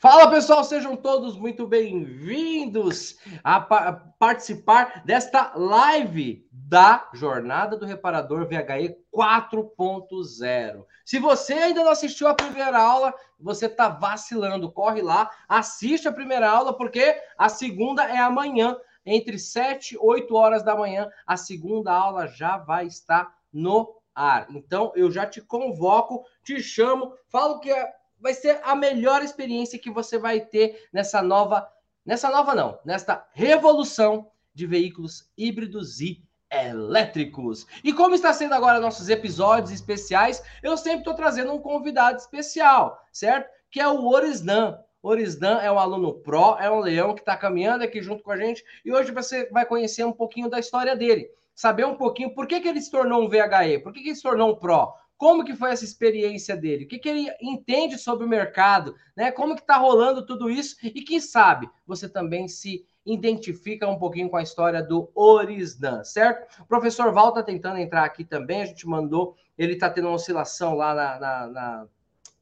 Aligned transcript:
Fala 0.00 0.30
pessoal, 0.30 0.62
sejam 0.62 0.94
todos 0.94 1.36
muito 1.36 1.66
bem-vindos 1.66 3.18
a 3.42 3.60
pa 3.60 3.94
participar 4.16 5.02
desta 5.04 5.54
live 5.56 6.48
da 6.52 7.10
Jornada 7.12 7.76
do 7.76 7.84
Reparador 7.84 8.46
VHE 8.46 8.96
4.0. 9.12 10.84
Se 11.04 11.18
você 11.18 11.54
ainda 11.54 11.82
não 11.82 11.90
assistiu 11.90 12.28
a 12.28 12.34
primeira 12.34 12.80
aula, 12.80 13.12
você 13.40 13.66
está 13.66 13.88
vacilando. 13.88 14.70
Corre 14.70 15.02
lá, 15.02 15.32
assiste 15.48 16.06
a 16.06 16.12
primeira 16.12 16.48
aula, 16.48 16.72
porque 16.72 17.20
a 17.36 17.48
segunda 17.48 18.04
é 18.04 18.18
amanhã, 18.18 18.76
entre 19.04 19.36
7 19.36 19.96
e 19.96 19.98
8 19.98 20.32
horas 20.32 20.62
da 20.62 20.76
manhã. 20.76 21.10
A 21.26 21.36
segunda 21.36 21.92
aula 21.92 22.28
já 22.28 22.56
vai 22.56 22.86
estar 22.86 23.34
no 23.52 23.98
ar. 24.14 24.46
Então 24.50 24.92
eu 24.94 25.10
já 25.10 25.26
te 25.26 25.40
convoco, 25.40 26.24
te 26.44 26.62
chamo, 26.62 27.14
falo 27.28 27.58
que 27.58 27.72
é 27.72 27.97
vai 28.20 28.34
ser 28.34 28.60
a 28.62 28.74
melhor 28.74 29.22
experiência 29.22 29.78
que 29.78 29.90
você 29.90 30.18
vai 30.18 30.40
ter 30.40 30.88
nessa 30.92 31.22
nova, 31.22 31.68
nessa 32.04 32.30
nova 32.30 32.54
não, 32.54 32.78
nesta 32.84 33.26
revolução 33.32 34.30
de 34.54 34.66
veículos 34.66 35.30
híbridos 35.36 36.00
e 36.00 36.22
elétricos. 36.50 37.66
E 37.84 37.92
como 37.92 38.14
está 38.14 38.32
sendo 38.32 38.54
agora 38.54 38.80
nossos 38.80 39.08
episódios 39.08 39.70
especiais, 39.70 40.42
eu 40.62 40.76
sempre 40.76 41.00
estou 41.00 41.14
trazendo 41.14 41.52
um 41.52 41.58
convidado 41.58 42.18
especial, 42.18 42.98
certo? 43.12 43.50
Que 43.70 43.80
é 43.80 43.88
o 43.88 44.06
Orisdan. 44.06 44.78
Orisdan 45.02 45.60
é 45.60 45.70
um 45.70 45.78
aluno 45.78 46.14
pró, 46.14 46.58
é 46.60 46.70
um 46.70 46.80
leão 46.80 47.14
que 47.14 47.20
está 47.20 47.36
caminhando 47.36 47.84
aqui 47.84 48.02
junto 48.02 48.22
com 48.22 48.32
a 48.32 48.36
gente 48.36 48.64
e 48.84 48.92
hoje 48.92 49.12
você 49.12 49.48
vai 49.50 49.64
conhecer 49.64 50.04
um 50.04 50.12
pouquinho 50.12 50.50
da 50.50 50.58
história 50.58 50.96
dele, 50.96 51.30
saber 51.54 51.86
um 51.86 51.94
pouquinho 51.94 52.34
por 52.34 52.46
que, 52.46 52.60
que 52.60 52.68
ele 52.68 52.80
se 52.80 52.90
tornou 52.90 53.22
um 53.22 53.28
VHE, 53.28 53.78
por 53.82 53.92
que, 53.92 54.00
que 54.00 54.08
ele 54.08 54.16
se 54.16 54.22
tornou 54.22 54.50
um 54.50 54.56
pró, 54.56 54.94
como 55.18 55.44
que 55.44 55.56
foi 55.56 55.72
essa 55.72 55.84
experiência 55.84 56.56
dele? 56.56 56.84
O 56.84 56.88
que, 56.88 56.98
que 56.98 57.08
ele 57.08 57.28
entende 57.42 57.98
sobre 57.98 58.24
o 58.24 58.28
mercado? 58.28 58.94
Né? 59.16 59.32
Como 59.32 59.56
que 59.56 59.60
está 59.60 59.76
rolando 59.76 60.24
tudo 60.24 60.48
isso? 60.48 60.76
E 60.80 61.02
quem 61.02 61.20
sabe 61.20 61.68
você 61.84 62.08
também 62.08 62.46
se 62.46 62.86
identifica 63.04 63.88
um 63.88 63.98
pouquinho 63.98 64.30
com 64.30 64.36
a 64.36 64.42
história 64.42 64.82
do 64.82 65.10
Orisdan, 65.14 66.04
certo? 66.04 66.62
O 66.62 66.66
professor 66.66 67.12
Val 67.12 67.30
está 67.30 67.42
tentando 67.42 67.78
entrar 67.78 68.04
aqui 68.04 68.24
também, 68.24 68.62
a 68.62 68.66
gente 68.66 68.86
mandou, 68.86 69.34
ele 69.56 69.72
está 69.72 69.90
tendo 69.90 70.06
uma 70.06 70.14
oscilação 70.14 70.74
lá 70.74 70.94
na, 70.94 71.18
na, 71.18 71.46
na, 71.48 71.86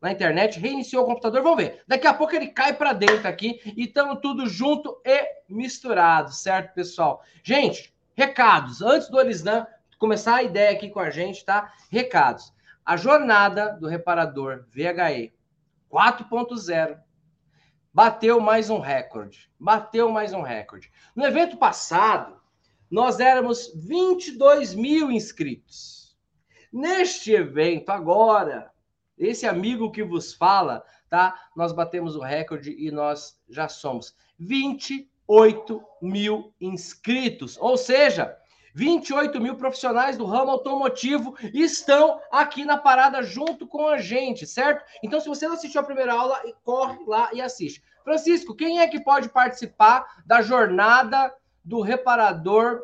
na, 0.03 0.13
internet, 0.13 0.59
reiniciou 0.59 1.05
o 1.05 1.07
computador, 1.07 1.43
vamos 1.43 1.59
ver. 1.59 1.83
Daqui 1.87 2.07
a 2.07 2.13
pouco 2.13 2.35
ele 2.35 2.49
cai 2.49 2.75
para 2.75 2.93
dentro 2.93 3.27
aqui 3.27 3.61
e 3.77 3.85
estamos 3.85 4.19
tudo 4.21 4.47
junto 4.47 5.01
e 5.05 5.25
misturado, 5.49 6.33
certo, 6.33 6.75
pessoal? 6.75 7.23
Gente, 7.43 7.95
recados. 8.15 8.83
Antes 8.83 9.09
do 9.09 9.17
Orisdan 9.17 9.67
começar 9.99 10.37
a 10.37 10.43
ideia 10.43 10.73
aqui 10.73 10.91
com 10.91 11.01
a 11.01 11.11
gente, 11.11 11.45
tá? 11.45 11.73
Recados. 11.91 12.53
A 12.87 12.97
jornada 12.97 13.71
do 13.81 13.89
reparador 13.89 14.65
VHE 14.69 15.35
4.0 15.91 16.97
bateu 17.93 18.39
mais 18.39 18.71
um 18.71 18.79
recorde. 18.79 19.51
Bateu 19.59 20.09
mais 20.13 20.33
um 20.33 20.41
recorde. 20.41 20.93
No 21.13 21.27
evento 21.27 21.57
passado, 21.57 22.41
nós 22.89 23.19
éramos 23.19 23.73
22 23.75 24.73
mil 24.77 25.11
inscritos. 25.11 26.17
Neste 26.73 27.33
evento, 27.33 27.91
agora, 27.91 28.71
esse 29.19 29.49
amigo 29.49 29.91
que 29.91 30.05
vos 30.05 30.33
fala, 30.33 30.85
tá? 31.09 31.37
Nós 31.57 31.73
batemos 31.73 32.15
o 32.15 32.21
recorde 32.21 32.71
e 32.71 32.93
nós 32.93 33.43
já 33.49 33.69
somos 33.69 34.15
28 34.39 35.83
mil 36.01 36.55
inscritos. 36.61 37.57
Ou 37.57 37.77
seja, 37.77 38.39
28 38.77 39.41
mil 39.41 39.57
profissionais 39.57 40.19
do 40.19 40.27
ramo 40.27 40.51
automotivo 40.51 41.35
estão 41.55 42.21
aqui 42.31 42.63
na 42.63 42.77
parada 42.77 43.23
junto 43.23 43.67
com 43.67 43.89
a 43.89 43.97
gente, 43.97 44.47
certo? 44.47 44.85
Então, 45.03 45.19
se 45.19 45.31
você 45.31 45.49
não 45.49 45.55
assistiu 45.55 45.81
a 45.81 45.85
primeira 45.85 46.13
aula, 46.13 46.43
corre 46.63 46.99
lá 47.07 47.31
e 47.33 47.41
assiste. 47.41 47.83
Francisco, 48.05 48.55
quem 48.55 48.81
é 48.81 48.87
que 48.87 49.01
pode 49.01 49.31
participar 49.31 50.05
da 50.27 50.43
jornada 50.43 51.35
do 51.65 51.81
reparador 51.81 52.83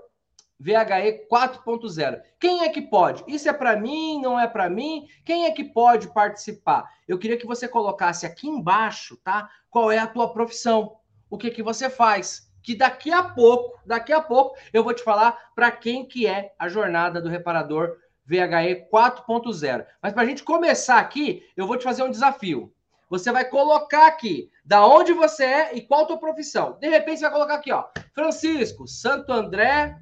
VHE 0.58 1.28
4.0? 1.30 2.22
Quem 2.40 2.62
é 2.62 2.70
que 2.70 2.80
pode? 2.80 3.22
Isso 3.28 3.46
é 3.46 3.52
para 3.52 3.76
mim, 3.76 4.18
não 4.18 4.40
é 4.40 4.48
para 4.48 4.70
mim? 4.70 5.06
Quem 5.26 5.44
é 5.44 5.50
que 5.50 5.62
pode 5.62 6.08
participar? 6.14 6.88
Eu 7.06 7.18
queria 7.18 7.36
que 7.36 7.46
você 7.46 7.68
colocasse 7.68 8.24
aqui 8.24 8.48
embaixo, 8.48 9.18
tá? 9.18 9.46
Qual 9.68 9.92
é 9.92 9.98
a 9.98 10.06
tua 10.06 10.32
profissão? 10.32 10.96
O 11.28 11.36
que 11.36 11.50
que 11.50 11.62
você 11.62 11.90
faz? 11.90 12.50
Que 12.62 12.74
daqui 12.74 13.10
a 13.10 13.22
pouco, 13.22 13.78
daqui 13.84 14.12
a 14.12 14.20
pouco, 14.20 14.56
eu 14.72 14.84
vou 14.84 14.94
te 14.94 15.02
falar 15.02 15.52
para 15.54 15.70
quem 15.70 16.06
que 16.06 16.26
é 16.26 16.52
a 16.58 16.68
jornada 16.68 17.20
do 17.20 17.28
reparador 17.28 17.96
VHE 18.24 18.88
4.0. 18.90 19.86
Mas 20.00 20.12
para 20.12 20.22
a 20.22 20.26
gente 20.26 20.42
começar 20.42 20.98
aqui, 20.98 21.46
eu 21.56 21.66
vou 21.66 21.76
te 21.76 21.84
fazer 21.84 22.02
um 22.02 22.10
desafio. 22.10 22.72
Você 23.10 23.30
vai 23.30 23.44
colocar 23.44 24.06
aqui 24.06 24.50
da 24.64 24.86
onde 24.86 25.12
você 25.12 25.44
é 25.44 25.76
e 25.76 25.82
qual 25.82 26.04
a 26.04 26.06
tua 26.06 26.18
profissão. 26.18 26.78
De 26.80 26.88
repente 26.88 27.18
você 27.18 27.24
vai 27.24 27.32
colocar 27.32 27.54
aqui, 27.56 27.70
ó, 27.70 27.84
Francisco, 28.14 28.86
Santo 28.86 29.32
André 29.32 29.98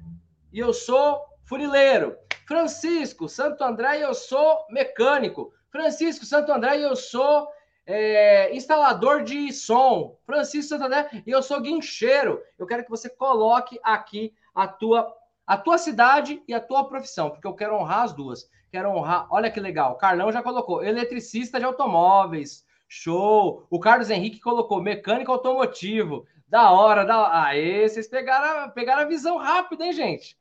e 0.53 0.59
eu 0.59 0.73
sou 0.73 1.19
funileiro. 1.43 2.15
Francisco, 2.47 3.27
Santo 3.27 3.63
André 3.63 3.99
e 3.99 4.01
eu 4.01 4.13
sou 4.13 4.65
mecânico. 4.69 5.53
Francisco, 5.69 6.25
Santo 6.25 6.51
André 6.51 6.77
e 6.77 6.83
eu 6.83 6.95
sou 6.95 7.49
é, 7.91 8.55
instalador 8.55 9.21
de 9.21 9.51
som, 9.51 10.17
Francisco 10.25 10.69
Santander, 10.69 11.21
e 11.27 11.29
eu 11.29 11.43
sou 11.43 11.59
guincheiro. 11.59 12.41
Eu 12.57 12.65
quero 12.65 12.85
que 12.85 12.89
você 12.89 13.09
coloque 13.09 13.77
aqui 13.83 14.33
a 14.55 14.65
tua, 14.65 15.13
a 15.45 15.57
tua 15.57 15.77
cidade 15.77 16.41
e 16.47 16.53
a 16.53 16.61
tua 16.61 16.87
profissão, 16.87 17.29
porque 17.29 17.45
eu 17.45 17.53
quero 17.53 17.75
honrar 17.75 18.03
as 18.03 18.13
duas. 18.13 18.49
Quero 18.71 18.89
honrar, 18.89 19.27
olha 19.29 19.51
que 19.51 19.59
legal, 19.59 19.97
Carlão 19.97 20.31
já 20.31 20.41
colocou, 20.41 20.81
eletricista 20.81 21.59
de 21.59 21.65
automóveis, 21.65 22.65
show. 22.87 23.67
O 23.69 23.77
Carlos 23.77 24.09
Henrique 24.09 24.39
colocou 24.39 24.81
mecânico 24.81 25.31
automotivo, 25.31 26.25
da 26.47 26.71
hora, 26.71 27.05
da 27.05 27.43
Aê, 27.43 27.87
vocês 27.87 28.07
pegaram, 28.07 28.69
pegaram 28.71 29.01
a 29.01 29.05
visão 29.05 29.37
rápida, 29.37 29.85
hein, 29.85 29.91
gente? 29.91 30.37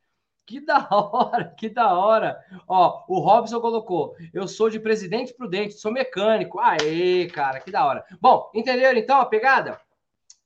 Que 0.50 0.59
da 0.59 0.88
hora, 0.91 1.55
que 1.56 1.69
da 1.69 1.97
hora. 1.97 2.44
Ó, 2.66 3.05
o 3.06 3.21
Robson 3.21 3.61
colocou: 3.61 4.16
eu 4.34 4.49
sou 4.49 4.69
de 4.69 4.81
Presidente 4.81 5.33
Prudente, 5.33 5.75
sou 5.75 5.93
mecânico. 5.93 6.59
Aê, 6.59 7.28
cara, 7.28 7.61
que 7.61 7.71
da 7.71 7.87
hora. 7.87 8.05
Bom, 8.21 8.50
entenderam 8.53 8.99
então 8.99 9.21
a 9.21 9.27
pegada? 9.27 9.81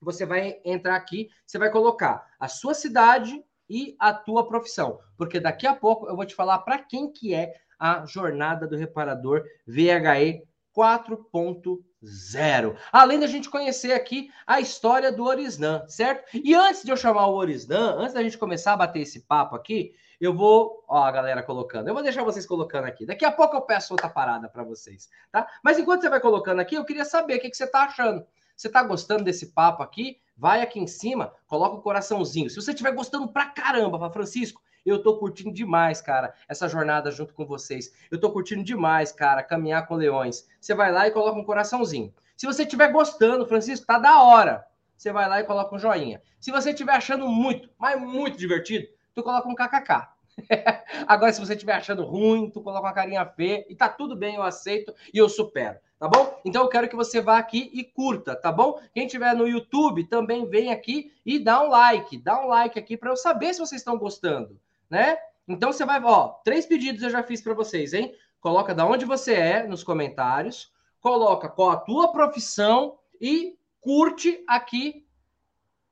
Você 0.03 0.27
vai 0.27 0.61
entrar 0.63 0.95
aqui, 0.95 1.31
você 1.47 1.57
vai 1.57 1.71
colocar 1.71 2.23
a 2.39 2.49
sua 2.49 2.75
cidade 2.75 3.43
e 3.67 3.97
a 3.99 4.13
tua 4.13 4.47
profissão, 4.47 5.01
porque 5.17 5.41
daqui 5.41 5.67
a 5.67 5.75
pouco 5.75 6.07
eu 6.07 6.15
vou 6.15 6.27
te 6.27 6.35
falar 6.35 6.59
para 6.59 6.79
quem 6.81 7.11
que 7.11 7.33
é 7.33 7.55
a 7.79 8.05
jornada 8.05 8.67
do 8.67 8.77
reparador 8.77 9.43
VHE 9.67 10.47
4.0. 10.77 12.77
Além 12.93 13.21
da 13.21 13.27
gente 13.27 13.49
conhecer 13.49 13.93
aqui 13.93 14.31
a 14.47 14.61
história 14.61 15.13
do 15.13 15.25
Orisnan, 15.25 15.87
certo? 15.89 16.25
E 16.35 16.55
antes 16.55 16.83
de 16.83 16.91
eu 16.91 16.97
chamar 16.97 17.27
o 17.27 17.35
Orisnan, 17.35 17.97
antes 17.99 18.15
da 18.15 18.23
gente 18.23 18.39
começar 18.39 18.73
a 18.73 18.77
bater 18.77 19.01
esse 19.01 19.21
papo 19.21 19.55
aqui, 19.55 19.95
eu 20.21 20.35
vou, 20.35 20.85
ó, 20.89 21.05
a 21.05 21.11
galera 21.11 21.43
colocando. 21.43 21.89
Eu 21.89 21.95
vou 21.95 22.03
deixar 22.03 22.25
vocês 22.25 22.47
colocando 22.47 22.87
aqui. 22.87 23.07
Daqui 23.07 23.25
a 23.25 23.33
pouco 23.33 23.57
eu 23.57 23.63
peço 23.63 23.93
outra 23.93 24.09
parada 24.09 24.49
para 24.49 24.65
vocês, 24.65 25.09
tá? 25.31 25.47
Mas 25.63 25.79
enquanto 25.79 26.03
você 26.03 26.09
vai 26.09 26.21
colocando 26.21 26.61
aqui, 26.61 26.75
eu 26.75 26.85
queria 26.85 27.05
saber 27.05 27.37
o 27.37 27.41
que, 27.41 27.51
que 27.51 27.57
você 27.57 27.67
tá 27.67 27.85
achando. 27.85 28.27
Você 28.57 28.69
tá 28.69 28.83
gostando 28.83 29.25
desse 29.25 29.53
papo 29.53 29.83
aqui? 29.83 30.19
Vai 30.37 30.63
aqui 30.63 30.81
em 30.81 30.87
cima, 30.87 31.33
coloca 31.47 31.77
o 31.77 31.83
coraçãozinho. 31.83 32.49
Se 32.49 32.57
você 32.57 32.71
estiver 32.71 32.93
gostando 32.93 33.29
pra 33.29 33.47
caramba, 33.47 34.11
Francisco, 34.11 34.61
eu 34.91 35.03
tô 35.03 35.17
curtindo 35.17 35.53
demais, 35.53 36.01
cara, 36.01 36.35
essa 36.49 36.69
jornada 36.69 37.11
junto 37.11 37.33
com 37.33 37.47
vocês. 37.47 37.93
Eu 38.11 38.21
tô 38.21 38.31
curtindo 38.31 38.63
demais, 38.63 39.13
cara, 39.13 39.43
caminhar 39.43 39.87
com 39.87 39.95
leões. 39.95 40.47
Você 40.61 40.75
vai 40.75 40.93
lá 40.93 41.07
e 41.07 41.11
coloca 41.11 41.39
um 41.39 41.45
coraçãozinho. 41.45 42.13
Se 42.37 42.47
você 42.47 42.63
estiver 42.65 42.93
gostando, 42.93 43.47
Francisco, 43.47 43.87
tá 43.87 43.99
da 43.99 44.23
hora. 44.23 44.67
Você 44.97 45.13
vai 45.13 45.29
lá 45.29 45.41
e 45.41 45.45
coloca 45.45 45.75
um 45.75 45.79
joinha. 45.79 46.23
Se 46.41 46.51
você 46.51 46.71
estiver 46.71 46.93
achando 46.93 47.27
muito, 47.29 47.69
mas 47.79 48.01
muito 48.01 48.37
divertido, 48.37 48.87
tu 49.15 49.23
coloca 49.23 49.49
um 49.49 49.55
kkk. 49.55 50.09
Agora, 51.07 51.33
se 51.33 51.41
você 51.41 51.55
estiver 51.55 51.75
achando 51.75 52.05
ruim, 52.05 52.51
tu 52.51 52.61
coloca 52.61 52.87
uma 52.87 52.93
carinha 52.93 53.25
feia 53.25 53.65
e 53.69 53.75
tá 53.75 53.89
tudo 53.89 54.17
bem, 54.17 54.35
eu 54.35 54.43
aceito 54.43 54.95
e 55.13 55.19
eu 55.19 55.29
supero, 55.29 55.79
tá 55.99 56.09
bom? 56.09 56.41
Então 56.45 56.63
eu 56.63 56.69
quero 56.69 56.89
que 56.89 56.97
você 56.97 57.21
vá 57.21 57.39
aqui 57.39 57.71
e 57.73 57.85
curta, 57.85 58.35
tá 58.35 58.51
bom? 58.51 58.81
Quem 58.93 59.07
estiver 59.07 59.35
no 59.35 59.47
YouTube 59.47 60.09
também 60.09 60.49
vem 60.49 60.73
aqui 60.73 61.13
e 61.25 61.39
dá 61.39 61.63
um 61.63 61.69
like, 61.69 62.19
dá 62.19 62.45
um 62.45 62.49
like 62.49 62.79
aqui 62.79 62.97
para 62.97 63.11
eu 63.11 63.17
saber 63.17 63.55
se 63.55 63.61
vocês 63.61 63.81
estão 63.81 63.97
gostando 63.97 64.59
né? 64.95 65.19
Então 65.47 65.73
você 65.73 65.85
vai, 65.85 66.01
ó, 66.03 66.29
três 66.45 66.67
pedidos 66.67 67.03
eu 67.03 67.11
já 67.11 67.23
fiz 67.23 67.43
para 67.43 67.53
vocês, 67.53 67.93
hein? 67.93 68.15
Coloca 68.41 68.73
da 68.73 68.87
onde 68.87 69.05
você 69.05 69.35
é 69.35 69.67
nos 69.67 69.83
comentários, 69.83 70.73
coloca 71.01 71.49
qual 71.49 71.71
a 71.71 71.77
tua 71.77 72.13
profissão 72.13 72.97
e 73.21 73.59
curte 73.81 74.43
aqui 74.49 75.05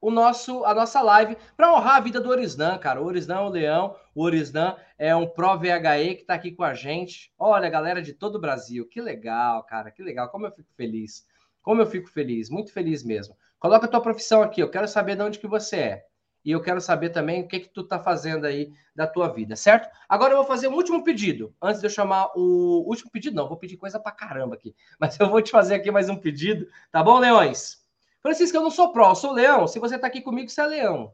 o 0.01 0.11
nosso 0.11 0.65
a 0.65 0.73
nossa 0.73 1.01
live 1.01 1.37
para 1.57 1.73
honrar 1.73 1.97
a 1.97 2.01
vida 2.01 2.21
do 2.21 2.31
Orisnan, 2.31 2.79
cara. 2.79 3.03
O 3.03 3.05
Orisnan 3.05 3.37
é 3.37 3.41
o 3.41 3.49
leão, 3.49 3.97
o 4.15 4.23
Orisnan 4.23 4.77
é 4.97 5.15
um 5.17 5.27
Pro 5.27 5.59
VHE 5.59 6.15
que 6.15 6.23
está 6.23 6.35
aqui 6.35 6.53
com 6.53 6.63
a 6.63 6.73
gente. 6.73 7.33
Olha, 7.37 7.69
galera 7.69 8.01
de 8.01 8.13
todo 8.13 8.37
o 8.37 8.41
Brasil, 8.41 8.87
que 8.89 9.01
legal, 9.01 9.65
cara, 9.65 9.91
que 9.91 10.03
legal. 10.03 10.29
Como 10.29 10.47
eu 10.47 10.53
fico 10.53 10.73
feliz. 10.77 11.27
Como 11.61 11.83
eu 11.83 11.87
fico 11.87 12.09
feliz, 12.09 12.49
muito 12.49 12.73
feliz 12.73 13.05
mesmo. 13.05 13.37
Coloca 13.59 13.87
a 13.87 13.89
tua 13.89 14.01
profissão 14.01 14.43
aqui, 14.43 14.61
eu 14.61 14.71
quero 14.71 14.87
saber 14.87 15.17
de 15.17 15.23
onde 15.23 15.39
que 15.39 15.47
você 15.47 15.77
é 15.77 16.12
e 16.45 16.51
eu 16.51 16.61
quero 16.61 16.81
saber 16.81 17.11
também 17.11 17.43
o 17.43 17.49
que 17.49 17.61
que 17.61 17.69
tu 17.69 17.85
tá 17.85 17.99
fazendo 17.99 18.47
aí 18.47 18.73
da 18.95 19.07
tua 19.07 19.29
vida, 19.29 19.57
certo? 19.57 19.89
Agora 20.09 20.33
eu 20.33 20.39
vou 20.39 20.47
fazer 20.47 20.69
um 20.69 20.75
último 20.75 21.05
pedido, 21.05 21.55
antes 21.61 21.81
de 21.81 21.87
eu 21.87 21.91
chamar 21.91 22.31
o 22.37 22.85
último 22.89 23.11
pedido, 23.11 23.37
não, 23.37 23.49
vou 23.49 23.57
pedir 23.57 23.77
coisa 23.77 24.01
pra 24.01 24.13
caramba 24.13 24.55
aqui, 24.55 24.75
mas 24.99 25.19
eu 25.19 25.29
vou 25.29 25.41
te 25.41 25.51
fazer 25.51 25.75
aqui 25.75 25.91
mais 25.91 26.09
um 26.09 26.17
pedido, 26.17 26.67
tá 26.91 27.03
bom, 27.03 27.19
Leões? 27.19 27.83
Francisco, 28.23 28.57
eu 28.57 28.63
não 28.63 28.71
sou 28.71 28.93
pró, 28.93 29.11
eu 29.11 29.15
sou 29.17 29.33
leão. 29.33 29.67
Se 29.67 29.81
você 29.81 29.99
tá 29.99 30.07
aqui 30.07 30.21
comigo, 30.21 30.49
você 30.49 30.61
é 30.61 30.67
leão. 30.67 31.13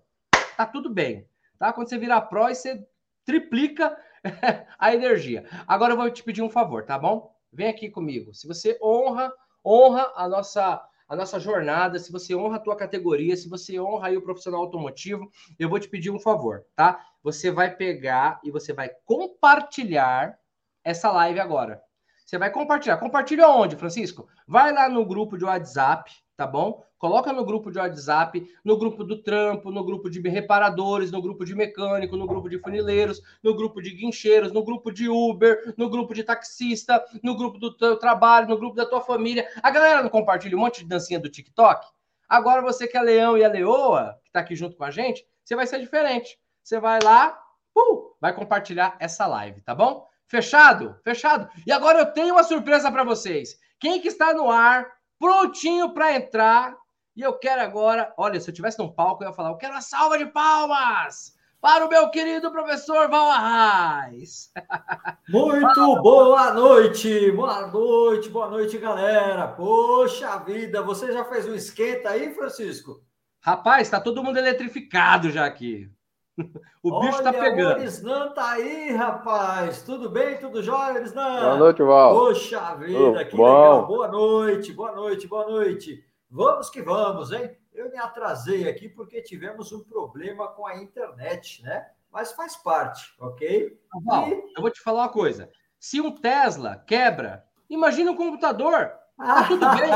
Tá 0.59 0.67
tudo 0.67 0.91
bem. 0.91 1.27
Tá? 1.59 1.73
Quando 1.73 1.89
você 1.89 1.97
virar 1.97 2.21
pró, 2.23 2.49
você 2.49 2.87
triplica 3.25 3.99
a 4.79 4.95
energia. 4.95 5.47
Agora 5.67 5.95
eu 5.95 5.97
vou 5.97 6.11
te 6.11 6.23
pedir 6.23 6.43
um 6.43 6.51
favor, 6.51 6.85
tá 6.85 6.99
bom? 6.99 7.35
Vem 7.51 7.69
aqui 7.69 7.89
comigo. 7.89 8.35
Se 8.35 8.47
você 8.47 8.79
honra, 8.83 9.33
honra 9.65 10.13
a 10.17 10.29
nossa 10.29 10.87
a 11.09 11.17
nossa 11.17 11.41
jornada, 11.41 11.99
se 11.99 12.13
você 12.13 12.35
honra 12.35 12.57
a 12.57 12.61
tua 12.61 12.77
categoria, 12.77 13.35
se 13.35 13.49
você 13.49 13.81
honra 13.81 14.09
aí 14.09 14.17
o 14.17 14.23
profissional 14.23 14.61
automotivo, 14.61 15.31
eu 15.59 15.69
vou 15.69 15.81
te 15.81 15.89
pedir 15.89 16.11
um 16.11 16.21
favor, 16.21 16.67
tá? 16.77 17.03
Você 17.23 17.51
vai 17.51 17.75
pegar 17.75 18.39
e 18.45 18.51
você 18.51 18.75
vai 18.75 18.91
compartilhar 19.07 20.39
essa 20.85 21.11
live 21.11 21.41
agora. 21.41 21.83
Você 22.27 22.37
vai 22.37 22.51
compartilhar. 22.51 22.99
Compartilha 22.99 23.49
onde, 23.49 23.75
Francisco? 23.75 24.29
Vai 24.47 24.71
lá 24.71 24.87
no 24.87 25.05
grupo 25.07 25.39
de 25.39 25.47
WhatsApp, 25.47 26.13
tá 26.39 26.47
bom? 26.47 26.85
Coloca 26.99 27.33
no 27.33 27.45
grupo 27.45 27.69
de 27.69 27.79
WhatsApp, 27.79 28.49
no 28.65 28.79
grupo 28.79 29.03
do 29.03 29.21
trampo, 29.21 29.73
no 29.73 29.85
grupo 29.85 30.09
de 30.09 30.21
reparadores, 30.21 31.11
no 31.11 31.21
grupo 31.21 31.45
de 31.45 31.53
mecânico, 31.53 32.17
no 32.17 32.29
grupo 32.29 32.49
de 32.49 32.61
funileiros, 32.61 33.21
no 33.43 33.57
grupo 33.57 33.83
de 33.83 33.91
guincheiros, 33.91 34.53
no 34.53 34.63
grupo 34.63 34.93
de 34.93 35.09
Uber, 35.09 35.75
no 35.77 35.91
grupo 35.91 36.15
de 36.15 36.23
taxista, 36.23 37.05
no 37.25 37.37
grupo 37.37 37.59
do 37.59 37.77
teu 37.77 37.97
trabalho, 37.99 38.47
no 38.47 38.57
grupo 38.57 38.77
da 38.77 38.87
tua 38.87 39.01
família. 39.01 39.49
A 39.61 39.69
galera 39.69 40.01
não 40.01 40.09
compartilha 40.09 40.57
um 40.57 40.61
monte 40.61 40.83
de 40.83 40.89
dancinha 40.89 41.19
do 41.19 41.29
TikTok? 41.29 41.85
Agora 42.29 42.63
você 42.63 42.87
que 42.87 42.97
é 42.97 43.03
leão 43.03 43.37
e 43.37 43.43
a 43.43 43.49
leoa, 43.49 44.17
que 44.25 44.31
tá 44.31 44.39
aqui 44.39 44.55
junto 44.55 44.77
com 44.77 44.85
a 44.85 44.93
gente, 44.93 45.27
você 45.45 45.57
vai 45.57 45.67
ser 45.67 45.81
diferente. 45.81 46.39
Você 46.63 46.79
vai 46.79 47.01
lá, 47.03 47.37
uh, 47.77 48.15
vai 48.21 48.33
compartilhar 48.33 48.97
essa 49.01 49.27
live, 49.27 49.61
tá 49.63 49.75
bom? 49.75 50.07
Fechado? 50.29 50.97
Fechado. 51.03 51.49
E 51.67 51.73
agora 51.73 51.99
eu 51.99 52.07
tenho 52.07 52.35
uma 52.35 52.45
surpresa 52.45 52.93
para 52.93 53.03
vocês. 53.03 53.59
Quem 53.81 54.01
que 54.01 54.09
está 54.09 54.35
no 54.35 54.49
ar, 54.51 54.98
prontinho 55.19 55.93
para 55.93 56.15
entrar, 56.15 56.77
e 57.17 57.23
eu 57.23 57.39
quero 57.39 57.61
agora, 57.61 58.13
olha, 58.17 58.41
se 58.41 58.49
eu 58.49 58.55
tivesse 58.55 58.79
num 58.79 58.93
palco, 58.93 59.23
eu 59.23 59.29
ia 59.29 59.35
falar, 59.35 59.51
eu 59.51 59.57
quero 59.57 59.75
uma 59.75 59.81
salva 59.81 60.17
de 60.17 60.27
palmas 60.27 61.37
para 61.61 61.85
o 61.85 61.89
meu 61.89 62.09
querido 62.11 62.51
professor 62.51 63.09
Val 63.09 63.31
Arraes. 63.31 64.53
Muito 65.29 66.03
boa 66.03 66.55
noite, 66.55 67.33
boa 67.33 67.67
noite, 67.67 68.29
boa 68.29 68.49
noite, 68.49 68.79
galera. 68.79 69.49
Poxa 69.49 70.39
vida, 70.39 70.83
você 70.83 71.13
já 71.13 71.25
fez 71.25 71.47
um 71.47 71.55
esquenta 71.55 72.11
aí, 72.11 72.33
Francisco? 72.33 73.03
Rapaz, 73.41 73.89
está 73.89 74.01
todo 74.01 74.23
mundo 74.23 74.39
eletrificado 74.39 75.31
já 75.31 75.45
aqui. 75.45 75.91
O 76.83 76.93
Olha, 76.93 77.11
bicho 77.11 77.23
tá 77.23 77.33
pegando. 77.33 77.83
O 77.83 78.31
tá 78.31 78.51
aí, 78.53 78.93
rapaz. 78.93 79.83
Tudo 79.83 80.09
bem? 80.09 80.39
Tudo 80.39 80.63
jóia, 80.63 80.99
Erisnan? 80.99 81.41
Boa 81.41 81.57
noite, 81.57 81.83
Val. 81.83 82.15
Poxa 82.15 82.75
vida, 82.77 83.25
que 83.25 83.37
bom. 83.37 83.45
legal. 83.45 83.87
Boa 83.87 84.09
noite, 84.09 84.73
boa 84.73 84.93
noite, 84.93 85.27
boa 85.27 85.47
noite. 85.47 86.05
Vamos 86.31 86.71
que 86.71 86.81
vamos, 86.81 87.33
hein? 87.33 87.51
Eu 87.75 87.91
me 87.91 87.99
atrasei 87.99 88.69
aqui 88.69 88.89
porque 88.89 89.21
tivemos 89.21 89.73
um 89.73 89.83
problema 89.83 90.49
com 90.49 90.67
a 90.67 90.77
internet, 90.77 91.63
né? 91.63 91.89
Mas 92.13 92.33
faz 92.33 92.57
parte, 92.57 93.15
ok? 93.19 93.79
Val, 94.05 94.29
e... 94.29 94.53
eu 94.57 94.63
vou 94.63 94.71
te 94.71 94.81
falar 94.81 95.03
uma 95.03 95.09
coisa. 95.09 95.51
Se 95.79 96.01
um 96.01 96.13
Tesla 96.13 96.83
quebra, 96.87 97.45
imagina 97.69 98.13
um 98.13 98.17
computador. 98.17 98.93
Tá 99.19 99.49
tudo 99.49 99.67
bem. 99.77 99.91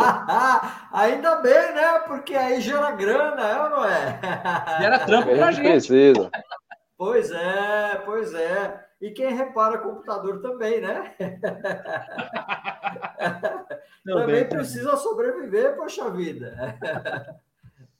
Ainda 0.92 1.36
bem, 1.36 1.74
né? 1.74 2.00
Porque 2.00 2.34
aí 2.34 2.60
gera 2.60 2.90
grana, 2.90 3.40
é 3.40 3.62
ou 3.62 3.70
não 3.70 3.84
é? 3.84 4.18
Gera 4.80 4.98
trampo 5.06 5.32
pra 5.34 5.52
gente. 5.52 5.70
Precisa. 5.70 6.30
Pois 6.98 7.30
é, 7.30 8.02
pois 8.04 8.34
é. 8.34 8.84
E 9.00 9.10
quem 9.10 9.34
repara 9.34 9.78
computador 9.78 10.40
também, 10.40 10.80
né? 10.80 11.14
também 14.04 14.48
precisa 14.48 14.96
sobreviver, 14.96 15.76
poxa 15.76 16.10
vida. 16.10 16.76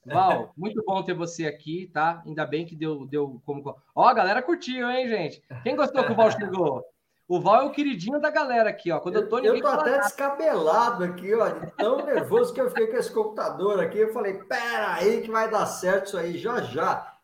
Val, 0.05 0.53
muito 0.57 0.83
bom 0.85 1.03
ter 1.03 1.15
você 1.15 1.47
aqui, 1.47 1.91
tá? 1.93 2.23
Ainda 2.25 2.47
bem 2.47 2.65
que 2.65 2.77
deu, 2.77 3.05
deu 3.07 3.41
como. 3.45 3.77
Ó, 3.95 4.07
a 4.07 4.15
galera 4.15 4.43
curtiu, 4.43 4.89
hein, 4.89 5.09
gente? 5.09 5.43
Quem 5.65 5.75
gostou 5.75 6.05
que 6.05 6.13
o 6.13 6.15
Val 6.15 6.31
chegou? 6.31 6.85
O 7.29 7.41
Val 7.41 7.63
é 7.63 7.65
o 7.65 7.71
queridinho 7.71 8.21
da 8.21 8.31
galera 8.31 8.71
aqui, 8.71 8.91
ó. 8.91 9.01
Quando 9.01 9.17
eu 9.17 9.29
tô 9.29 9.39
Eu 9.39 9.61
tô 9.61 9.69
até 9.69 9.99
descabelado 9.99 11.05
aqui, 11.05 11.33
ó, 11.35 11.49
de 11.49 11.71
tão 11.77 12.05
nervoso 12.05 12.53
que 12.53 12.61
eu 12.61 12.69
fiquei 12.69 12.89
com 12.89 12.97
esse 12.97 13.13
computador 13.13 13.81
aqui. 13.81 13.99
Eu 13.99 14.13
falei, 14.13 14.35
pera 14.35 14.95
aí 14.95 15.23
que 15.23 15.31
vai 15.31 15.51
dar 15.51 15.67
certo 15.67 16.07
isso 16.07 16.19
aí 16.19 16.37
já 16.37 16.61
já. 16.63 17.17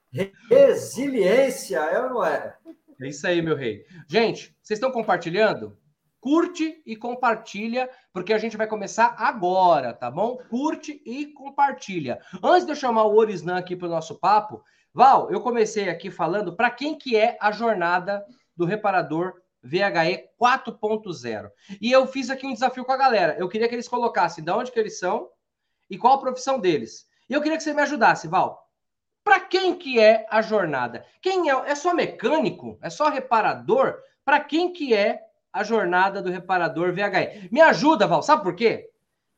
Resiliência, 0.48 1.78
é 1.78 2.00
ou 2.02 2.10
não 2.10 2.24
é? 2.24 2.56
É 3.00 3.08
isso 3.08 3.26
aí, 3.26 3.42
meu 3.42 3.54
rei. 3.54 3.84
Gente, 4.08 4.56
vocês 4.62 4.78
estão 4.78 4.90
compartilhando? 4.90 5.76
Curte 6.20 6.82
e 6.84 6.96
compartilha, 6.96 7.88
porque 8.12 8.32
a 8.32 8.38
gente 8.38 8.56
vai 8.56 8.66
começar 8.66 9.14
agora, 9.18 9.92
tá 9.92 10.10
bom? 10.10 10.38
Curte 10.48 11.00
e 11.04 11.26
compartilha. 11.26 12.18
Antes 12.42 12.64
de 12.64 12.72
eu 12.72 12.76
chamar 12.76 13.04
o 13.04 13.16
Orisnan 13.16 13.56
aqui 13.56 13.76
para 13.76 13.86
o 13.86 13.90
nosso 13.90 14.18
papo, 14.18 14.62
Val, 14.92 15.30
eu 15.30 15.40
comecei 15.40 15.88
aqui 15.88 16.10
falando 16.10 16.56
para 16.56 16.70
quem 16.70 16.98
que 16.98 17.16
é 17.16 17.36
a 17.40 17.52
jornada 17.52 18.24
do 18.56 18.64
reparador 18.64 19.34
VHE 19.62 20.28
4.0. 20.40 21.50
E 21.80 21.90
eu 21.90 22.06
fiz 22.06 22.30
aqui 22.30 22.46
um 22.46 22.52
desafio 22.52 22.84
com 22.84 22.92
a 22.92 22.96
galera. 22.96 23.36
Eu 23.38 23.48
queria 23.48 23.68
que 23.68 23.74
eles 23.74 23.88
colocassem 23.88 24.44
de 24.44 24.50
onde 24.50 24.70
que 24.70 24.78
eles 24.78 24.98
são 24.98 25.28
e 25.90 25.98
qual 25.98 26.14
a 26.14 26.20
profissão 26.20 26.58
deles. 26.58 27.08
E 27.28 27.32
eu 27.32 27.42
queria 27.42 27.56
que 27.56 27.62
você 27.62 27.74
me 27.74 27.82
ajudasse, 27.82 28.28
Val. 28.28 28.68
Para 29.22 29.40
quem 29.40 29.74
que 29.74 30.00
é 30.00 30.26
a 30.30 30.40
jornada? 30.40 31.04
Quem 31.20 31.50
é? 31.50 31.70
É 31.70 31.74
só 31.74 31.92
mecânico? 31.92 32.78
É 32.80 32.88
só 32.88 33.08
reparador? 33.08 33.98
Para 34.24 34.40
quem 34.40 34.72
que 34.72 34.94
é 34.94 35.20
a 35.52 35.62
jornada 35.62 36.22
do 36.22 36.30
reparador 36.30 36.94
VHE? 36.94 37.48
Me 37.52 37.60
ajuda, 37.60 38.06
Val. 38.06 38.22
Sabe 38.22 38.42
por 38.42 38.54
quê? 38.54 38.90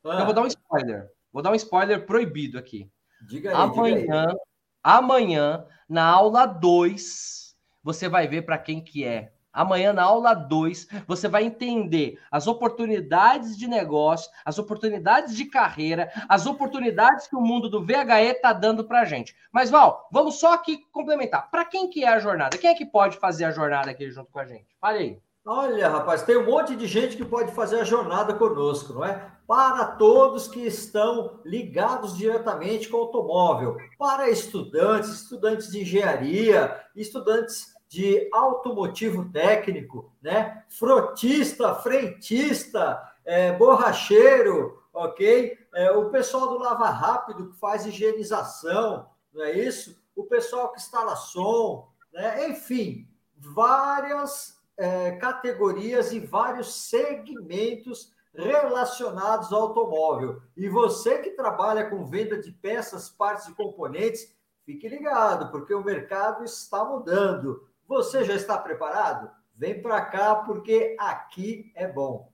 Ah. 0.05 0.21
Eu 0.21 0.25
vou 0.25 0.35
dar 0.35 0.43
um 0.43 0.47
spoiler. 0.47 1.11
Vou 1.33 1.43
dar 1.43 1.51
um 1.51 1.57
spoiler 1.57 2.07
proibido 2.07 2.59
aqui. 2.59 2.91
Diga 3.27 3.51
aí, 3.51 3.57
amanhã, 3.57 4.01
diga 4.01 4.31
aí. 4.31 4.37
amanhã, 4.83 5.67
na 5.89 6.05
aula 6.05 6.47
2, 6.47 7.57
você 7.83 8.09
vai 8.09 8.27
ver 8.27 8.43
para 8.43 8.59
quem 8.59 8.83
que 8.83 9.05
é 9.05 9.33
Amanhã, 9.53 9.93
na 9.93 10.05
aula 10.05 10.33
2, 10.33 10.87
você 11.07 11.29
vai 11.29 11.45
entender 11.45 12.19
as 12.31 12.47
oportunidades 12.47 13.57
de 13.57 13.67
negócio, 13.67 14.31
as 14.45 14.59
oportunidades 14.59 15.37
de 15.37 15.45
carreira, 15.45 16.11
as 16.29 16.47
oportunidades 16.47 17.27
que 17.27 17.37
o 17.37 17.41
mundo 17.41 17.69
do 17.69 17.85
VHE 17.85 18.31
está 18.31 18.53
dando 18.53 18.85
para 18.85 19.01
a 19.01 19.05
gente. 19.05 19.35
Mas, 19.53 19.71
Val, 19.71 20.09
vamos 20.13 20.39
só 20.39 20.55
aqui 20.55 20.79
complementar. 20.93 21.51
Para 21.51 21.65
quem 21.65 21.91
que 21.91 22.05
é 22.05 22.09
a 22.09 22.21
jornada? 22.21 22.57
Quem 22.57 22.71
é 22.71 22.75
que 22.75 22.87
pode 22.87 23.17
fazer 23.17 23.45
a 23.45 23.51
jornada 23.51 23.91
aqui 23.91 24.11
junto 24.11 24.31
com 24.31 24.39
a 24.39 24.45
gente? 24.45 24.67
Fale 24.81 24.99
aí. 24.99 25.19
Olha, 25.45 25.89
rapaz, 25.89 26.23
tem 26.23 26.37
um 26.37 26.45
monte 26.45 26.77
de 26.77 26.87
gente 26.87 27.17
que 27.17 27.25
pode 27.25 27.51
fazer 27.53 27.81
a 27.81 27.85
jornada 27.85 28.35
conosco, 28.35 28.93
não 28.93 29.05
é? 29.05 29.33
Para 29.47 29.87
todos 29.87 30.47
que 30.47 30.61
estão 30.61 31.41
ligados 31.45 32.17
diretamente 32.17 32.89
com 32.89 32.99
o 32.99 33.01
automóvel, 33.01 33.77
para 33.99 34.29
estudantes, 34.29 35.09
estudantes 35.09 35.73
de 35.73 35.81
engenharia, 35.81 36.79
estudantes 36.95 37.70
de 37.91 38.29
automotivo 38.33 39.29
técnico, 39.33 40.13
né? 40.23 40.65
Frotista, 40.69 41.75
frentista, 41.75 43.03
é, 43.25 43.53
borracheiro, 43.53 44.81
ok? 44.93 45.59
É, 45.75 45.91
o 45.91 46.09
pessoal 46.09 46.51
do 46.51 46.59
Lava 46.59 46.89
Rápido 46.89 47.51
que 47.51 47.59
faz 47.59 47.85
higienização, 47.85 49.09
não 49.35 49.43
é 49.43 49.59
isso? 49.59 50.01
O 50.15 50.23
pessoal 50.23 50.71
que 50.71 50.79
instala 50.79 51.17
som, 51.17 51.89
né? 52.13 52.49
Enfim, 52.49 53.09
várias 53.37 54.57
é, 54.77 55.17
categorias 55.17 56.13
e 56.13 56.21
vários 56.21 56.73
segmentos 56.73 58.13
relacionados 58.33 59.53
ao 59.53 59.63
automóvel. 59.63 60.41
E 60.57 60.69
você 60.69 61.19
que 61.19 61.31
trabalha 61.31 61.91
com 61.91 62.07
venda 62.07 62.39
de 62.39 62.53
peças, 62.53 63.11
partes 63.11 63.49
e 63.49 63.55
componentes, 63.55 64.33
fique 64.65 64.89
ligado, 64.89 65.51
porque 65.51 65.75
o 65.75 65.83
mercado 65.83 66.45
está 66.45 66.85
mudando. 66.85 67.69
Você 67.91 68.25
já 68.25 68.35
está 68.37 68.57
preparado? 68.57 69.29
Vem 69.53 69.83
para 69.83 70.01
cá 70.01 70.37
porque 70.37 70.95
aqui 70.97 71.73
é 71.75 71.89
bom. 71.89 72.33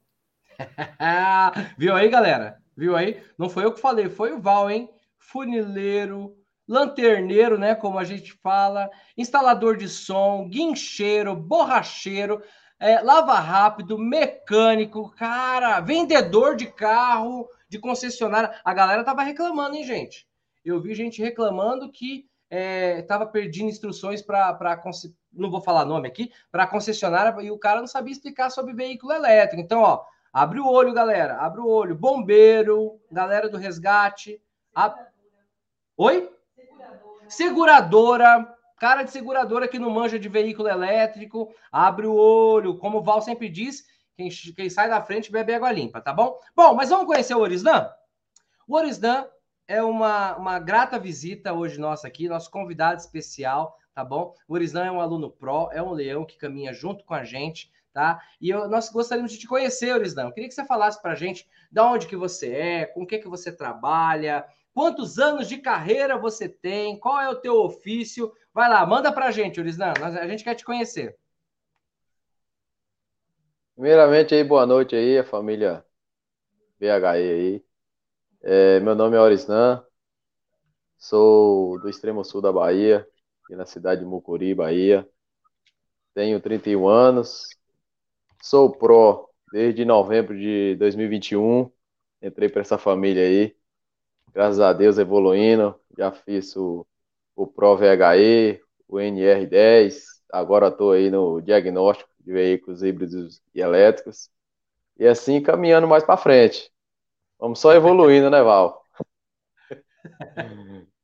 Viu 1.78 1.94
aí, 1.94 2.10
galera? 2.10 2.62
Viu 2.76 2.94
aí? 2.94 3.24
Não 3.38 3.48
foi 3.48 3.64
eu 3.64 3.72
que 3.72 3.80
falei, 3.80 4.10
foi 4.10 4.34
o 4.34 4.38
Val, 4.38 4.70
hein? 4.70 4.90
Funileiro, 5.18 6.36
lanterneiro, 6.68 7.56
né? 7.56 7.74
Como 7.74 7.98
a 7.98 8.04
gente 8.04 8.34
fala, 8.34 8.90
instalador 9.16 9.78
de 9.78 9.88
som, 9.88 10.46
guincheiro, 10.46 11.34
borracheiro, 11.34 12.42
é, 12.78 13.00
lava 13.00 13.40
rápido, 13.40 13.98
mecânico, 13.98 15.10
cara, 15.12 15.80
vendedor 15.80 16.54
de 16.54 16.66
carro, 16.66 17.48
de 17.66 17.78
concessionária. 17.78 18.60
A 18.62 18.74
galera 18.74 19.02
tava 19.02 19.22
reclamando, 19.22 19.74
hein, 19.74 19.84
gente? 19.84 20.28
Eu 20.62 20.82
vi 20.82 20.94
gente 20.94 21.22
reclamando 21.22 21.90
que 21.90 22.28
estava 22.50 23.24
é, 23.24 23.26
perdendo 23.26 23.68
instruções 23.68 24.22
para 24.22 24.56
não 25.32 25.50
vou 25.50 25.60
falar 25.60 25.84
nome 25.84 26.08
aqui, 26.08 26.32
para 26.50 26.66
concessionária 26.66 27.42
e 27.42 27.50
o 27.50 27.58
cara 27.58 27.80
não 27.80 27.86
sabia 27.86 28.12
explicar 28.12 28.50
sobre 28.50 28.72
veículo 28.72 29.12
elétrico. 29.12 29.62
Então, 29.62 29.80
ó, 29.80 30.04
abre 30.32 30.60
o 30.60 30.66
olho, 30.66 30.92
galera, 30.92 31.36
abre 31.38 31.60
o 31.60 31.66
olho. 31.66 31.94
Bombeiro, 31.94 33.00
galera 33.10 33.48
do 33.48 33.58
resgate. 33.58 34.40
A... 34.74 34.94
Oi? 35.96 36.30
Seguradora. 37.28 38.52
Cara 38.78 39.02
de 39.02 39.10
seguradora 39.10 39.66
que 39.66 39.78
não 39.78 39.88
manja 39.88 40.18
de 40.18 40.28
veículo 40.28 40.68
elétrico, 40.68 41.50
abre 41.72 42.06
o 42.06 42.14
olho. 42.14 42.76
Como 42.76 42.98
o 42.98 43.02
Val 43.02 43.22
sempre 43.22 43.48
diz, 43.48 43.86
quem, 44.14 44.28
quem 44.54 44.68
sai 44.68 44.88
da 44.88 45.00
frente 45.00 45.32
bebe 45.32 45.54
água 45.54 45.72
limpa, 45.72 45.98
tá 46.00 46.12
bom? 46.12 46.38
Bom, 46.54 46.74
mas 46.74 46.90
vamos 46.90 47.06
conhecer 47.06 47.34
o 47.34 47.40
Orisdan? 47.40 47.90
O 48.68 48.76
Orisdan 48.76 49.26
é 49.68 49.82
uma, 49.82 50.36
uma 50.36 50.58
grata 50.58 50.98
visita 50.98 51.52
hoje 51.52 51.78
nossa 51.78 52.06
aqui, 52.06 52.28
nosso 52.28 52.50
convidado 52.50 53.00
especial, 53.00 53.78
tá 53.94 54.04
bom? 54.04 54.34
O 54.46 54.54
Orislan 54.54 54.86
é 54.86 54.90
um 54.90 55.00
aluno 55.00 55.30
pró, 55.30 55.70
é 55.72 55.82
um 55.82 55.92
leão 55.92 56.24
que 56.24 56.36
caminha 56.36 56.72
junto 56.72 57.04
com 57.04 57.14
a 57.14 57.24
gente, 57.24 57.72
tá? 57.92 58.20
E 58.40 58.50
eu, 58.50 58.68
nós 58.68 58.88
gostaríamos 58.90 59.32
de 59.32 59.38
te 59.38 59.48
conhecer, 59.48 59.94
Orislan. 59.94 60.24
Eu 60.24 60.32
queria 60.32 60.48
que 60.48 60.54
você 60.54 60.64
falasse 60.64 61.00
para 61.00 61.12
a 61.12 61.16
gente 61.16 61.48
de 61.70 61.80
onde 61.80 62.06
que 62.06 62.16
você 62.16 62.52
é, 62.52 62.86
com 62.86 63.02
o 63.02 63.06
que 63.06 63.18
que 63.18 63.28
você 63.28 63.50
trabalha, 63.50 64.46
quantos 64.72 65.18
anos 65.18 65.48
de 65.48 65.58
carreira 65.58 66.18
você 66.18 66.48
tem, 66.48 66.98
qual 66.98 67.20
é 67.20 67.28
o 67.28 67.40
teu 67.40 67.54
ofício. 67.56 68.32
Vai 68.52 68.68
lá, 68.68 68.84
manda 68.86 69.10
para 69.10 69.26
a 69.26 69.30
gente, 69.30 69.58
Orislan, 69.58 69.92
a 70.00 70.28
gente 70.28 70.44
quer 70.44 70.54
te 70.54 70.64
conhecer. 70.64 71.16
Primeiramente 73.74 74.34
aí, 74.34 74.42
boa 74.42 74.64
noite 74.64 74.96
aí, 74.96 75.18
a 75.18 75.24
família 75.24 75.84
BHE 76.78 77.04
aí. 77.04 77.65
É, 78.48 78.78
meu 78.78 78.94
nome 78.94 79.16
é 79.16 79.20
Orisnan, 79.20 79.84
sou 80.96 81.80
do 81.80 81.88
extremo 81.88 82.24
sul 82.24 82.40
da 82.40 82.52
Bahia, 82.52 83.04
aqui 83.42 83.56
na 83.56 83.66
cidade 83.66 84.02
de 84.02 84.06
Mucuri, 84.06 84.54
Bahia. 84.54 85.04
Tenho 86.14 86.40
31 86.40 86.86
anos, 86.86 87.48
sou 88.40 88.70
pró 88.70 89.28
desde 89.52 89.84
novembro 89.84 90.38
de 90.38 90.76
2021. 90.76 91.68
Entrei 92.22 92.48
para 92.48 92.60
essa 92.60 92.78
família 92.78 93.24
aí, 93.24 93.56
graças 94.32 94.60
a 94.60 94.72
Deus 94.72 94.96
evoluindo. 94.96 95.74
Já 95.98 96.12
fiz 96.12 96.54
o, 96.54 96.86
o 97.34 97.48
Pro 97.48 97.76
VHE, 97.76 98.60
o 98.86 98.98
NR10, 98.98 100.04
agora 100.32 100.68
estou 100.68 100.92
aí 100.92 101.10
no 101.10 101.40
diagnóstico 101.40 102.08
de 102.20 102.32
veículos 102.32 102.84
híbridos 102.84 103.42
e 103.52 103.60
elétricos. 103.60 104.30
E 104.96 105.04
assim 105.04 105.42
caminhando 105.42 105.88
mais 105.88 106.04
para 106.04 106.16
frente. 106.16 106.72
Vamos 107.38 107.60
só 107.60 107.72
evoluindo, 107.72 108.30
né, 108.30 108.42
Val? 108.42 108.82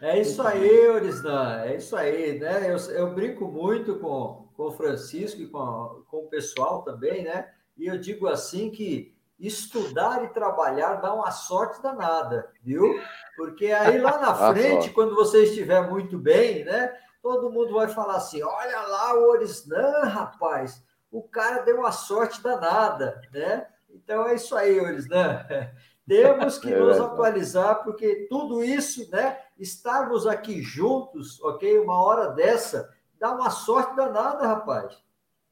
É 0.00 0.18
isso 0.18 0.40
aí, 0.42 0.88
Orisdan, 0.88 1.60
é 1.62 1.76
isso 1.76 1.94
aí, 1.94 2.38
né? 2.38 2.70
Eu, 2.72 2.76
eu 2.94 3.14
brinco 3.14 3.46
muito 3.46 3.98
com, 3.98 4.48
com 4.56 4.64
o 4.64 4.72
Francisco 4.72 5.42
e 5.42 5.46
com, 5.46 6.02
com 6.08 6.18
o 6.24 6.28
pessoal 6.28 6.82
também, 6.82 7.22
né? 7.24 7.52
E 7.76 7.86
eu 7.86 7.98
digo 7.98 8.26
assim 8.26 8.70
que 8.70 9.14
estudar 9.38 10.24
e 10.24 10.28
trabalhar 10.28 10.96
dá 10.96 11.12
uma 11.12 11.30
sorte 11.30 11.82
danada, 11.82 12.50
viu? 12.62 12.98
Porque 13.36 13.66
aí 13.66 13.98
lá 13.98 14.18
na 14.18 14.34
frente, 14.34 14.90
quando 14.90 15.14
você 15.14 15.44
estiver 15.44 15.86
muito 15.88 16.18
bem, 16.18 16.64
né? 16.64 16.94
Todo 17.22 17.50
mundo 17.50 17.74
vai 17.74 17.88
falar 17.88 18.16
assim: 18.16 18.42
olha 18.42 18.80
lá 18.80 19.14
o 19.14 19.28
Orisdan, 19.30 20.04
rapaz, 20.04 20.82
o 21.10 21.22
cara 21.22 21.62
deu 21.62 21.78
uma 21.78 21.92
sorte 21.92 22.42
danada, 22.42 23.20
né? 23.32 23.66
Então 23.92 24.26
é 24.26 24.34
isso 24.34 24.56
aí, 24.56 24.80
Orisdan. 24.80 25.44
Temos 26.06 26.58
que 26.58 26.72
é 26.72 26.78
nos 26.78 26.98
atualizar, 26.98 27.84
porque 27.84 28.26
tudo 28.28 28.64
isso, 28.64 29.08
né? 29.10 29.38
Estarmos 29.56 30.26
aqui 30.26 30.60
juntos, 30.60 31.40
ok? 31.40 31.78
Uma 31.78 32.02
hora 32.02 32.30
dessa, 32.30 32.92
dá 33.18 33.30
uma 33.30 33.50
sorte 33.50 33.94
danada, 33.94 34.46
rapaz. 34.46 34.98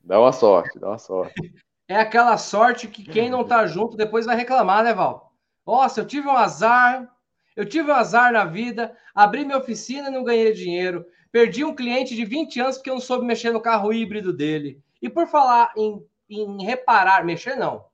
Dá 0.03 0.19
uma 0.19 0.33
sorte, 0.33 0.79
dá 0.79 0.89
uma 0.89 0.99
sorte. 0.99 1.55
É 1.87 1.97
aquela 1.97 2.37
sorte 2.37 2.89
que 2.89 3.05
quem 3.05 3.31
não 3.31 3.45
tá 3.45 3.67
junto 3.67 3.97
depois 3.97 4.27
vai 4.27 4.37
reclamar, 4.37 4.83
né, 4.83 4.93
Val? 4.93 5.33
Nossa, 5.67 6.01
eu 6.01 6.07
tive 6.07 6.27
um 6.27 6.37
azar, 6.37 7.09
eu 7.55 7.65
tive 7.67 7.91
um 7.91 7.95
azar 7.95 8.33
na 8.33 8.45
vida, 8.45 8.97
abri 9.15 9.45
minha 9.45 9.59
oficina 9.59 10.09
e 10.09 10.13
não 10.13 10.25
ganhei 10.25 10.53
dinheiro. 10.53 11.07
Perdi 11.31 11.65
um 11.65 11.75
cliente 11.75 12.17
de 12.17 12.25
20 12.25 12.61
anos 12.61 12.77
porque 12.77 12.91
eu 12.91 12.95
não 12.95 13.01
soube 13.01 13.25
mexer 13.25 13.53
no 13.53 13.61
carro 13.61 13.93
híbrido 13.93 14.33
dele. 14.33 14.83
E 15.01 15.09
por 15.09 15.29
falar 15.29 15.73
em, 15.77 16.05
em 16.29 16.65
reparar, 16.65 17.25
mexer 17.25 17.55
não, 17.55 17.85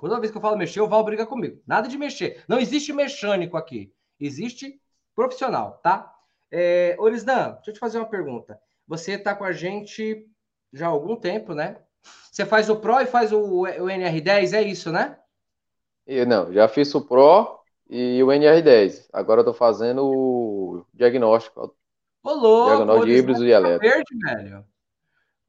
Toda 0.00 0.20
vez 0.20 0.30
que 0.30 0.36
eu 0.36 0.42
falo 0.42 0.56
mexer, 0.56 0.80
o 0.80 0.88
Val 0.88 1.04
briga 1.04 1.26
comigo. 1.26 1.60
Nada 1.66 1.88
de 1.88 1.96
mexer. 1.96 2.42
Não 2.48 2.58
existe 2.58 2.92
mecânico 2.92 3.56
aqui. 3.56 3.92
Existe 4.20 4.80
profissional, 5.14 5.80
tá? 5.82 6.12
É, 6.50 6.96
Orisdan, 6.98 7.52
deixa 7.54 7.70
eu 7.70 7.74
te 7.74 7.80
fazer 7.80 7.98
uma 7.98 8.08
pergunta. 8.08 8.60
Você 8.86 9.12
está 9.12 9.34
com 9.34 9.44
a 9.44 9.52
gente 9.52 10.26
já 10.72 10.86
há 10.86 10.90
algum 10.90 11.16
tempo, 11.16 11.54
né? 11.54 11.78
Você 12.30 12.44
faz 12.44 12.68
o 12.68 12.76
Pro 12.76 13.00
e 13.00 13.06
faz 13.06 13.32
o, 13.32 13.40
o 13.40 13.64
NR10, 13.64 14.52
é 14.52 14.62
isso, 14.62 14.92
né? 14.92 15.18
Eu, 16.06 16.26
não, 16.26 16.52
já 16.52 16.68
fiz 16.68 16.94
o 16.94 17.00
Pro 17.00 17.60
e 17.88 18.22
o 18.22 18.26
NR10. 18.26 19.08
Agora 19.12 19.40
eu 19.40 19.44
tô 19.44 19.54
fazendo 19.54 20.04
o 20.04 20.84
diagnóstico. 20.92 21.74
Ô, 22.22 22.32
louco! 22.32 22.76
Diagnóstico 22.76 23.06
de 23.06 23.12
híbridos 23.12 23.42
e 23.42 23.48
elétricos. 23.48 23.88
Verde, 23.88 24.18
velho. 24.18 24.73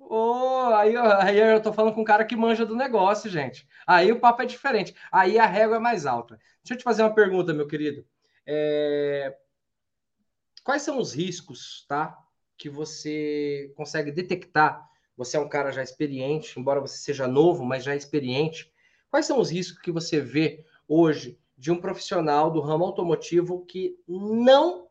Oh, 0.08 0.70
aí, 0.76 0.96
aí 0.96 1.40
eu 1.40 1.62
tô 1.62 1.74
falando 1.74 1.94
com 1.94 2.02
um 2.02 2.06
cara 2.06 2.26
que 2.26 2.36
manja 2.36 2.66
do 2.66 2.76
negócio, 2.76 3.30
gente. 3.30 3.68
Aí 3.88 4.12
o 4.12 4.20
papo 4.20 4.44
é 4.44 4.46
diferente. 4.46 4.96
Aí 5.12 5.40
a 5.40 5.46
régua 5.46 5.78
é 5.78 5.80
mais 5.80 6.06
alta. 6.06 6.40
Deixa 6.64 6.74
eu 6.74 6.78
te 6.78 6.84
fazer 6.84 7.02
uma 7.02 7.14
pergunta, 7.14 7.54
meu 7.54 7.68
querido. 7.68 8.06
É... 8.46 9.36
Quais 10.64 10.84
são 10.84 11.00
os 11.00 11.14
riscos, 11.14 11.86
tá? 11.88 12.18
Que 12.58 12.70
você 12.70 13.74
consegue 13.76 14.12
detectar? 14.12 14.88
Você 15.18 15.38
é 15.38 15.40
um 15.40 15.50
cara 15.50 15.72
já 15.72 15.82
experiente, 15.82 16.60
embora 16.60 16.82
você 16.82 16.98
seja 16.98 17.28
novo, 17.28 17.64
mas 17.66 17.84
já 17.84 17.96
experiente. 17.96 18.72
Quais 19.10 19.26
são 19.26 19.40
os 19.40 19.50
riscos 19.50 19.82
que 19.82 19.92
você 19.92 20.20
vê 20.20 20.66
hoje 20.88 21.40
de 21.58 21.72
um 21.72 21.80
profissional 21.80 22.52
do 22.52 22.62
ramo 22.62 22.86
automotivo 22.86 23.66
que 23.66 23.98
não 24.08 24.85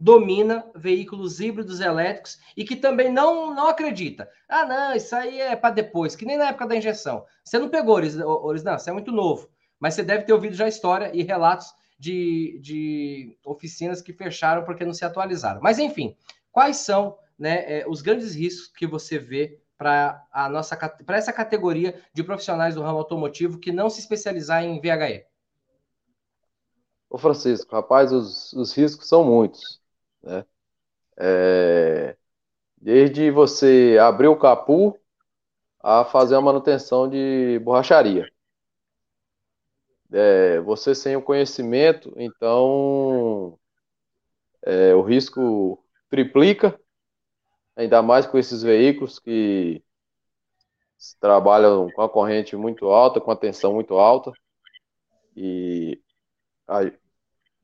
domina 0.00 0.64
veículos 0.74 1.40
híbridos 1.40 1.78
elétricos 1.78 2.38
e 2.56 2.64
que 2.64 2.74
também 2.74 3.12
não, 3.12 3.54
não 3.54 3.68
acredita. 3.68 4.26
Ah, 4.48 4.64
não, 4.64 4.94
isso 4.94 5.14
aí 5.14 5.38
é 5.38 5.54
para 5.54 5.74
depois, 5.74 6.16
que 6.16 6.24
nem 6.24 6.38
na 6.38 6.48
época 6.48 6.66
da 6.66 6.76
injeção. 6.76 7.26
Você 7.44 7.58
não 7.58 7.68
pegou, 7.68 7.96
Oris, 7.96 8.16
não, 8.16 8.78
você 8.78 8.88
é 8.88 8.92
muito 8.94 9.12
novo, 9.12 9.50
mas 9.78 9.92
você 9.92 10.02
deve 10.02 10.24
ter 10.24 10.32
ouvido 10.32 10.54
já 10.56 10.66
história 10.66 11.10
e 11.12 11.22
relatos 11.22 11.74
de, 11.98 12.58
de 12.62 13.36
oficinas 13.44 14.00
que 14.00 14.14
fecharam 14.14 14.64
porque 14.64 14.86
não 14.86 14.94
se 14.94 15.04
atualizaram. 15.04 15.60
Mas, 15.60 15.78
enfim, 15.78 16.16
quais 16.50 16.78
são 16.78 17.18
né, 17.38 17.80
é, 17.80 17.84
os 17.86 18.00
grandes 18.00 18.34
riscos 18.34 18.68
que 18.68 18.86
você 18.86 19.18
vê 19.18 19.60
para 19.76 20.26
a 20.32 20.48
nossa 20.48 20.76
para 20.76 21.16
essa 21.16 21.32
categoria 21.32 22.00
de 22.12 22.22
profissionais 22.22 22.74
do 22.74 22.82
ramo 22.82 22.98
automotivo 22.98 23.58
que 23.58 23.72
não 23.72 23.90
se 23.90 24.00
especializar 24.00 24.64
em 24.64 24.80
VHE? 24.80 25.26
Ô 27.08 27.18
Francisco, 27.18 27.74
rapaz, 27.74 28.12
os, 28.12 28.52
os 28.52 28.72
riscos 28.72 29.08
são 29.08 29.24
muitos 29.24 29.79
né? 30.22 30.44
É, 31.18 32.16
desde 32.80 33.30
você 33.30 33.98
abrir 34.00 34.28
o 34.28 34.38
capu 34.38 34.98
a 35.80 36.04
fazer 36.04 36.36
a 36.36 36.40
manutenção 36.40 37.08
de 37.08 37.58
borracharia. 37.60 38.30
É, 40.12 40.60
você 40.60 40.94
sem 40.94 41.16
o 41.16 41.22
conhecimento, 41.22 42.12
então 42.16 43.58
é, 44.62 44.94
o 44.94 45.02
risco 45.02 45.82
triplica, 46.08 46.78
ainda 47.76 48.02
mais 48.02 48.26
com 48.26 48.38
esses 48.38 48.62
veículos 48.62 49.18
que 49.18 49.82
trabalham 51.18 51.90
com 51.90 52.02
a 52.02 52.08
corrente 52.08 52.56
muito 52.56 52.86
alta, 52.86 53.20
com 53.20 53.30
a 53.30 53.36
tensão 53.36 53.72
muito 53.74 53.94
alta, 53.94 54.32
e 55.36 56.00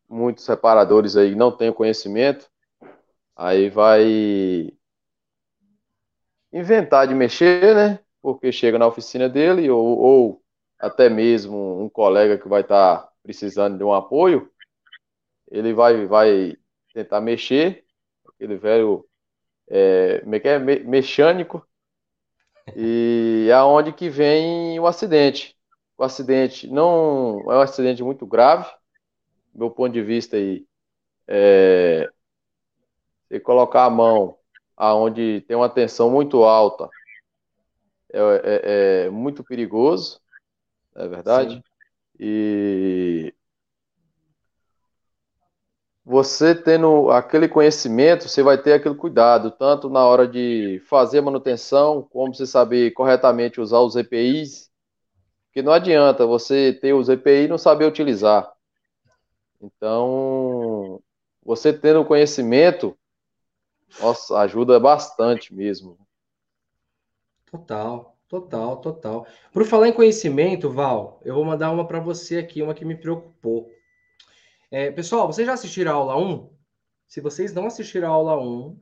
muitos 0.09 0.47
reparadores 0.47 1.17
aí 1.17 1.35
não 1.35 1.51
têm 1.51 1.73
conhecimento, 1.73 2.49
aí 3.35 3.69
vai 3.69 4.73
inventar 6.53 7.07
de 7.07 7.15
mexer, 7.15 7.75
né? 7.75 8.01
Porque 8.23 8.51
chega 8.51 8.79
na 8.79 8.87
oficina 8.87 9.29
dele, 9.29 9.69
ou, 9.71 9.99
ou 9.99 10.43
até 10.79 11.09
mesmo 11.09 11.83
um 11.83 11.89
colega 11.89 12.39
que 12.39 12.49
vai 12.49 12.63
estar 12.63 12.99
tá 12.99 13.13
precisando 13.23 13.77
de 13.79 13.85
um 13.85 13.93
apoio, 13.93 14.51
ele 15.51 15.73
vai, 15.73 16.07
vai 16.07 16.57
tentar 16.93 17.21
mexer, 17.21 17.85
aquele 18.27 18.57
velho 18.57 19.07
é, 19.69 20.23
é, 20.25 20.49
é 20.49 20.59
mecânico, 20.59 21.67
e 22.75 23.47
é 23.49 23.53
aonde 23.53 23.93
que 23.93 24.09
vem 24.09 24.79
o 24.81 24.87
acidente. 24.87 25.57
O 25.97 26.05
acidente 26.05 26.69
não 26.69 27.41
é 27.51 27.57
um 27.57 27.61
acidente 27.61 28.03
muito 28.03 28.27
grave, 28.27 28.69
meu 29.57 29.71
ponto 29.71 29.93
de 29.93 30.03
vista 30.03 30.37
aí, 30.37 30.67
é, 31.29 32.09
você 33.29 33.41
colocar 33.41 33.85
a 33.85 33.91
mão 33.91 34.37
aonde 34.77 35.41
tem 35.43 35.57
uma 35.57 35.69
tensão 35.69 36.11
muito 36.11 36.45
alta 36.45 36.89
é, 38.13 38.21
é, 38.21 39.07
é 39.07 39.11
muito 39.11 39.45
perigoso, 39.45 40.21
é 40.95 41.07
verdade? 41.09 41.57
Sim. 41.57 41.63
E 42.19 43.35
você 46.05 46.55
tendo 46.55 47.11
aquele 47.11 47.49
conhecimento, 47.49 48.29
você 48.29 48.43
vai 48.43 48.57
ter 48.57 48.75
aquele 48.75 48.95
cuidado, 48.95 49.51
tanto 49.51 49.91
na 49.91 50.05
hora 50.05 50.27
de 50.27 50.81
fazer 50.89 51.21
manutenção, 51.21 52.03
como 52.11 52.35
você 52.35 52.47
saber 52.47 52.93
corretamente 52.93 53.61
usar 53.61 53.81
os 53.81 53.97
EPIs, 53.97 54.71
porque 55.49 55.63
não 55.63 55.73
adianta 55.73 56.25
você 56.25 56.73
ter 56.73 56.95
os 56.95 57.09
EPI 57.09 57.45
e 57.45 57.49
não 57.49 57.59
saber 57.59 57.87
utilizar. 57.87 58.56
Então, 59.61 61.01
você 61.43 61.73
tendo 61.73 62.05
conhecimento, 62.05 62.97
nossa, 64.01 64.39
ajuda 64.41 64.79
bastante 64.79 65.55
mesmo. 65.55 65.99
Total, 67.51 68.19
total, 68.29 68.77
total. 68.79 69.27
Por 69.53 69.65
falar 69.65 69.89
em 69.89 69.93
conhecimento, 69.93 70.71
Val, 70.71 71.21
eu 71.25 71.35
vou 71.35 71.45
mandar 71.45 71.71
uma 71.71 71.87
para 71.87 72.01
você 72.01 72.39
aqui, 72.39 72.63
uma 72.63 72.75
que 72.75 72.85
me 72.85 72.97
preocupou. 72.97 73.71
É, 74.71 74.91
pessoal, 74.91 75.27
vocês 75.27 75.47
já 75.47 75.55
assistiram 75.55 75.93
a 75.93 75.95
aula 75.95 76.17
1? 76.17 76.51
Se 77.07 77.21
vocês 77.21 77.55
não 77.55 77.67
assistiram 77.67 78.09
a 78.09 78.11
aula 78.11 78.37
1, 78.37 78.79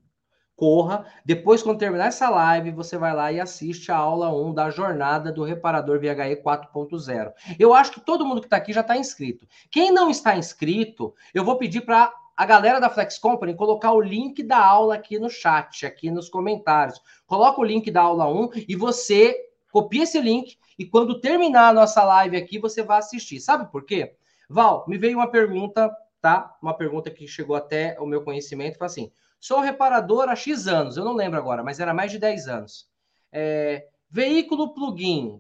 corra. 0.57 1.07
Depois, 1.25 1.63
quando 1.63 1.79
terminar 1.79 2.07
essa 2.07 2.29
live, 2.29 2.71
você 2.71 2.97
vai 2.97 3.15
lá 3.15 3.33
e 3.33 3.41
assiste 3.41 3.91
a 3.91 3.97
aula 3.97 4.33
1 4.33 4.55
da 4.55 4.71
jornada 4.71 5.33
do 5.33 5.45
reparador 5.45 5.99
VHE 5.99 6.43
4.0. 6.43 7.33
Eu 7.59 7.75
acho 7.75 7.93
que 7.93 8.01
todo 8.01 8.25
mundo 8.25 8.41
que 8.41 8.47
está 8.47 8.57
aqui 8.57 8.73
já 8.73 8.81
está 8.81 8.97
inscrito. 8.97 9.47
Quem 9.71 9.93
não 9.93 10.11
está 10.11 10.37
inscrito, 10.37 11.15
eu 11.33 11.45
vou 11.45 11.57
pedir 11.57 11.83
para 11.83 12.13
a 12.37 12.47
galera 12.47 12.81
da 12.81 12.91
Flex 12.91 13.19
Company 13.19 13.55
colocar 13.55 13.93
o 13.93 14.01
link 14.01 14.43
da 14.43 14.59
aula 14.59 14.95
aqui 14.97 15.19
no 15.19 15.31
chat, 15.31 15.87
aqui 15.87 16.11
nos 16.11 16.29
comentários. 16.29 17.01
Coloca 17.27 17.61
o 17.61 17.65
link 17.65 17.91
da 17.91 18.03
aula 18.03 18.27
1 18.27 18.51
e 18.69 18.75
você 18.75 19.37
copia 19.71 20.03
esse 20.03 20.21
link 20.21 20.57
e 20.79 20.85
quando 20.85 21.21
terminar 21.21 21.69
a 21.69 21.73
nossa 21.73 22.03
live 22.03 22.37
aqui, 22.37 22.59
você 22.59 22.83
vai 22.83 22.99
assistir. 22.99 23.41
Sabe 23.41 23.71
por 23.71 23.85
quê? 23.85 24.17
Val, 24.49 24.85
me 24.89 24.99
veio 24.99 25.19
uma 25.19 25.31
pergunta, 25.31 25.91
tá? 26.21 26.57
Uma 26.61 26.75
pergunta 26.75 27.11
que 27.11 27.27
chegou 27.27 27.55
até 27.55 27.97
o 28.01 28.07
meu 28.07 28.23
conhecimento, 28.23 28.79
foi 28.79 28.87
assim: 28.87 29.13
Sou 29.45 29.61
reparador 29.61 30.31
há 30.31 30.35
X 30.35 30.67
anos, 30.67 30.97
eu 30.97 31.05
não 31.05 31.13
lembro 31.13 31.39
agora, 31.39 31.63
mas 31.63 31.79
era 31.79 31.93
mais 31.93 32.11
de 32.11 32.19
10 32.19 32.49
anos. 32.49 32.89
É, 33.31 33.87
veículo 34.09 34.73
plug-in. 34.73 35.39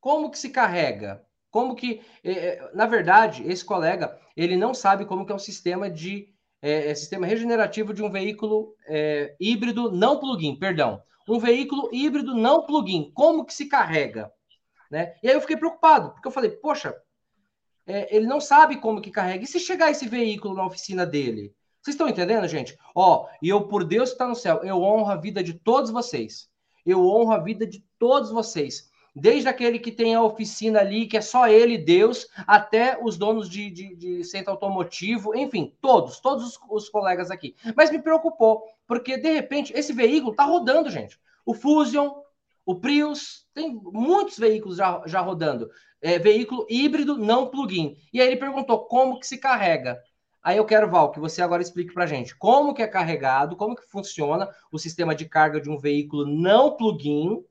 Como 0.00 0.30
que 0.30 0.38
se 0.38 0.48
carrega? 0.48 1.22
Como 1.50 1.76
que, 1.76 2.00
é, 2.24 2.32
é, 2.32 2.70
na 2.72 2.86
verdade, 2.86 3.46
esse 3.46 3.62
colega, 3.62 4.18
ele 4.34 4.56
não 4.56 4.72
sabe 4.72 5.04
como 5.04 5.26
que 5.26 5.32
é 5.32 5.34
o 5.34 5.38
sistema 5.38 5.90
de 5.90 6.34
é, 6.62 6.88
é 6.88 6.94
sistema 6.94 7.26
regenerativo 7.26 7.92
de 7.92 8.02
um 8.02 8.10
veículo 8.10 8.74
é, 8.86 9.36
híbrido 9.38 9.92
não 9.92 10.18
plug-in, 10.18 10.58
perdão. 10.58 11.02
Um 11.28 11.38
veículo 11.38 11.90
híbrido 11.92 12.34
não 12.34 12.64
plug-in, 12.64 13.12
como 13.12 13.44
que 13.44 13.52
se 13.52 13.66
carrega? 13.66 14.32
Né? 14.90 15.14
E 15.22 15.28
aí 15.28 15.34
eu 15.34 15.40
fiquei 15.42 15.58
preocupado, 15.58 16.12
porque 16.12 16.26
eu 16.26 16.32
falei, 16.32 16.48
poxa, 16.52 16.96
é, 17.86 18.16
ele 18.16 18.26
não 18.26 18.40
sabe 18.40 18.78
como 18.78 19.02
que 19.02 19.10
carrega. 19.10 19.44
E 19.44 19.46
se 19.46 19.60
chegar 19.60 19.90
esse 19.90 20.08
veículo 20.08 20.54
na 20.54 20.64
oficina 20.64 21.04
dele? 21.04 21.54
Vocês 21.84 21.96
estão 21.96 22.08
entendendo, 22.08 22.48
gente? 22.48 22.78
Ó, 22.94 23.28
e 23.42 23.50
eu, 23.50 23.68
por 23.68 23.84
Deus 23.84 24.08
que 24.08 24.14
está 24.14 24.26
no 24.26 24.34
céu, 24.34 24.60
eu 24.64 24.82
honro 24.82 25.10
a 25.10 25.16
vida 25.16 25.44
de 25.44 25.52
todos 25.52 25.90
vocês. 25.90 26.48
Eu 26.84 27.06
honro 27.06 27.32
a 27.32 27.38
vida 27.38 27.66
de 27.66 27.84
todos 27.98 28.30
vocês. 28.30 28.90
Desde 29.14 29.50
aquele 29.50 29.78
que 29.78 29.92
tem 29.92 30.14
a 30.14 30.22
oficina 30.22 30.80
ali, 30.80 31.06
que 31.06 31.18
é 31.18 31.20
só 31.20 31.46
ele, 31.46 31.76
Deus, 31.76 32.26
até 32.46 32.98
os 33.04 33.18
donos 33.18 33.50
de, 33.50 33.70
de, 33.70 33.94
de 33.96 34.24
centro 34.24 34.52
automotivo, 34.52 35.36
enfim, 35.36 35.76
todos, 35.78 36.20
todos 36.20 36.46
os, 36.46 36.60
os, 36.70 36.88
colegas 36.88 37.30
aqui. 37.30 37.54
Mas 37.76 37.90
me 37.90 38.00
preocupou, 38.00 38.64
porque 38.86 39.18
de 39.18 39.34
repente 39.34 39.70
esse 39.76 39.92
veículo 39.92 40.30
está 40.30 40.44
rodando, 40.44 40.88
gente. 40.88 41.20
O 41.44 41.52
Fusion, 41.52 42.14
o 42.64 42.76
Prius, 42.76 43.46
tem 43.52 43.78
muitos 43.92 44.38
veículos 44.38 44.78
já, 44.78 45.02
já 45.04 45.20
rodando. 45.20 45.70
É, 46.00 46.18
veículo 46.18 46.66
híbrido, 46.70 47.18
não 47.18 47.50
plug-in. 47.50 47.94
E 48.10 48.22
aí 48.22 48.28
ele 48.28 48.36
perguntou 48.36 48.86
como 48.86 49.20
que 49.20 49.26
se 49.26 49.36
carrega. 49.36 50.00
Aí 50.44 50.58
eu 50.58 50.66
quero, 50.66 50.90
Val, 50.90 51.10
que 51.10 51.18
você 51.18 51.40
agora 51.40 51.62
explique 51.62 51.94
para 51.94 52.04
gente 52.04 52.36
como 52.36 52.74
que 52.74 52.82
é 52.82 52.86
carregado, 52.86 53.56
como 53.56 53.74
que 53.74 53.88
funciona 53.88 54.46
o 54.70 54.78
sistema 54.78 55.14
de 55.14 55.26
carga 55.26 55.58
de 55.58 55.70
um 55.70 55.78
veículo 55.78 56.26
não 56.26 56.76
plug-in, 56.76 57.42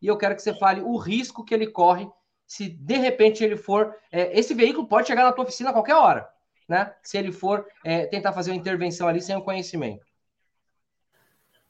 e 0.00 0.06
eu 0.06 0.16
quero 0.16 0.34
que 0.34 0.40
você 0.40 0.54
fale 0.54 0.80
o 0.80 0.96
risco 0.96 1.44
que 1.44 1.52
ele 1.52 1.66
corre 1.66 2.08
se 2.46 2.70
de 2.70 2.96
repente 2.96 3.44
ele 3.44 3.58
for. 3.58 3.94
É, 4.10 4.38
esse 4.38 4.54
veículo 4.54 4.88
pode 4.88 5.06
chegar 5.06 5.24
na 5.24 5.32
tua 5.32 5.44
oficina 5.44 5.68
a 5.68 5.72
qualquer 5.74 5.94
hora, 5.94 6.30
né? 6.66 6.94
Se 7.02 7.18
ele 7.18 7.30
for 7.30 7.66
é, 7.84 8.06
tentar 8.06 8.32
fazer 8.32 8.52
uma 8.52 8.56
intervenção 8.56 9.06
ali 9.06 9.20
sem 9.20 9.36
o 9.36 9.42
conhecimento. 9.42 10.06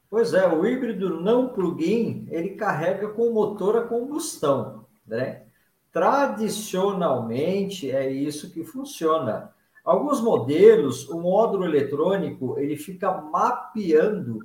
Pois 0.09 0.33
é, 0.35 0.47
o 0.47 0.65
híbrido 0.65 1.21
não 1.21 1.49
plug-in 1.49 2.29
ele 2.31 2.50
carrega 2.50 3.09
com 3.09 3.33
motor 3.33 3.77
a 3.77 3.89
combustão, 3.89 4.87
né? 5.05 5.47
Tradicionalmente 5.91 7.91
é 7.91 8.09
isso 8.09 8.53
que 8.53 8.62
funciona. 8.62 9.53
Alguns 9.90 10.20
modelos, 10.20 11.09
o 11.09 11.18
módulo 11.20 11.64
eletrônico, 11.64 12.56
ele 12.60 12.76
fica 12.76 13.10
mapeando 13.21 14.38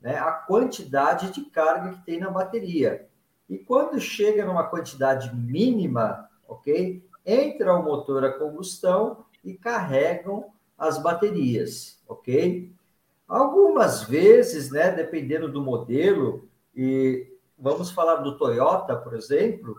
né, 0.00 0.16
a 0.16 0.32
quantidade 0.32 1.30
de 1.32 1.42
carga 1.50 1.90
que 1.90 2.06
tem 2.06 2.18
na 2.18 2.30
bateria. 2.30 3.06
E 3.46 3.58
quando 3.58 4.00
chega 4.00 4.46
numa 4.46 4.64
quantidade 4.64 5.36
mínima, 5.36 6.26
ok? 6.48 7.06
Entra 7.26 7.74
o 7.74 7.82
motor 7.82 8.24
a 8.24 8.38
combustão 8.38 9.26
e 9.44 9.52
carregam 9.52 10.46
as 10.78 10.96
baterias, 10.96 12.00
ok? 12.08 12.72
Algumas 13.28 14.02
vezes, 14.02 14.70
né, 14.70 14.90
dependendo 14.90 15.52
do 15.52 15.60
modelo, 15.60 16.48
e 16.74 17.36
vamos 17.58 17.90
falar 17.90 18.22
do 18.22 18.38
Toyota, 18.38 18.96
por 18.96 19.12
exemplo, 19.12 19.78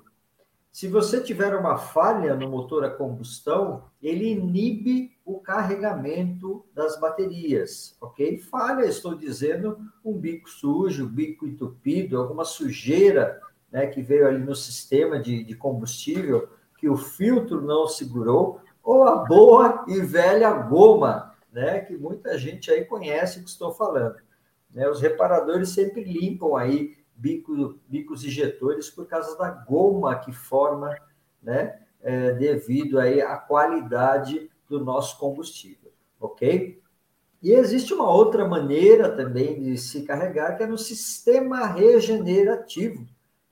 se 0.78 0.88
você 0.88 1.20
tiver 1.20 1.56
uma 1.56 1.76
falha 1.76 2.36
no 2.36 2.48
motor 2.48 2.86
a 2.86 2.90
combustão, 2.92 3.86
ele 4.00 4.28
inibe 4.28 5.12
o 5.26 5.40
carregamento 5.40 6.63
das 6.72 7.00
baterias, 7.00 7.98
ok? 8.00 8.38
Falha, 8.38 8.86
estou 8.86 9.16
dizendo, 9.16 9.80
um 10.06 10.13
bico 10.13 10.48
sujo, 10.48 11.08
bico 11.08 11.48
entupido, 11.48 12.20
alguma 12.20 12.46
sujeira 12.46 13.42
né, 13.72 13.88
que 13.88 14.04
veio 14.04 14.28
ali 14.28 14.38
no 14.38 14.56
sistema 14.56 15.20
de, 15.20 15.44
de 15.44 15.56
combustível, 15.56 16.48
que 16.78 16.88
o 16.88 16.96
filtro 16.96 17.60
não 17.60 17.88
segurou, 17.88 18.62
ou 18.84 19.04
a 19.04 19.26
boa 19.26 19.84
e 19.88 20.00
velha 20.02 20.52
goma, 20.52 21.34
né, 21.52 21.80
que 21.80 21.98
muita 21.98 22.38
gente 22.38 22.70
aí 22.70 22.86
conhece 22.86 23.40
o 23.40 23.44
que 23.44 23.50
estou 23.50 23.72
falando. 23.72 24.18
Né? 24.72 24.88
Os 24.88 25.02
reparadores 25.02 25.70
sempre 25.70 26.04
limpam 26.04 26.56
aí 26.56 26.97
bico, 27.18 27.80
bicos 27.88 28.24
injetores 28.24 28.90
por 28.90 29.08
causa 29.08 29.38
da 29.38 29.50
goma 29.50 30.20
que 30.20 30.32
forma, 30.32 30.96
né? 31.42 31.80
É, 32.02 32.32
devido 32.34 33.00
aí 33.00 33.22
à 33.22 33.36
qualidade 33.38 34.50
do 34.70 34.84
nosso 34.84 35.18
combustível, 35.18 35.92
ok? 36.20 36.80
E 37.42 37.52
existe 37.52 37.94
uma 37.94 38.10
outra 38.10 38.48
maneira 38.48 39.16
também 39.16 39.62
de 39.62 39.78
se 39.78 40.04
carregar, 40.04 40.56
que 40.56 40.64
é 40.64 40.68
no 40.68 40.78
sistema 40.78 41.66
regenerativo, 41.66 43.06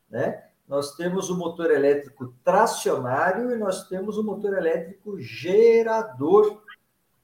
né? 0.10 0.43
Nós 0.67 0.95
temos 0.95 1.30
o 1.30 1.38
motor 1.38 1.69
elétrico 1.69 2.34
tracionário 2.43 3.51
e 3.51 3.58
nós 3.58 3.88
temos 3.88 4.17
o 4.17 4.23
motor 4.23 4.58
elétrico 4.58 5.19
gerador, 5.19 6.63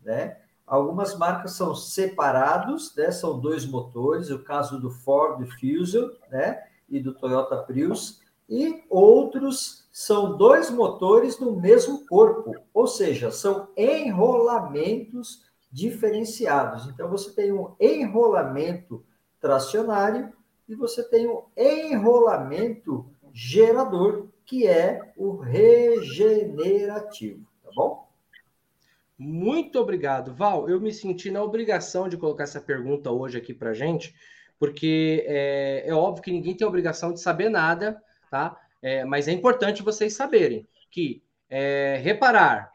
né? 0.03 0.37
Algumas 0.71 1.15
marcas 1.17 1.51
são 1.51 1.75
separados, 1.75 2.95
né? 2.95 3.11
São 3.11 3.37
dois 3.37 3.65
motores, 3.65 4.29
o 4.29 4.39
caso 4.39 4.79
do 4.79 4.89
Ford 4.89 5.45
Fusion, 5.59 6.11
né? 6.29 6.63
E 6.87 6.97
do 6.97 7.13
Toyota 7.13 7.57
Prius, 7.57 8.21
e 8.47 8.81
outros 8.89 9.85
são 9.91 10.37
dois 10.37 10.69
motores 10.69 11.37
no 11.39 11.59
mesmo 11.59 12.07
corpo, 12.07 12.55
ou 12.73 12.87
seja, 12.87 13.31
são 13.31 13.67
enrolamentos 13.75 15.43
diferenciados. 15.69 16.87
Então 16.87 17.09
você 17.09 17.31
tem 17.31 17.51
um 17.51 17.75
enrolamento 17.77 19.03
tracionário 19.41 20.31
e 20.69 20.75
você 20.75 21.03
tem 21.03 21.27
um 21.27 21.43
enrolamento 21.57 23.05
gerador, 23.33 24.29
que 24.45 24.65
é 24.65 25.11
o 25.17 25.35
regenerativo, 25.35 27.45
tá 27.61 27.71
bom? 27.75 28.00
Muito 29.23 29.79
obrigado, 29.79 30.33
Val. 30.33 30.67
Eu 30.67 30.81
me 30.81 30.91
senti 30.91 31.29
na 31.29 31.43
obrigação 31.43 32.09
de 32.09 32.17
colocar 32.17 32.43
essa 32.43 32.59
pergunta 32.59 33.11
hoje 33.11 33.37
aqui 33.37 33.53
para 33.53 33.71
gente, 33.71 34.15
porque 34.57 35.23
é, 35.27 35.83
é, 35.85 35.93
óbvio 35.93 36.23
que 36.23 36.31
ninguém 36.31 36.57
tem 36.57 36.65
obrigação 36.65 37.13
de 37.13 37.21
saber 37.21 37.47
nada, 37.47 38.01
tá? 38.31 38.59
É, 38.81 39.05
mas 39.05 39.27
é 39.27 39.31
importante 39.31 39.83
vocês 39.83 40.15
saberem 40.15 40.67
que 40.89 41.21
é, 41.47 41.99
reparar, 42.01 42.71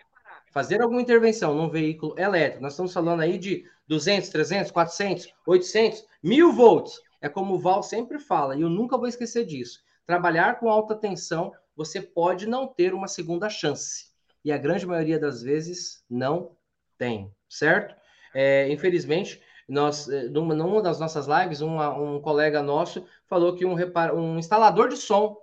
fazer 0.52 0.80
alguma 0.80 1.02
intervenção 1.02 1.52
num 1.52 1.68
veículo 1.68 2.16
elétrico, 2.16 2.62
nós 2.62 2.74
estamos 2.74 2.92
falando 2.92 3.22
aí 3.22 3.38
de 3.38 3.64
200, 3.88 4.28
300, 4.28 4.70
400, 4.70 5.34
800, 5.44 6.06
mil 6.22 6.52
volts. 6.52 7.00
É 7.20 7.28
como 7.28 7.54
o 7.54 7.58
Val 7.58 7.82
sempre 7.82 8.20
fala, 8.20 8.54
e 8.54 8.60
eu 8.60 8.70
nunca 8.70 8.96
vou 8.96 9.08
esquecer 9.08 9.44
disso. 9.44 9.80
Trabalhar 10.06 10.60
com 10.60 10.70
alta 10.70 10.94
tensão, 10.94 11.52
você 11.74 12.00
pode 12.00 12.46
não 12.46 12.68
ter 12.68 12.94
uma 12.94 13.08
segunda 13.08 13.48
chance 13.48 14.14
e 14.46 14.52
a 14.52 14.56
grande 14.56 14.86
maioria 14.86 15.18
das 15.18 15.42
vezes 15.42 16.04
não 16.08 16.52
tem, 16.96 17.32
certo? 17.48 17.96
É, 18.32 18.70
infelizmente, 18.70 19.42
nós, 19.68 20.08
é, 20.08 20.28
numa, 20.28 20.54
numa, 20.54 20.80
das 20.80 21.00
nossas 21.00 21.26
lives, 21.26 21.60
uma, 21.60 21.92
um 21.98 22.20
colega 22.20 22.62
nosso 22.62 23.04
falou 23.26 23.56
que 23.56 23.66
um, 23.66 23.74
repar, 23.74 24.14
um 24.14 24.38
instalador 24.38 24.88
de 24.88 24.96
som 24.96 25.36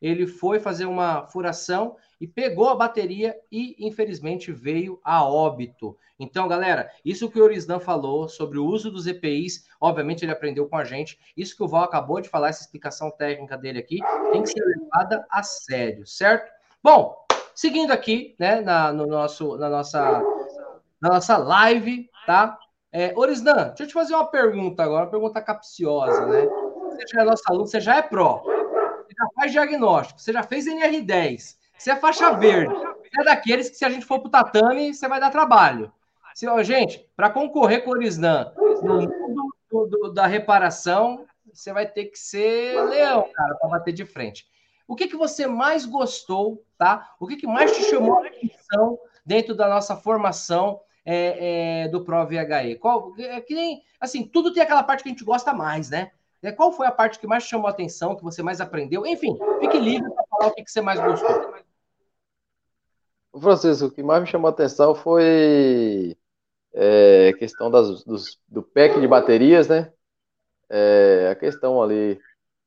ele 0.00 0.26
foi 0.26 0.60
fazer 0.60 0.86
uma 0.86 1.26
furação 1.26 1.96
e 2.18 2.26
pegou 2.26 2.70
a 2.70 2.74
bateria 2.74 3.36
e, 3.52 3.76
infelizmente, 3.86 4.50
veio 4.50 4.98
a 5.04 5.22
óbito. 5.22 5.98
Então, 6.18 6.48
galera, 6.48 6.90
isso 7.04 7.30
que 7.30 7.38
o 7.38 7.44
Orisdan 7.44 7.80
falou 7.80 8.30
sobre 8.30 8.56
o 8.56 8.64
uso 8.64 8.90
dos 8.90 9.06
EPIs, 9.06 9.66
obviamente 9.78 10.24
ele 10.24 10.32
aprendeu 10.32 10.66
com 10.66 10.76
a 10.76 10.84
gente. 10.84 11.18
Isso 11.36 11.54
que 11.54 11.62
o 11.62 11.68
Val 11.68 11.84
acabou 11.84 12.18
de 12.18 12.30
falar, 12.30 12.48
essa 12.48 12.62
explicação 12.62 13.10
técnica 13.10 13.58
dele 13.58 13.78
aqui, 13.78 13.98
tem 14.32 14.42
que 14.42 14.48
ser 14.48 14.64
levada 14.64 15.26
a 15.30 15.42
sério, 15.42 16.06
certo? 16.06 16.50
Bom, 16.82 17.27
Seguindo 17.58 17.90
aqui, 17.90 18.36
né, 18.38 18.60
na, 18.60 18.92
no 18.92 19.04
nosso, 19.04 19.56
na, 19.56 19.68
nossa, 19.68 20.22
na 21.00 21.08
nossa 21.08 21.36
live, 21.36 22.08
tá? 22.24 22.56
É, 22.92 23.12
Orisdan, 23.16 23.70
deixa 23.70 23.82
eu 23.82 23.86
te 23.88 23.92
fazer 23.94 24.14
uma 24.14 24.30
pergunta 24.30 24.84
agora, 24.84 25.06
uma 25.06 25.10
pergunta 25.10 25.42
capciosa, 25.42 26.24
né? 26.26 26.46
Você 26.90 27.04
já 27.12 27.22
é 27.22 27.24
nosso 27.24 27.42
aluno, 27.48 27.66
você 27.66 27.80
já 27.80 27.96
é 27.96 28.02
pró, 28.02 28.44
você 28.44 29.12
já 29.12 29.28
faz 29.34 29.50
diagnóstico, 29.50 30.20
você 30.20 30.32
já 30.32 30.44
fez 30.44 30.66
NR10, 30.68 31.56
você 31.76 31.90
é 31.90 31.96
faixa 31.96 32.30
verde. 32.30 32.72
é 33.18 33.24
daqueles 33.24 33.68
que, 33.68 33.74
se 33.74 33.84
a 33.84 33.90
gente 33.90 34.06
for 34.06 34.20
pro 34.20 34.30
tatame, 34.30 34.94
você 34.94 35.08
vai 35.08 35.18
dar 35.18 35.30
trabalho. 35.32 35.92
Se, 36.36 36.46
ó, 36.46 36.62
gente, 36.62 37.10
para 37.16 37.28
concorrer 37.28 37.82
com 37.82 37.90
o 37.90 37.94
Orisnan 37.94 38.52
no 38.56 39.00
mundo 39.00 39.52
do, 39.68 39.86
do, 39.86 40.12
da 40.12 40.28
reparação, 40.28 41.26
você 41.52 41.72
vai 41.72 41.88
ter 41.88 42.04
que 42.04 42.20
ser 42.20 42.80
leão, 42.84 43.28
cara, 43.34 43.56
para 43.56 43.68
bater 43.68 43.92
de 43.92 44.06
frente. 44.06 44.46
O 44.88 44.96
que, 44.96 45.06
que 45.06 45.16
você 45.16 45.46
mais 45.46 45.84
gostou, 45.84 46.64
tá? 46.78 47.14
O 47.20 47.26
que, 47.26 47.36
que 47.36 47.46
mais 47.46 47.76
te 47.76 47.84
chamou 47.84 48.16
a 48.16 48.26
atenção 48.26 48.98
dentro 49.24 49.54
da 49.54 49.68
nossa 49.68 49.94
formação 49.94 50.80
é, 51.04 51.82
é, 51.82 51.88
do 51.88 52.02
Pro 52.02 52.26
VHE? 52.26 52.76
Qual, 52.80 53.12
é, 53.18 53.38
que 53.42 53.54
nem, 53.54 53.82
assim, 54.00 54.26
tudo 54.26 54.50
tem 54.50 54.62
aquela 54.62 54.82
parte 54.82 55.02
que 55.02 55.10
a 55.10 55.12
gente 55.12 55.24
gosta 55.24 55.52
mais, 55.52 55.90
né? 55.90 56.10
É, 56.42 56.50
qual 56.50 56.72
foi 56.72 56.86
a 56.86 56.92
parte 56.92 57.18
que 57.18 57.26
mais 57.26 57.42
chamou 57.42 57.66
a 57.66 57.70
atenção, 57.70 58.16
que 58.16 58.24
você 58.24 58.42
mais 58.42 58.62
aprendeu? 58.62 59.04
Enfim, 59.04 59.38
fique 59.60 59.78
livre 59.78 60.10
para 60.10 60.24
falar 60.30 60.46
o 60.46 60.54
que, 60.54 60.64
que 60.64 60.70
você 60.70 60.80
mais 60.80 60.98
gostou. 60.98 61.54
Francisco, 63.38 63.88
o 63.88 63.90
que 63.90 64.02
mais 64.02 64.22
me 64.22 64.26
chamou 64.26 64.48
a 64.48 64.52
atenção 64.52 64.94
foi 64.94 66.16
é, 66.72 67.28
a 67.28 67.36
questão 67.36 67.70
das, 67.70 68.04
dos, 68.04 68.40
do 68.48 68.62
pack 68.62 68.98
de 68.98 69.06
baterias, 69.06 69.68
né? 69.68 69.92
É, 70.70 71.28
a 71.30 71.34
questão 71.34 71.82
ali 71.82 72.18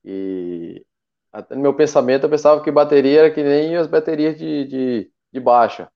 e 0.06 0.86
até 1.32 1.56
no 1.56 1.62
meu 1.62 1.74
pensamento 1.74 2.26
eu 2.26 2.30
pensava 2.30 2.62
que 2.62 2.72
bateria 2.72 3.22
era 3.22 3.32
que 3.32 3.42
nem 3.42 3.76
as 3.76 3.88
baterias 3.88 4.38
de, 4.38 4.66
de, 4.66 5.12
de 5.32 5.40
baixa, 5.40 5.90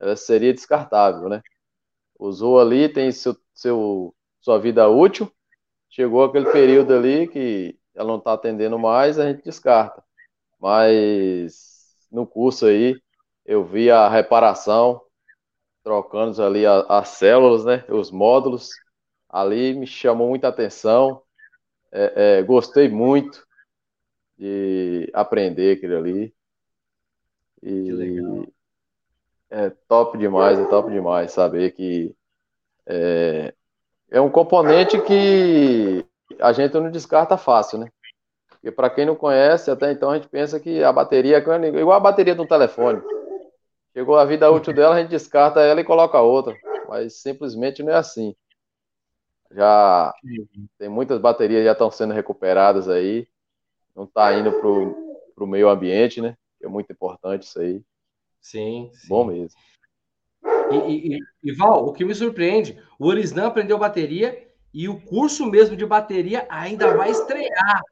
ela 0.00 0.16
seria 0.16 0.52
descartável, 0.52 1.28
né? 1.28 1.42
Usou 2.18 2.60
ali, 2.60 2.88
tem 2.88 3.12
seu, 3.12 3.36
seu, 3.54 4.14
sua 4.40 4.58
vida 4.58 4.88
útil, 4.88 5.30
chegou 5.90 6.24
aquele 6.24 6.50
período 6.50 6.94
ali 6.94 7.28
que 7.28 7.78
ela 7.94 8.08
não 8.08 8.18
está 8.18 8.32
atendendo 8.32 8.78
mais, 8.78 9.18
a 9.18 9.30
gente 9.30 9.44
descarta. 9.44 10.02
Mas 10.60 11.96
no 12.10 12.26
curso 12.26 12.66
aí 12.66 13.00
eu 13.44 13.64
vi 13.64 13.90
a 13.90 14.08
reparação, 14.08 15.02
trocando 15.84 16.42
ali 16.42 16.64
as 16.66 17.08
células, 17.08 17.64
né? 17.64 17.84
Os 17.88 18.10
módulos, 18.10 18.80
ali 19.28 19.74
me 19.74 19.86
chamou 19.86 20.28
muita 20.28 20.48
atenção, 20.48 21.22
é, 21.92 22.38
é, 22.38 22.42
gostei 22.42 22.88
muito 22.88 23.46
de 24.42 25.08
aprender 25.14 25.76
aquilo 25.76 25.96
ali. 25.96 26.34
E 27.62 28.44
é 29.48 29.70
top 29.86 30.18
demais, 30.18 30.58
é 30.58 30.64
top 30.64 30.90
demais 30.90 31.30
saber 31.30 31.70
que 31.70 32.12
é, 32.84 33.54
é 34.10 34.20
um 34.20 34.28
componente 34.28 35.00
que 35.02 36.04
a 36.40 36.52
gente 36.52 36.74
não 36.74 36.90
descarta 36.90 37.36
fácil, 37.36 37.78
né? 37.78 37.88
Porque 38.50 38.72
para 38.72 38.90
quem 38.90 39.06
não 39.06 39.14
conhece, 39.14 39.70
até 39.70 39.92
então 39.92 40.10
a 40.10 40.16
gente 40.16 40.28
pensa 40.28 40.58
que 40.58 40.82
a 40.82 40.92
bateria 40.92 41.36
é 41.36 41.68
igual 41.68 41.92
a 41.92 42.00
bateria 42.00 42.34
de 42.34 42.40
um 42.40 42.46
telefone. 42.46 43.00
Chegou 43.92 44.16
a 44.16 44.24
vida 44.24 44.50
útil 44.50 44.72
dela, 44.72 44.96
a 44.96 45.00
gente 45.00 45.10
descarta 45.10 45.60
ela 45.60 45.80
e 45.80 45.84
coloca 45.84 46.20
outra. 46.20 46.56
Mas 46.88 47.20
simplesmente 47.20 47.80
não 47.82 47.92
é 47.92 47.96
assim. 47.96 48.34
Já 49.52 50.12
tem 50.78 50.88
muitas 50.88 51.20
baterias 51.20 51.60
que 51.60 51.66
já 51.66 51.72
estão 51.72 51.90
sendo 51.90 52.14
recuperadas 52.14 52.88
aí. 52.88 53.28
Não 53.94 54.04
está 54.04 54.32
indo 54.38 54.52
para 54.52 55.44
o 55.44 55.46
meio 55.46 55.68
ambiente, 55.68 56.20
né? 56.20 56.36
Que 56.58 56.66
é 56.66 56.68
muito 56.68 56.92
importante 56.92 57.42
isso 57.42 57.60
aí. 57.60 57.82
Sim. 58.40 58.90
sim. 58.92 59.08
Bom 59.08 59.24
mesmo. 59.24 59.58
E, 60.70 61.16
e, 61.16 61.18
e, 61.42 61.52
Val, 61.54 61.86
o 61.86 61.92
que 61.92 62.04
me 62.04 62.14
surpreende, 62.14 62.80
o 62.98 63.06
Orisnan 63.06 63.46
aprendeu 63.46 63.78
bateria 63.78 64.48
e 64.72 64.88
o 64.88 65.00
curso 65.00 65.46
mesmo 65.46 65.76
de 65.76 65.84
bateria 65.84 66.46
ainda 66.48 66.96
vai 66.96 67.10
estrear. 67.10 67.82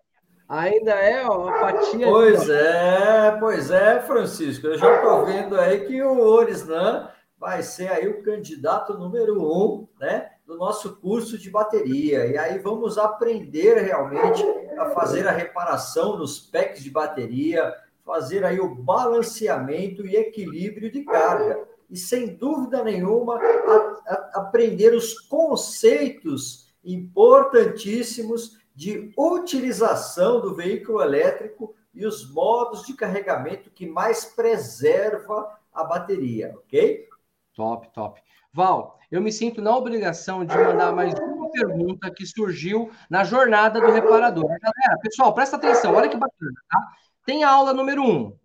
Ainda 0.49 0.93
é 0.93 1.25
ó, 1.25 1.49
a 1.49 1.61
fatia. 1.61 2.07
Pois 2.07 2.49
é, 2.49 3.37
pois 3.39 3.71
é, 3.71 4.01
Francisco. 4.01 4.67
Eu 4.67 4.79
já 4.79 4.97
estou 4.97 5.25
vendo 5.25 5.61
aí 5.61 5.87
que 5.87 6.03
o 6.03 6.19
Orisnan 6.19 7.09
vai 7.39 7.63
ser 7.63 7.89
aí 7.89 8.09
o 8.09 8.23
candidato 8.23 8.99
número 8.99 9.41
um, 9.41 9.87
né, 10.01 10.31
do 10.45 10.57
nosso 10.57 10.97
curso 10.97 11.39
de 11.39 11.51
bateria. 11.51 12.27
E 12.27 12.37
aí 12.37 12.59
vamos 12.59 12.99
aprender 12.99 13.79
realmente 13.79 14.43
a 14.83 14.91
fazer 14.91 15.29
a 15.29 15.33
reparação 15.33 16.17
nos 16.17 16.39
packs 16.39 16.83
de 16.83 16.91
bateria, 16.91 17.75
fazer 18.05 18.45
aí 18.45 18.59
o 18.59 18.75
balanceamento 18.75 20.07
e 20.07 20.17
equilíbrio 20.17 20.91
de 20.91 21.03
carga 21.05 21.69
e, 21.89 21.97
sem 21.97 22.35
dúvida 22.35 22.83
nenhuma, 22.83 23.37
a, 23.37 24.03
a, 24.07 24.31
aprender 24.41 24.95
os 24.95 25.19
conceitos 25.21 26.73
importantíssimos 26.85 28.59
de 28.75 29.13
utilização 29.17 30.41
do 30.41 30.55
veículo 30.55 31.03
elétrico 31.03 31.75
e 31.93 32.07
os 32.07 32.33
modos 32.33 32.87
de 32.87 32.95
carregamento 32.95 33.71
que 33.71 33.87
mais 33.87 34.25
preserva 34.25 35.59
a 35.73 35.85
bateria, 35.85 36.55
ok? 36.57 37.07
Top, 37.55 37.89
top. 37.93 38.23
Val, 38.53 38.99
eu 39.11 39.21
me 39.21 39.33
sinto 39.33 39.61
na 39.61 39.77
obrigação 39.77 40.45
de 40.45 40.57
mandar 40.57 40.93
mais 40.93 41.13
uma 41.15 41.40
pergunta 41.51 42.11
que 42.11 42.27
surgiu 42.27 42.91
na 43.09 43.25
jornada 43.25 43.81
do 43.81 43.91
reparador. 43.91 44.47
Galera, 44.47 44.99
pessoal, 45.03 45.35
presta 45.35 45.57
atenção, 45.57 45.95
olha 45.95 46.09
que 46.09 46.17
bacana, 46.17 46.61
tá? 46.69 46.93
Tem 47.25 47.45
a 47.45 47.51
aula 47.51 47.73
número 47.73 48.03
um. 48.03 48.37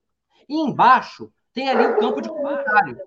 E 0.48 0.56
embaixo 0.56 1.32
tem 1.54 1.70
ali 1.70 1.86
o 1.86 1.98
campo 1.98 2.22
de 2.22 2.30
comentário. 2.30 3.00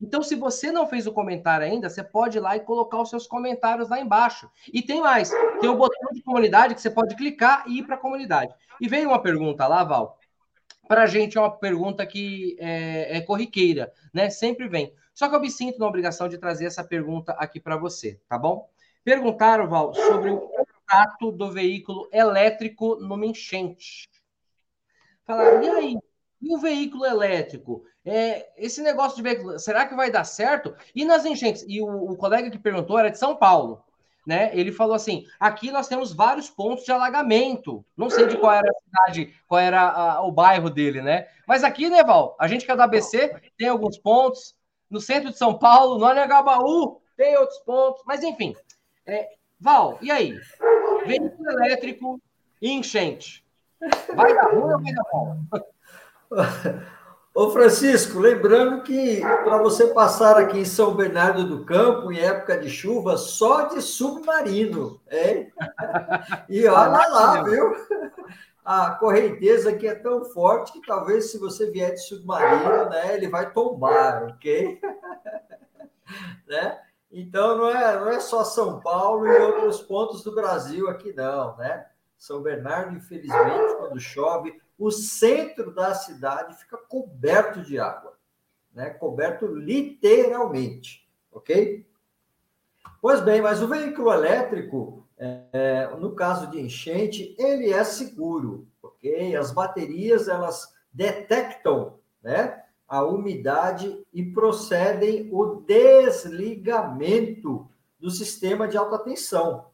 Então, 0.00 0.22
se 0.22 0.34
você 0.34 0.70
não 0.70 0.86
fez 0.86 1.06
o 1.06 1.12
comentário 1.12 1.66
ainda, 1.66 1.88
você 1.88 2.02
pode 2.02 2.38
ir 2.38 2.40
lá 2.40 2.56
e 2.56 2.60
colocar 2.60 3.00
os 3.00 3.10
seus 3.10 3.26
comentários 3.26 3.88
lá 3.88 4.00
embaixo. 4.00 4.50
E 4.72 4.82
tem 4.82 5.00
mais, 5.00 5.30
tem 5.60 5.70
o 5.70 5.76
botão 5.76 6.12
de 6.12 6.22
comunidade 6.22 6.74
que 6.74 6.80
você 6.80 6.90
pode 6.90 7.16
clicar 7.16 7.64
e 7.66 7.78
ir 7.78 7.86
para 7.86 7.96
a 7.96 7.98
comunidade. 7.98 8.54
E 8.80 8.88
veio 8.88 9.08
uma 9.08 9.22
pergunta 9.22 9.66
lá, 9.66 9.82
Val. 9.82 10.18
Para 10.86 11.02
a 11.02 11.06
gente 11.06 11.36
é 11.36 11.40
uma 11.40 11.50
pergunta 11.50 12.06
que 12.06 12.56
é, 12.60 13.16
é 13.16 13.20
corriqueira, 13.20 13.92
né? 14.12 14.30
Sempre 14.30 14.68
vem. 14.68 14.92
Só 15.12 15.28
que 15.28 15.34
eu 15.34 15.40
me 15.40 15.50
sinto 15.50 15.78
na 15.78 15.86
obrigação 15.86 16.28
de 16.28 16.38
trazer 16.38 16.66
essa 16.66 16.84
pergunta 16.84 17.32
aqui 17.32 17.58
para 17.58 17.76
você, 17.76 18.20
tá 18.28 18.38
bom? 18.38 18.68
Perguntaram, 19.06 19.68
Val, 19.68 19.94
sobre 19.94 20.30
o 20.30 20.40
contato 20.40 21.30
do 21.30 21.52
veículo 21.52 22.08
elétrico 22.12 22.96
numa 22.96 23.24
enchente. 23.24 24.10
Falaram, 25.24 25.62
e 25.62 25.68
aí? 25.68 25.98
E 26.42 26.52
o 26.52 26.58
veículo 26.58 27.06
elétrico? 27.06 27.84
É, 28.04 28.50
esse 28.56 28.82
negócio 28.82 29.16
de 29.16 29.22
veículo, 29.22 29.60
será 29.60 29.86
que 29.86 29.94
vai 29.94 30.10
dar 30.10 30.24
certo? 30.24 30.74
E 30.92 31.04
nas 31.04 31.24
enchentes? 31.24 31.64
E 31.68 31.80
o, 31.80 31.86
o 31.86 32.16
colega 32.16 32.50
que 32.50 32.58
perguntou 32.58 32.98
era 32.98 33.08
de 33.08 33.16
São 33.16 33.36
Paulo. 33.36 33.80
Né? 34.26 34.50
Ele 34.52 34.72
falou 34.72 34.96
assim: 34.96 35.24
aqui 35.38 35.70
nós 35.70 35.86
temos 35.86 36.12
vários 36.12 36.50
pontos 36.50 36.84
de 36.84 36.90
alagamento. 36.90 37.86
Não 37.96 38.10
sei 38.10 38.26
de 38.26 38.36
qual 38.36 38.54
era 38.54 38.68
a 38.68 39.06
cidade, 39.06 39.32
qual 39.46 39.60
era 39.60 39.82
a, 39.88 40.26
o 40.26 40.32
bairro 40.32 40.68
dele, 40.68 41.00
né? 41.00 41.28
Mas 41.46 41.62
aqui, 41.62 41.88
né, 41.88 42.02
Val? 42.02 42.34
A 42.40 42.48
gente 42.48 42.66
que 42.66 42.72
é 42.72 42.74
da 42.74 42.82
ABC 42.82 43.40
tem 43.56 43.68
alguns 43.68 43.98
pontos. 43.98 44.56
No 44.90 45.00
centro 45.00 45.30
de 45.30 45.38
São 45.38 45.56
Paulo, 45.56 45.96
no 45.96 46.06
Anhangabaú, 46.06 47.00
tem 47.16 47.36
outros 47.36 47.60
pontos. 47.60 48.02
Mas 48.04 48.24
enfim. 48.24 48.52
É, 49.06 49.28
Val, 49.60 49.98
e 50.02 50.10
aí? 50.10 50.38
Veículo 51.06 51.50
elétrico 51.50 52.20
e 52.60 52.72
enchente. 52.72 53.44
Vai 54.14 54.34
dar 54.34 54.50
ruim 54.50 54.72
ou 54.72 54.82
vai 54.82 54.92
dar 54.92 55.04
bom? 55.12 55.36
Ô 57.32 57.50
Francisco, 57.50 58.18
lembrando 58.18 58.82
que 58.82 59.20
para 59.20 59.58
você 59.58 59.88
passar 59.88 60.38
aqui 60.38 60.58
em 60.58 60.64
São 60.64 60.94
Bernardo 60.94 61.46
do 61.46 61.64
Campo, 61.66 62.10
em 62.10 62.18
época 62.18 62.58
de 62.58 62.68
chuva, 62.70 63.16
só 63.18 63.68
de 63.68 63.82
submarino, 63.82 65.00
é? 65.06 65.48
E 66.48 66.66
olha 66.66 67.08
lá, 67.08 67.42
viu? 67.42 67.76
A 68.64 68.92
correnteza 68.92 69.70
aqui 69.70 69.86
é 69.86 69.94
tão 69.94 70.24
forte 70.24 70.72
que 70.72 70.86
talvez 70.86 71.30
se 71.30 71.38
você 71.38 71.70
vier 71.70 71.92
de 71.92 72.00
submarino, 72.00 72.88
né, 72.88 73.14
ele 73.14 73.28
vai 73.28 73.52
tombar, 73.52 74.24
ok? 74.24 74.80
né? 76.48 76.80
Então 77.10 77.56
não 77.56 77.68
é, 77.68 77.98
não 77.98 78.08
é 78.08 78.20
só 78.20 78.44
São 78.44 78.80
Paulo 78.80 79.26
e 79.26 79.38
outros 79.38 79.80
pontos 79.80 80.22
do 80.22 80.34
Brasil 80.34 80.88
aqui, 80.88 81.12
não, 81.12 81.56
né? 81.56 81.86
São 82.18 82.42
Bernardo, 82.42 82.96
infelizmente, 82.96 83.76
quando 83.78 84.00
chove, 84.00 84.60
o 84.78 84.90
centro 84.90 85.72
da 85.72 85.94
cidade 85.94 86.56
fica 86.56 86.76
coberto 86.76 87.62
de 87.62 87.78
água, 87.78 88.18
né? 88.72 88.90
Coberto 88.90 89.46
literalmente, 89.46 91.08
ok? 91.30 91.86
Pois 93.00 93.20
bem, 93.20 93.40
mas 93.40 93.62
o 93.62 93.68
veículo 93.68 94.12
elétrico, 94.12 95.06
é, 95.16 95.88
no 95.98 96.14
caso 96.14 96.50
de 96.50 96.60
enchente, 96.60 97.34
ele 97.38 97.72
é 97.72 97.84
seguro, 97.84 98.66
ok? 98.82 99.36
As 99.36 99.52
baterias 99.52 100.28
elas 100.28 100.74
detectam, 100.92 101.98
né? 102.22 102.64
A 102.86 103.04
umidade 103.04 104.04
e 104.12 104.22
procedem 104.22 105.28
o 105.32 105.62
desligamento 105.66 107.66
do 107.98 108.10
sistema 108.10 108.68
de 108.68 108.76
alta 108.76 108.98
tensão, 108.98 109.66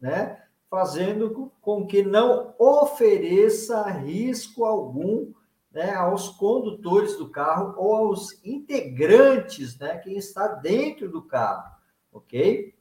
né? 0.00 0.40
fazendo 0.70 1.50
com 1.60 1.84
que 1.84 2.02
não 2.02 2.54
ofereça 2.56 3.90
risco 3.90 4.64
algum 4.64 5.32
né, 5.72 5.94
aos 5.94 6.28
condutores 6.28 7.16
do 7.16 7.28
carro 7.28 7.74
ou 7.76 7.94
aos 7.94 8.44
integrantes, 8.44 9.78
né, 9.78 9.98
quem 9.98 10.16
está 10.16 10.48
dentro 10.48 11.08
do 11.08 11.22
carro, 11.22 11.70
ok? 12.12 12.74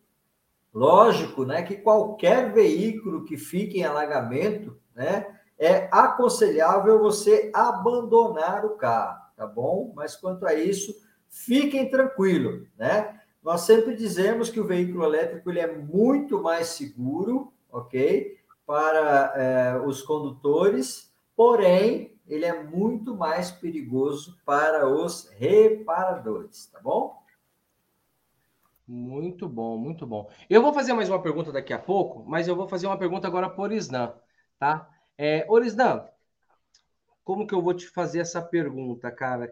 Lógico, 0.73 1.45
né, 1.45 1.61
que 1.63 1.77
qualquer 1.77 2.51
veículo 2.51 3.25
que 3.25 3.37
fique 3.37 3.79
em 3.79 3.83
alagamento, 3.83 4.77
né, 4.95 5.39
é 5.57 5.87
aconselhável 5.91 6.99
você 6.99 7.51
abandonar 7.53 8.65
o 8.65 8.71
carro, 8.71 9.18
tá 9.39 9.47
bom? 9.47 9.93
Mas 9.95 10.17
quanto 10.17 10.45
a 10.45 10.53
isso, 10.53 10.93
fiquem 11.29 11.89
tranquilos, 11.89 12.67
né? 12.77 13.21
Nós 13.41 13.61
sempre 13.61 13.95
dizemos 13.95 14.49
que 14.49 14.59
o 14.59 14.67
veículo 14.67 15.05
elétrico 15.05 15.49
ele 15.49 15.61
é 15.61 15.77
muito 15.77 16.43
mais 16.43 16.67
seguro, 16.67 17.53
ok? 17.71 18.37
Para 18.65 19.33
é, 19.37 19.79
os 19.79 20.01
condutores, 20.01 21.15
porém, 21.37 22.19
ele 22.27 22.43
é 22.43 22.61
muito 22.61 23.15
mais 23.15 23.49
perigoso 23.49 24.37
para 24.45 24.85
os 24.85 25.29
reparadores, 25.29 26.67
tá 26.67 26.81
bom? 26.81 27.17
Muito 28.85 29.47
bom, 29.47 29.77
muito 29.77 30.05
bom. 30.05 30.29
Eu 30.49 30.61
vou 30.61 30.73
fazer 30.73 30.91
mais 30.91 31.07
uma 31.07 31.21
pergunta 31.21 31.49
daqui 31.49 31.71
a 31.71 31.79
pouco, 31.79 32.25
mas 32.27 32.45
eu 32.45 32.57
vou 32.57 32.67
fazer 32.67 32.87
uma 32.87 32.97
pergunta 32.97 33.25
agora 33.25 33.49
para 33.49 33.63
Orisnan, 33.63 34.13
tá? 34.59 34.89
É, 35.17 35.45
Orisnan, 35.47 36.05
como 37.29 37.45
que 37.45 37.53
eu 37.53 37.61
vou 37.61 37.75
te 37.75 37.87
fazer 37.87 38.21
essa 38.21 38.41
pergunta, 38.41 39.11
cara? 39.11 39.51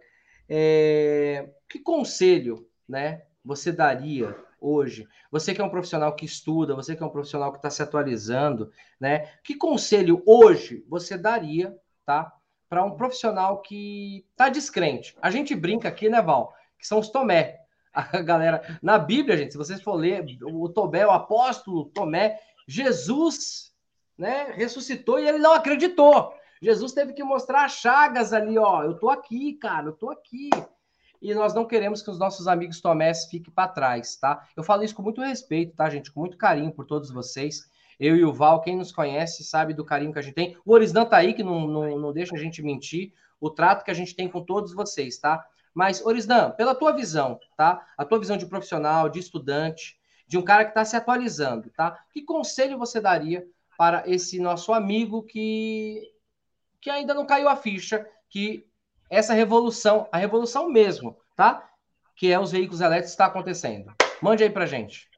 É, 0.49 1.47
que 1.69 1.77
conselho, 1.77 2.67
né, 2.89 3.21
você 3.45 3.71
daria 3.71 4.35
hoje? 4.59 5.07
Você 5.31 5.53
que 5.53 5.61
é 5.61 5.63
um 5.63 5.69
profissional 5.69 6.15
que 6.15 6.25
estuda, 6.25 6.73
você 6.73 6.95
que 6.95 7.03
é 7.03 7.05
um 7.05 7.11
profissional 7.11 7.51
que 7.51 7.59
está 7.59 7.69
se 7.69 7.83
atualizando, 7.83 8.71
né? 8.99 9.31
Que 9.43 9.53
conselho 9.53 10.23
hoje 10.25 10.83
você 10.89 11.15
daria, 11.15 11.77
tá? 12.03 12.33
Para 12.67 12.83
um 12.83 12.97
profissional 12.97 13.61
que 13.61 14.25
está 14.31 14.49
descrente. 14.49 15.15
A 15.21 15.29
gente 15.29 15.53
brinca 15.53 15.87
aqui, 15.87 16.09
né, 16.09 16.19
Val? 16.19 16.55
Que 16.79 16.87
são 16.87 16.97
os 16.97 17.09
Tomé. 17.09 17.59
A 17.93 18.23
galera, 18.23 18.79
na 18.81 18.97
Bíblia, 18.97 19.37
gente, 19.37 19.51
se 19.51 19.57
vocês 19.57 19.83
for 19.83 19.93
ler, 19.93 20.25
o 20.41 20.67
Tomé, 20.67 21.05
o 21.05 21.11
apóstolo 21.11 21.85
Tomé, 21.93 22.39
Jesus, 22.67 23.71
né, 24.17 24.51
ressuscitou 24.55 25.19
e 25.19 25.27
ele 25.27 25.37
não 25.37 25.53
acreditou. 25.53 26.33
Jesus 26.61 26.93
teve 26.93 27.13
que 27.13 27.23
mostrar 27.23 27.67
chagas 27.67 28.33
ali, 28.33 28.57
ó. 28.57 28.83
Eu 28.83 28.97
tô 28.97 29.09
aqui, 29.09 29.53
cara, 29.53 29.87
eu 29.87 29.93
tô 29.93 30.09
aqui 30.09 30.49
e 31.21 31.33
nós 31.33 31.53
não 31.53 31.65
queremos 31.65 32.01
que 32.01 32.09
os 32.09 32.19
nossos 32.19 32.47
amigos 32.47 32.81
Tomés 32.81 33.25
fiquem 33.25 33.53
para 33.53 33.67
trás, 33.67 34.15
tá? 34.17 34.47
Eu 34.55 34.63
falo 34.63 34.83
isso 34.83 34.95
com 34.95 35.01
muito 35.01 35.21
respeito, 35.21 35.75
tá, 35.75 35.89
gente? 35.89 36.11
Com 36.11 36.19
muito 36.19 36.37
carinho 36.37 36.71
por 36.71 36.85
todos 36.85 37.11
vocês. 37.11 37.69
Eu 37.99 38.15
e 38.15 38.23
o 38.23 38.31
Val, 38.31 38.61
quem 38.61 38.75
nos 38.75 38.91
conhece, 38.91 39.43
sabe 39.43 39.73
do 39.73 39.83
carinho 39.83 40.13
que 40.13 40.19
a 40.19 40.21
gente 40.21 40.35
tem. 40.35 40.57
O 40.63 40.73
Orisdan 40.73 41.05
tá 41.05 41.17
aí, 41.17 41.33
que 41.33 41.43
não, 41.43 41.67
não, 41.67 41.99
não 41.99 42.13
deixa 42.13 42.35
a 42.35 42.39
gente 42.39 42.61
mentir. 42.61 43.13
O 43.39 43.49
trato 43.49 43.83
que 43.83 43.91
a 43.91 43.93
gente 43.93 44.15
tem 44.15 44.29
com 44.29 44.43
todos 44.43 44.73
vocês, 44.73 45.17
tá? 45.17 45.43
Mas, 45.73 46.05
Orisdan, 46.05 46.51
pela 46.51 46.75
tua 46.75 46.91
visão, 46.91 47.39
tá? 47.55 47.85
A 47.97 48.05
tua 48.05 48.19
visão 48.19 48.37
de 48.37 48.45
profissional, 48.45 49.09
de 49.09 49.19
estudante, 49.19 49.99
de 50.27 50.37
um 50.37 50.43
cara 50.43 50.65
que 50.65 50.71
está 50.71 50.85
se 50.85 50.95
atualizando, 50.95 51.69
tá? 51.71 51.99
Que 52.13 52.21
conselho 52.21 52.77
você 52.77 52.99
daria 53.01 53.47
para 53.77 54.03
esse 54.07 54.39
nosso 54.39 54.73
amigo 54.73 55.23
que, 55.23 56.01
que 56.81 56.89
ainda 56.89 57.13
não 57.13 57.25
caiu 57.25 57.49
a 57.49 57.55
ficha, 57.55 58.07
que 58.29 58.67
essa 59.09 59.33
revolução, 59.33 60.07
a 60.11 60.17
revolução 60.17 60.69
mesmo, 60.69 61.17
tá? 61.35 61.69
Que 62.15 62.31
é 62.31 62.39
os 62.39 62.51
veículos 62.51 62.81
elétricos 62.81 63.11
está 63.11 63.25
acontecendo. 63.25 63.93
Mande 64.21 64.43
aí 64.43 64.49
para 64.49 64.65
gente. 64.65 65.09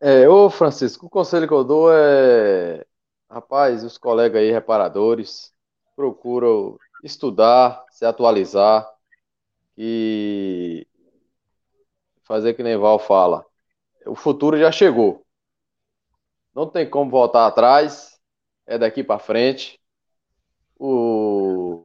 É, 0.00 0.28
ô 0.28 0.50
Francisco, 0.50 1.06
o 1.06 1.10
conselho 1.10 1.46
que 1.46 1.54
eu 1.54 1.62
dou 1.62 1.88
é, 1.92 2.84
rapaz, 3.30 3.84
os 3.84 3.96
colegas 3.96 4.42
aí 4.42 4.50
reparadores 4.50 5.54
procuram 5.94 6.76
estudar, 7.04 7.84
se 7.90 8.04
atualizar 8.04 8.88
e 9.78 10.86
fazer 12.24 12.54
que 12.54 12.62
nem 12.62 12.76
Val 12.76 12.98
fala. 12.98 13.46
O 14.06 14.14
futuro 14.14 14.58
já 14.58 14.72
chegou. 14.72 15.24
Não 16.54 16.68
tem 16.68 16.88
como 16.88 17.10
voltar 17.10 17.46
atrás, 17.46 18.18
é 18.66 18.78
daqui 18.78 19.02
para 19.02 19.18
frente 19.18 19.82
o 20.78 21.84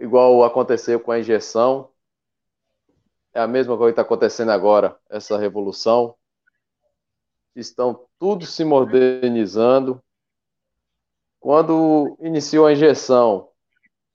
igual 0.00 0.42
aconteceu 0.42 0.98
com 0.98 1.12
a 1.12 1.18
injeção, 1.20 1.90
é 3.32 3.40
a 3.40 3.46
mesma 3.46 3.76
coisa 3.76 3.92
que 3.92 4.00
está 4.00 4.02
acontecendo 4.02 4.50
agora, 4.50 4.98
essa 5.08 5.38
revolução. 5.38 6.16
Estão 7.54 8.06
tudo 8.18 8.44
se 8.44 8.64
modernizando. 8.64 10.02
Quando 11.38 12.16
iniciou 12.20 12.66
a 12.66 12.72
injeção, 12.72 13.48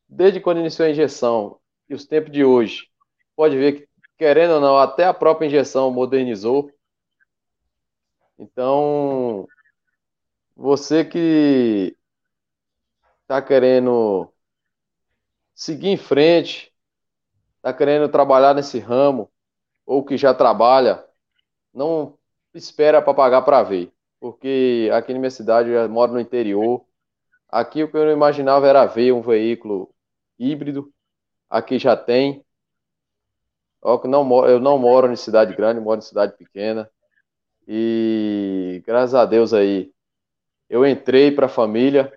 desde 0.09 0.41
quando 0.41 0.59
iniciou 0.59 0.87
a 0.87 0.91
injeção 0.91 1.57
e 1.87 1.93
os 1.93 2.05
tempos 2.05 2.33
de 2.33 2.43
hoje, 2.43 2.89
pode 3.33 3.55
ver 3.55 3.73
que, 3.73 3.87
querendo 4.17 4.55
ou 4.55 4.61
não, 4.61 4.77
até 4.77 5.05
a 5.05 5.13
própria 5.13 5.47
injeção 5.47 5.89
modernizou. 5.89 6.69
Então, 8.37 9.47
você 10.55 11.03
que 11.03 11.97
está 13.21 13.41
querendo 13.41 14.31
seguir 15.53 15.89
em 15.89 15.97
frente, 15.97 16.73
está 17.57 17.73
querendo 17.73 18.09
trabalhar 18.09 18.53
nesse 18.53 18.79
ramo, 18.79 19.31
ou 19.85 20.03
que 20.03 20.17
já 20.17 20.33
trabalha, 20.33 21.03
não 21.73 22.17
espera 22.53 23.01
para 23.01 23.13
pagar 23.13 23.41
para 23.41 23.63
ver. 23.63 23.91
Porque 24.19 24.89
aqui 24.93 25.13
na 25.13 25.19
minha 25.19 25.31
cidade, 25.31 25.69
eu 25.69 25.89
moro 25.89 26.13
no 26.13 26.19
interior, 26.19 26.85
aqui 27.49 27.83
o 27.83 27.89
que 27.89 27.97
eu 27.97 28.05
não 28.05 28.11
imaginava 28.11 28.67
era 28.67 28.85
ver 28.85 29.11
um 29.11 29.21
veículo 29.21 29.93
híbrido, 30.39 30.93
aqui 31.49 31.77
já 31.77 31.95
tem. 31.95 32.45
Eu 33.83 34.01
não, 34.05 34.23
moro 34.79 35.11
em 35.11 35.15
cidade 35.15 35.55
grande, 35.55 35.79
moro 35.79 35.99
em 35.99 36.01
cidade 36.01 36.37
pequena. 36.37 36.89
E 37.67 38.81
graças 38.85 39.13
a 39.13 39.25
Deus 39.25 39.53
aí, 39.53 39.93
eu 40.73 40.85
entrei 40.87 41.31
para 41.31 41.45
a 41.45 41.49
família, 41.49 42.11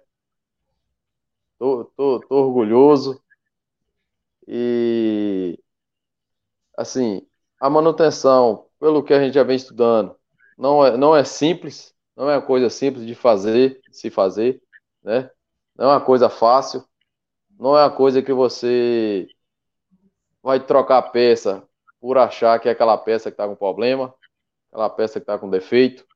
Tô, 1.58 1.84
tô, 1.96 2.20
tô 2.20 2.34
orgulhoso. 2.36 3.20
E, 4.46 5.58
assim, 6.76 7.26
a 7.60 7.68
manutenção, 7.70 8.66
pelo 8.78 9.02
que 9.02 9.14
a 9.14 9.20
gente 9.22 9.34
já 9.34 9.42
vem 9.42 9.56
estudando, 9.56 10.16
não 10.58 10.84
é, 10.84 10.96
não 10.96 11.16
é 11.16 11.24
simples, 11.24 11.94
não 12.16 12.30
é 12.30 12.36
uma 12.36 12.42
coisa 12.46 12.70
simples 12.70 13.06
de 13.06 13.14
fazer, 13.14 13.80
de 13.88 13.96
se 13.96 14.10
fazer, 14.10 14.62
né? 15.02 15.30
Não 15.76 15.86
é 15.86 15.94
uma 15.94 16.00
coisa 16.04 16.28
fácil, 16.28 16.84
não 17.58 17.76
é 17.76 17.82
uma 17.84 17.90
coisa 17.90 18.22
que 18.22 18.32
você 18.32 19.26
vai 20.42 20.60
trocar 20.64 21.02
peça 21.10 21.66
por 22.00 22.18
achar 22.18 22.58
que 22.60 22.68
é 22.68 22.72
aquela 22.72 22.96
peça 22.96 23.30
que 23.30 23.34
está 23.34 23.48
com 23.48 23.56
problema, 23.56 24.14
aquela 24.68 24.90
peça 24.90 25.14
que 25.14 25.24
está 25.24 25.38
com 25.38 25.50
defeito, 25.50 26.06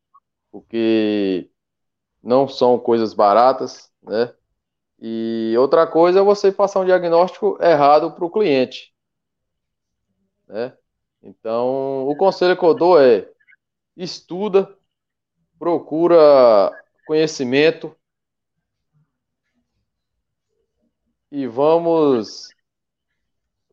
porque 0.52 1.49
não 2.22 2.46
são 2.48 2.78
coisas 2.78 3.14
baratas, 3.14 3.90
né? 4.02 4.32
E 5.00 5.54
outra 5.58 5.86
coisa 5.86 6.20
é 6.20 6.22
você 6.22 6.52
passar 6.52 6.80
um 6.80 6.84
diagnóstico 6.84 7.58
errado 7.62 8.12
para 8.12 8.24
o 8.24 8.30
cliente. 8.30 8.94
Né? 10.46 10.76
Então, 11.22 12.06
o 12.06 12.14
conselho 12.16 12.56
que 12.56 12.64
eu 12.64 12.74
dou 12.74 13.00
é 13.00 13.26
estuda, 13.96 14.76
procura 15.58 16.70
conhecimento 17.06 17.94
e 21.30 21.46
vamos 21.46 22.48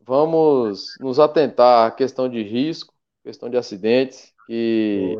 vamos 0.00 0.96
nos 1.00 1.18
atentar 1.18 1.86
à 1.86 1.90
questão 1.90 2.28
de 2.28 2.42
risco, 2.42 2.94
questão 3.22 3.50
de 3.50 3.58
acidentes 3.58 4.32
que 4.46 5.18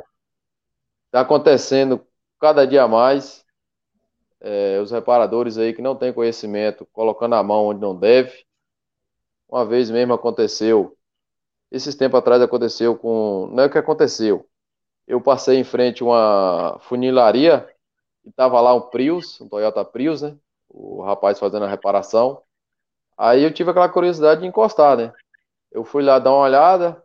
está 1.07 1.21
acontecendo 1.21 2.07
cada 2.41 2.67
dia 2.67 2.87
mais 2.87 3.45
é, 4.41 4.79
os 4.81 4.91
reparadores 4.91 5.59
aí 5.59 5.73
que 5.73 5.83
não 5.83 5.97
têm 5.97 6.13
conhecimento, 6.13 6.87
colocando 6.93 7.35
a 7.35 7.43
mão 7.43 7.67
onde 7.67 7.81
não 7.81 7.97
deve. 7.97 8.47
Uma 9.49 9.65
vez 9.65 9.91
mesmo 9.91 10.13
aconteceu, 10.15 10.97
esses 11.71 11.95
tempos 11.95 12.19
atrás 12.19 12.41
aconteceu 12.43 12.97
com. 12.97 13.49
Não 13.53 13.65
é 13.65 13.67
o 13.67 13.71
que 13.71 13.79
aconteceu. 13.79 14.47
Eu 15.07 15.21
passei 15.21 15.59
em 15.59 15.65
frente 15.65 16.03
a 16.03 16.07
uma 16.07 16.79
funilaria 16.81 17.69
e 18.25 18.33
tava 18.33 18.61
lá 18.61 18.75
um 18.75 18.81
Prius, 18.81 19.41
um 19.41 19.49
Toyota 19.49 19.85
Prius, 19.85 20.23
né? 20.23 20.37
O 20.69 21.03
rapaz 21.03 21.39
fazendo 21.39 21.65
a 21.65 21.69
reparação. 21.69 22.43
Aí 23.17 23.43
eu 23.43 23.53
tive 23.53 23.71
aquela 23.71 23.89
curiosidade 23.89 24.43
de 24.43 24.47
encostar, 24.47 24.97
né? 24.97 25.13
Eu 25.71 25.85
fui 25.85 26.03
lá 26.03 26.19
dar 26.19 26.31
uma 26.31 26.45
olhada, 26.45 27.03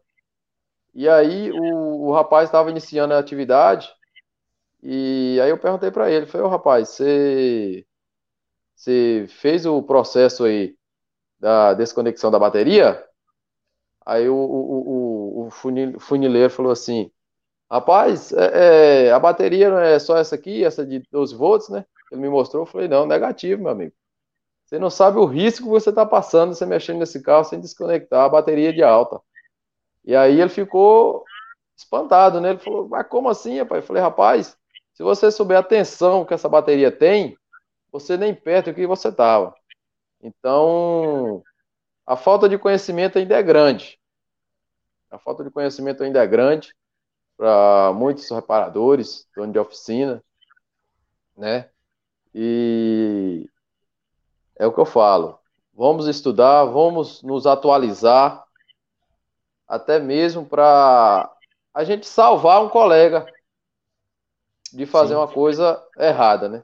e 0.93 1.09
aí 1.09 1.51
o, 1.51 2.07
o 2.07 2.13
rapaz 2.13 2.47
estava 2.47 2.69
iniciando 2.69 3.13
a 3.13 3.19
atividade, 3.19 3.89
e 4.83 5.39
aí 5.41 5.49
eu 5.49 5.57
perguntei 5.57 5.89
para 5.91 6.11
ele, 6.11 6.25
falei, 6.25 6.45
ô 6.45 6.49
rapaz, 6.49 6.89
você, 6.89 7.85
você 8.75 9.25
fez 9.29 9.65
o 9.65 9.81
processo 9.81 10.43
aí 10.43 10.75
da 11.39 11.73
desconexão 11.73 12.29
da 12.29 12.37
bateria? 12.37 13.01
Aí 14.05 14.27
o, 14.27 14.35
o, 14.35 15.45
o, 15.45 15.47
o 15.47 15.99
funileiro 15.99 16.49
falou 16.49 16.71
assim, 16.71 17.09
rapaz, 17.71 18.33
é, 18.33 19.07
é, 19.07 19.11
a 19.11 19.19
bateria 19.19 19.69
não 19.69 19.79
é 19.79 19.97
só 19.99 20.17
essa 20.17 20.35
aqui, 20.35 20.65
essa 20.65 20.85
de 20.85 20.99
12 21.09 21.33
volts, 21.33 21.69
né? 21.69 21.85
Ele 22.11 22.21
me 22.21 22.29
mostrou, 22.29 22.63
eu 22.63 22.67
falei, 22.67 22.89
não, 22.89 23.05
negativo, 23.05 23.63
meu 23.63 23.71
amigo. 23.71 23.93
Você 24.65 24.77
não 24.79 24.89
sabe 24.89 25.17
o 25.17 25.25
risco 25.25 25.65
que 25.65 25.69
você 25.69 25.91
está 25.91 26.05
passando 26.05 26.53
você 26.53 26.65
mexendo 26.65 26.99
nesse 26.99 27.21
carro 27.21 27.45
sem 27.45 27.59
desconectar 27.61 28.25
a 28.25 28.29
bateria 28.29 28.73
de 28.73 28.83
alta. 28.83 29.21
E 30.03 30.15
aí 30.15 30.41
ele 30.41 30.49
ficou 30.49 31.23
espantado, 31.77 32.41
né? 32.41 32.51
Ele 32.51 32.59
falou, 32.59 32.89
mas 32.89 33.07
como 33.07 33.29
assim, 33.29 33.59
rapaz? 33.59 33.81
Eu 33.81 33.87
falei, 33.87 34.01
rapaz, 34.01 34.57
se 34.93 35.03
você 35.03 35.31
souber 35.31 35.57
a 35.57 35.63
tensão 35.63 36.23
que 36.23 36.33
essa 36.33 36.47
bateria 36.47 36.91
tem, 36.91 37.37
você 37.91 38.15
nem 38.15 38.33
perto 38.33 38.71
do 38.71 38.75
que 38.75 38.87
você 38.87 39.09
estava. 39.09 39.55
Então, 40.21 41.43
a 42.05 42.15
falta 42.15 42.47
de 42.47 42.57
conhecimento 42.57 43.17
ainda 43.17 43.35
é 43.35 43.43
grande. 43.43 43.99
A 45.09 45.17
falta 45.17 45.43
de 45.43 45.49
conhecimento 45.49 46.03
ainda 46.03 46.23
é 46.23 46.27
grande 46.27 46.75
para 47.35 47.91
muitos 47.93 48.29
reparadores, 48.29 49.27
dono 49.35 49.51
de 49.51 49.59
oficina, 49.59 50.23
né? 51.35 51.69
E 52.33 53.49
é 54.55 54.65
o 54.65 54.73
que 54.73 54.79
eu 54.79 54.85
falo. 54.85 55.39
Vamos 55.73 56.07
estudar, 56.07 56.65
vamos 56.65 57.23
nos 57.23 57.47
atualizar, 57.47 58.43
até 59.67 59.99
mesmo 59.99 60.45
para 60.45 61.31
a 61.73 61.83
gente 61.83 62.05
salvar 62.05 62.63
um 62.63 62.69
colega 62.69 63.25
de 64.73 64.85
fazer 64.85 65.13
Sim. 65.13 65.19
uma 65.19 65.27
coisa 65.27 65.81
errada, 65.97 66.49
né? 66.49 66.63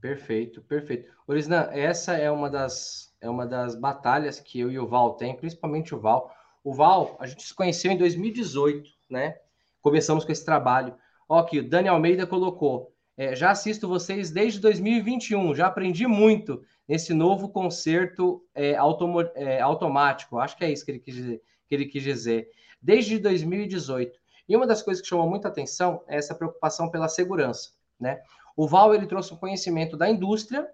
Perfeito, 0.00 0.62
perfeito. 0.62 1.08
Orisna, 1.28 1.68
essa 1.72 2.14
é 2.14 2.30
uma 2.30 2.50
das 2.50 3.12
é 3.20 3.30
uma 3.30 3.46
das 3.46 3.76
batalhas 3.76 4.40
que 4.40 4.58
eu 4.58 4.70
e 4.70 4.78
o 4.78 4.86
Val 4.88 5.14
tem, 5.14 5.36
principalmente 5.36 5.94
o 5.94 6.00
Val. 6.00 6.34
O 6.64 6.74
Val, 6.74 7.16
a 7.20 7.26
gente 7.26 7.42
se 7.44 7.54
conheceu 7.54 7.92
em 7.92 7.96
2018, 7.96 8.90
né? 9.08 9.36
Começamos 9.80 10.24
com 10.24 10.32
esse 10.32 10.44
trabalho. 10.44 10.96
Ó, 11.28 11.38
aqui, 11.38 11.60
o 11.60 11.68
Dani 11.68 11.88
Almeida 11.88 12.26
colocou. 12.26 12.92
É, 13.16 13.36
já 13.36 13.52
assisto 13.52 13.86
vocês 13.86 14.32
desde 14.32 14.58
2021, 14.58 15.54
já 15.54 15.66
aprendi 15.66 16.06
muito 16.06 16.64
nesse 16.88 17.14
novo 17.14 17.48
concerto 17.48 18.44
é, 18.52 18.74
automo, 18.74 19.20
é, 19.36 19.60
automático. 19.60 20.38
Acho 20.38 20.56
que 20.56 20.64
é 20.64 20.72
isso 20.72 20.84
que 20.84 20.90
ele, 20.90 20.98
quis 20.98 21.14
dizer, 21.14 21.42
que 21.68 21.74
ele 21.74 21.86
quis 21.86 22.02
dizer. 22.02 22.48
Desde 22.80 23.20
2018. 23.20 24.21
E 24.48 24.56
uma 24.56 24.66
das 24.66 24.82
coisas 24.82 25.00
que 25.02 25.08
chamou 25.08 25.28
muita 25.28 25.48
atenção 25.48 26.02
é 26.06 26.16
essa 26.16 26.34
preocupação 26.34 26.90
pela 26.90 27.08
segurança, 27.08 27.70
né? 27.98 28.22
O 28.56 28.66
Val 28.66 28.94
ele 28.94 29.06
trouxe 29.06 29.32
um 29.32 29.36
conhecimento 29.36 29.96
da 29.96 30.08
indústria 30.08 30.68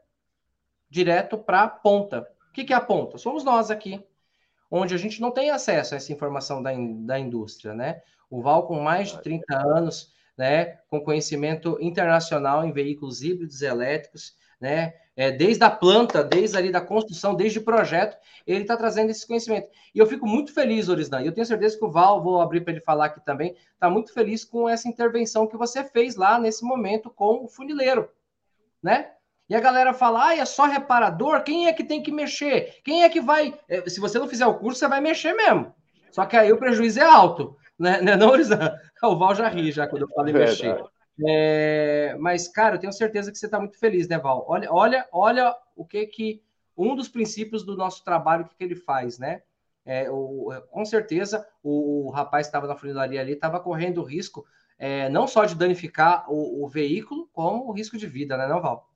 direto 0.90 1.38
para 1.38 1.62
a 1.62 1.68
ponta. 1.68 2.28
O 2.48 2.52
que, 2.52 2.64
que 2.64 2.72
é 2.72 2.76
a 2.76 2.80
ponta? 2.80 3.18
Somos 3.18 3.44
nós 3.44 3.70
aqui, 3.70 4.04
onde 4.70 4.94
a 4.94 4.98
gente 4.98 5.20
não 5.20 5.30
tem 5.30 5.50
acesso 5.50 5.94
a 5.94 5.96
essa 5.96 6.12
informação 6.12 6.62
da, 6.62 6.72
in, 6.72 7.06
da 7.06 7.18
indústria, 7.18 7.74
né? 7.74 8.02
O 8.30 8.42
Val, 8.42 8.66
com 8.66 8.80
mais 8.80 9.10
de 9.10 9.22
30 9.22 9.56
anos, 9.56 10.12
né, 10.36 10.78
com 10.88 11.00
conhecimento 11.00 11.76
internacional 11.80 12.64
em 12.64 12.72
veículos 12.72 13.22
híbridos 13.22 13.60
elétricos, 13.60 14.36
né? 14.60 14.94
É, 15.18 15.32
desde 15.32 15.64
a 15.64 15.68
planta, 15.68 16.22
desde 16.22 16.56
ali 16.56 16.70
da 16.70 16.80
construção, 16.80 17.34
desde 17.34 17.58
o 17.58 17.64
projeto, 17.64 18.16
ele 18.46 18.62
está 18.62 18.76
trazendo 18.76 19.10
esse 19.10 19.26
conhecimento. 19.26 19.68
E 19.92 19.98
eu 19.98 20.06
fico 20.06 20.24
muito 20.24 20.54
feliz, 20.54 20.88
Orisdan, 20.88 21.22
e 21.22 21.26
eu 21.26 21.32
tenho 21.32 21.44
certeza 21.44 21.76
que 21.76 21.84
o 21.84 21.90
Val, 21.90 22.22
vou 22.22 22.40
abrir 22.40 22.60
para 22.60 22.74
ele 22.74 22.80
falar 22.80 23.06
aqui 23.06 23.20
também, 23.24 23.56
está 23.74 23.90
muito 23.90 24.14
feliz 24.14 24.44
com 24.44 24.68
essa 24.68 24.88
intervenção 24.88 25.48
que 25.48 25.56
você 25.56 25.82
fez 25.82 26.14
lá 26.14 26.38
nesse 26.38 26.64
momento 26.64 27.10
com 27.10 27.44
o 27.44 27.48
funileiro, 27.48 28.08
né? 28.80 29.10
E 29.48 29.56
a 29.56 29.60
galera 29.60 29.92
fala, 29.92 30.28
ah, 30.28 30.36
é 30.36 30.44
só 30.44 30.66
reparador, 30.66 31.42
quem 31.42 31.66
é 31.66 31.72
que 31.72 31.82
tem 31.82 32.00
que 32.00 32.12
mexer? 32.12 32.76
Quem 32.84 33.02
é 33.02 33.08
que 33.08 33.20
vai... 33.20 33.58
É, 33.68 33.90
se 33.90 33.98
você 33.98 34.20
não 34.20 34.28
fizer 34.28 34.46
o 34.46 34.54
curso, 34.54 34.78
você 34.78 34.86
vai 34.86 35.00
mexer 35.00 35.32
mesmo. 35.32 35.74
Só 36.12 36.26
que 36.26 36.36
aí 36.36 36.52
o 36.52 36.58
prejuízo 36.58 37.00
é 37.00 37.04
alto, 37.04 37.56
né? 37.76 38.00
Não, 38.00 38.28
Orisdan? 38.28 38.72
O 39.02 39.16
Val 39.16 39.34
já 39.34 39.48
ri 39.48 39.72
já 39.72 39.88
quando 39.88 40.02
eu 40.02 40.08
falo 40.08 40.28
em 40.28 40.32
mexer. 40.32 40.80
É, 41.26 42.16
mas, 42.18 42.48
cara, 42.48 42.76
eu 42.76 42.80
tenho 42.80 42.92
certeza 42.92 43.32
que 43.32 43.38
você 43.38 43.46
está 43.46 43.58
muito 43.58 43.78
feliz, 43.78 44.06
né, 44.08 44.18
Val? 44.18 44.44
Olha, 44.48 44.68
olha, 44.72 45.08
olha 45.12 45.56
o 45.74 45.84
que 45.84 46.06
que 46.06 46.42
um 46.76 46.94
dos 46.94 47.08
princípios 47.08 47.64
do 47.64 47.76
nosso 47.76 48.04
trabalho 48.04 48.44
que, 48.44 48.54
que 48.54 48.64
ele 48.64 48.76
faz, 48.76 49.18
né? 49.18 49.42
É, 49.84 50.10
o, 50.10 50.52
com 50.70 50.84
certeza 50.84 51.46
o, 51.62 52.06
o 52.06 52.10
rapaz 52.10 52.46
que 52.46 52.50
estava 52.50 52.66
na 52.66 52.76
funilaria 52.76 53.20
ali 53.20 53.32
estava 53.32 53.58
correndo 53.58 54.02
o 54.02 54.04
risco 54.04 54.44
é, 54.78 55.08
não 55.08 55.26
só 55.26 55.44
de 55.44 55.56
danificar 55.56 56.30
o, 56.30 56.64
o, 56.64 56.68
veículo, 56.68 57.28
como 57.32 57.68
o 57.68 57.72
risco 57.72 57.98
de 57.98 58.06
vida, 58.06 58.36
né, 58.36 58.46
não, 58.46 58.60
Val? 58.60 58.88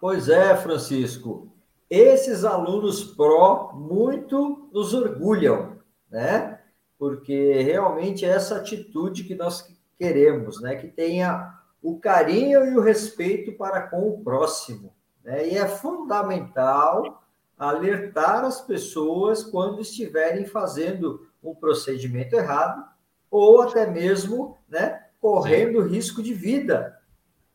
Pois 0.00 0.28
é, 0.28 0.56
Francisco. 0.56 1.52
Esses 1.88 2.44
alunos 2.44 3.04
pró 3.04 3.72
muito 3.74 4.68
nos 4.72 4.92
orgulham, 4.94 5.78
né? 6.10 6.58
Porque 6.98 7.60
realmente 7.62 8.24
é 8.24 8.30
essa 8.30 8.56
atitude 8.56 9.24
que 9.24 9.34
nós 9.34 9.70
queremos, 10.02 10.60
né? 10.60 10.74
Que 10.74 10.88
tenha 10.88 11.54
o 11.80 11.96
carinho 12.00 12.64
e 12.64 12.76
o 12.76 12.80
respeito 12.80 13.52
para 13.52 13.82
com 13.82 14.08
o 14.08 14.20
próximo. 14.20 14.92
Né? 15.22 15.50
E 15.50 15.56
é 15.56 15.68
fundamental 15.68 17.22
alertar 17.56 18.44
as 18.44 18.60
pessoas 18.60 19.44
quando 19.44 19.80
estiverem 19.80 20.44
fazendo 20.44 21.28
um 21.42 21.54
procedimento 21.54 22.34
errado 22.34 22.84
ou 23.30 23.62
até 23.62 23.86
mesmo 23.86 24.58
né, 24.68 25.04
correndo 25.20 25.84
Sim. 25.84 25.88
risco 25.88 26.20
de 26.20 26.34
vida. 26.34 26.98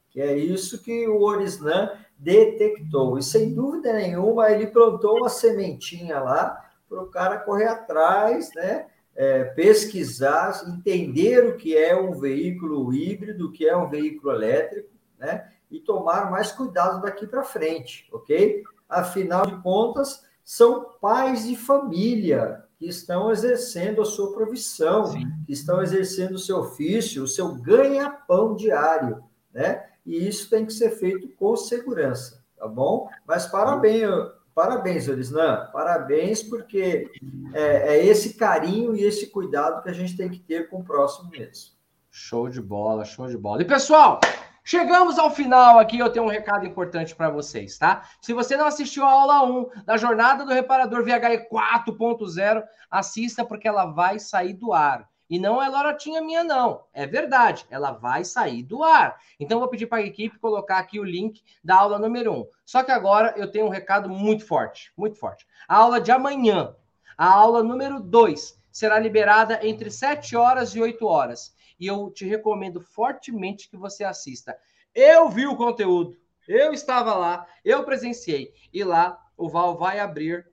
Que 0.10 0.22
é 0.22 0.38
isso 0.38 0.82
que 0.82 1.06
o 1.06 1.22
Orisnan 1.22 1.92
detectou. 2.18 3.18
E 3.18 3.24
sem 3.24 3.54
dúvida 3.54 3.92
nenhuma, 3.92 4.50
ele 4.50 4.68
plantou 4.68 5.18
uma 5.18 5.30
sementinha 5.30 6.20
lá 6.22 6.66
para 6.88 7.02
o 7.04 7.08
cara 7.08 7.40
correr 7.40 7.68
atrás, 7.68 8.50
né? 8.56 8.88
É, 9.18 9.44
pesquisar, 9.46 10.62
entender 10.68 11.44
o 11.44 11.58
que 11.58 11.76
é 11.76 12.00
um 12.00 12.12
veículo 12.12 12.94
híbrido, 12.94 13.48
o 13.48 13.52
que 13.52 13.68
é 13.68 13.76
um 13.76 13.90
veículo 13.90 14.32
elétrico, 14.32 14.90
né? 15.18 15.52
E 15.72 15.80
tomar 15.80 16.30
mais 16.30 16.52
cuidado 16.52 17.02
daqui 17.02 17.26
para 17.26 17.44
frente, 17.44 18.08
ok? 18.14 18.64
Afinal 18.88 19.48
de 19.48 19.60
contas, 19.64 20.24
são 20.46 20.86
pais 21.02 21.48
de 21.48 21.58
família 21.58 22.64
que 22.78 22.86
estão 22.86 23.32
exercendo 23.32 24.04
a 24.04 24.06
sua 24.06 24.32
profissão, 24.34 25.08
Sim. 25.08 25.26
que 25.48 25.52
estão 25.52 25.82
exercendo 25.82 26.34
o 26.34 26.40
seu 26.40 26.60
ofício, 26.60 27.24
o 27.24 27.28
seu 27.28 27.56
ganha-pão 27.56 28.56
diário, 28.56 29.24
né? 29.52 29.84
E 30.06 30.28
isso 30.28 30.48
tem 30.48 30.64
que 30.64 30.72
ser 30.72 30.92
feito 30.92 31.28
com 31.30 31.58
segurança, 31.58 32.44
tá 32.56 32.68
bom? 32.68 33.10
Mas 33.28 33.48
parabéns, 33.48 34.10
Parabéns, 34.58 35.08
Orisnan, 35.08 35.70
parabéns, 35.72 36.42
porque 36.42 37.12
é, 37.54 37.94
é, 37.94 38.06
esse 38.08 38.34
carinho 38.34 38.96
e 38.96 39.04
esse 39.04 39.28
cuidado 39.28 39.84
que 39.84 39.90
a 39.90 39.94
gente 39.94 40.18
tem 40.18 40.28
que 40.28 40.40
ter 40.40 40.68
com 40.68 40.80
o 40.80 40.84
próximo 40.84 41.30
mesmo. 41.30 41.76
Show 42.10 42.50
de 42.50 42.60
bola, 42.60 43.06
show 43.06 43.28
de 43.28 43.38
bola. 43.38 43.62
E 43.62 43.66
pessoal, 43.66 44.20
chegamos 44.64 45.20
ao 45.20 45.30
final 45.30 45.78
aqui. 45.78 46.00
Eu 46.00 46.12
tenho 46.12 46.26
um 46.26 46.30
recado 46.30 46.66
importante 46.66 47.16
para 47.16 47.30
vocês, 47.30 47.78
tá? 47.78 48.02
Se 48.20 48.34
você 48.34 48.58
não 48.58 48.66
assistiu 48.66 49.06
a 49.06 49.12
aula 49.12 49.44
1 49.44 49.84
da 49.86 49.96
jornada 49.96 50.44
do 50.44 50.52
reparador 50.52 51.04
VHE 51.04 51.48
4.0, 51.52 52.64
assista 52.90 53.46
porque 53.46 53.68
ela 53.68 53.86
vai 53.86 54.18
sair 54.18 54.54
do 54.54 54.74
ar. 54.74 55.08
E 55.30 55.38
não 55.38 55.62
é 55.62 55.68
lorotinha 55.68 56.22
minha, 56.22 56.44
não. 56.44 56.86
É 56.94 57.06
verdade. 57.06 57.66
Ela 57.70 57.92
vai 57.92 58.24
sair 58.24 58.64
do 58.64 58.84
ar. 58.84 59.20
Então, 59.40 59.60
vou 59.60 59.68
pedir 59.68 59.88
para 59.88 59.98
a 59.98 60.06
equipe 60.06 60.40
colocar 60.40 60.78
aqui 60.78 61.00
o 61.00 61.04
link 61.04 61.44
da 61.64 61.76
aula 61.76 62.00
número 62.00 62.32
1. 62.34 62.48
Só 62.66 62.84
que 62.84 62.92
agora 62.92 63.34
eu 63.36 63.52
tenho 63.52 63.66
um 63.66 63.70
recado 63.70 64.10
muito 64.10 64.46
forte. 64.46 64.92
Muito 64.96 65.18
forte. 65.18 65.46
A 65.68 65.78
aula 65.78 66.00
de 66.00 66.12
amanhã, 66.12 66.76
a 67.18 67.30
aula 67.30 67.62
número 67.62 68.00
2, 68.00 68.58
será 68.72 69.00
liberada 69.00 69.66
entre 69.68 69.92
7 69.92 70.36
horas 70.36 70.76
e 70.76 70.82
8 70.82 71.06
horas. 71.06 71.54
E 71.80 71.88
eu 71.88 72.10
te 72.10 72.26
recomendo 72.26 72.80
fortemente 72.80 73.70
que 73.70 73.76
você 73.76 74.04
assista. 74.04 74.58
Eu 74.96 75.30
vi 75.30 75.46
o 75.46 75.58
conteúdo. 75.58 76.18
Eu 76.48 76.72
estava 76.72 77.14
lá. 77.14 77.46
Eu 77.66 77.84
presenciei. 77.84 78.54
E 78.74 78.84
lá 78.84 79.20
o 79.36 79.50
Val 79.50 79.78
vai 79.78 80.00
abrir 80.00 80.48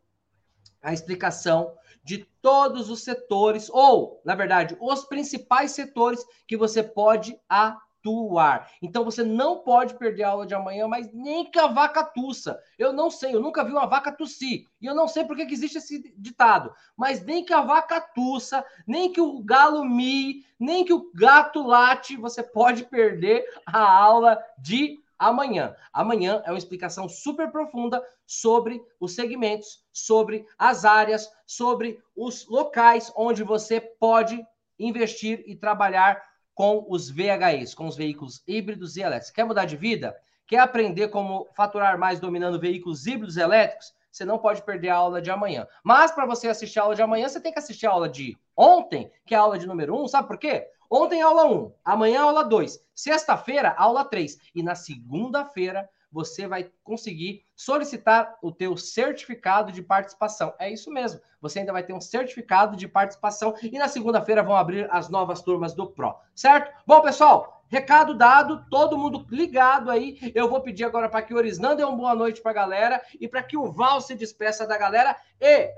a 0.82 0.92
explicação 0.92 1.74
de 2.04 2.18
todos 2.42 2.90
os 2.90 3.02
setores, 3.02 3.70
ou, 3.70 4.20
na 4.24 4.34
verdade, 4.34 4.76
os 4.78 5.04
principais 5.06 5.70
setores 5.70 6.24
que 6.46 6.56
você 6.56 6.82
pode 6.82 7.40
atuar. 7.48 8.70
Então 8.82 9.02
você 9.02 9.24
não 9.24 9.60
pode 9.60 9.94
perder 9.94 10.24
a 10.24 10.28
aula 10.28 10.46
de 10.46 10.54
amanhã, 10.54 10.86
mas 10.86 11.10
nem 11.14 11.50
que 11.50 11.58
a 11.58 11.66
vaca 11.66 12.04
tussa. 12.04 12.60
Eu 12.78 12.92
não 12.92 13.10
sei, 13.10 13.34
eu 13.34 13.40
nunca 13.40 13.64
vi 13.64 13.72
uma 13.72 13.86
vaca 13.86 14.12
tossir. 14.12 14.66
E 14.78 14.84
eu 14.84 14.94
não 14.94 15.08
sei 15.08 15.24
porque 15.24 15.46
que 15.46 15.54
existe 15.54 15.78
esse 15.78 16.14
ditado. 16.18 16.70
Mas 16.94 17.24
nem 17.24 17.42
que 17.42 17.54
a 17.54 17.62
vaca 17.62 17.98
tussa, 17.98 18.62
nem 18.86 19.10
que 19.10 19.22
o 19.22 19.42
galo 19.42 19.82
mie, 19.82 20.44
nem 20.60 20.84
que 20.84 20.92
o 20.92 21.10
gato 21.14 21.62
late, 21.62 22.18
você 22.18 22.42
pode 22.42 22.84
perder 22.84 23.44
a 23.64 23.80
aula 23.80 24.38
de 24.58 25.02
amanhã. 25.28 25.74
Amanhã 25.92 26.42
é 26.44 26.50
uma 26.50 26.58
explicação 26.58 27.08
super 27.08 27.50
profunda 27.50 28.02
sobre 28.26 28.82
os 29.00 29.14
segmentos, 29.14 29.84
sobre 29.92 30.46
as 30.58 30.84
áreas, 30.84 31.30
sobre 31.46 31.98
os 32.16 32.46
locais 32.48 33.12
onde 33.16 33.42
você 33.42 33.80
pode 33.80 34.44
investir 34.78 35.42
e 35.46 35.56
trabalhar 35.56 36.22
com 36.54 36.86
os 36.88 37.10
VHIs, 37.10 37.74
com 37.74 37.86
os 37.86 37.96
veículos 37.96 38.42
híbridos 38.46 38.96
e 38.96 39.02
elétricos. 39.02 39.30
Quer 39.30 39.44
mudar 39.44 39.64
de 39.64 39.76
vida? 39.76 40.16
Quer 40.46 40.58
aprender 40.58 41.08
como 41.08 41.48
faturar 41.56 41.98
mais 41.98 42.20
dominando 42.20 42.60
veículos 42.60 43.06
híbridos 43.06 43.36
e 43.36 43.40
elétricos? 43.40 43.92
Você 44.10 44.24
não 44.24 44.38
pode 44.38 44.62
perder 44.62 44.90
a 44.90 44.96
aula 44.96 45.20
de 45.20 45.30
amanhã. 45.30 45.66
Mas 45.82 46.12
para 46.12 46.26
você 46.26 46.46
assistir 46.46 46.78
a 46.78 46.82
aula 46.82 46.94
de 46.94 47.02
amanhã, 47.02 47.28
você 47.28 47.40
tem 47.40 47.52
que 47.52 47.58
assistir 47.58 47.86
a 47.86 47.90
aula 47.90 48.08
de 48.08 48.38
ontem, 48.56 49.10
que 49.26 49.34
é 49.34 49.38
a 49.38 49.40
aula 49.40 49.58
de 49.58 49.66
número 49.66 49.96
1, 49.96 50.02
um, 50.02 50.06
sabe 50.06 50.28
por 50.28 50.38
quê? 50.38 50.68
Ontem, 50.90 51.22
aula 51.22 51.46
1. 51.46 51.72
Amanhã, 51.84 52.22
aula 52.22 52.44
2. 52.44 52.78
Sexta-feira, 52.94 53.74
aula 53.76 54.04
3. 54.04 54.38
E 54.54 54.62
na 54.62 54.74
segunda-feira, 54.74 55.88
você 56.14 56.46
vai 56.46 56.70
conseguir 56.84 57.44
solicitar 57.56 58.38
o 58.40 58.52
teu 58.52 58.76
certificado 58.76 59.72
de 59.72 59.82
participação. 59.82 60.54
É 60.60 60.70
isso 60.70 60.88
mesmo. 60.88 61.20
Você 61.40 61.58
ainda 61.58 61.72
vai 61.72 61.82
ter 61.82 61.92
um 61.92 62.00
certificado 62.00 62.76
de 62.76 62.86
participação 62.86 63.52
e 63.60 63.76
na 63.76 63.88
segunda-feira 63.88 64.40
vão 64.40 64.56
abrir 64.56 64.88
as 64.92 65.08
novas 65.08 65.42
turmas 65.42 65.74
do 65.74 65.88
Pro, 65.88 66.16
certo? 66.32 66.72
Bom, 66.86 67.00
pessoal, 67.00 67.64
recado 67.66 68.14
dado, 68.14 68.64
todo 68.70 68.96
mundo 68.96 69.26
ligado 69.28 69.90
aí. 69.90 70.32
Eu 70.36 70.48
vou 70.48 70.60
pedir 70.60 70.84
agora 70.84 71.08
para 71.08 71.20
que 71.20 71.34
o 71.34 71.36
Orisnan 71.36 71.74
dê 71.74 71.82
uma 71.82 71.96
boa 71.96 72.14
noite 72.14 72.40
para 72.40 72.52
a 72.52 72.54
galera 72.54 73.02
e 73.20 73.26
para 73.26 73.42
que 73.42 73.56
o 73.56 73.72
Val 73.72 74.00
se 74.00 74.14
despeça 74.14 74.64
da 74.68 74.78
galera. 74.78 75.16
E 75.40 75.68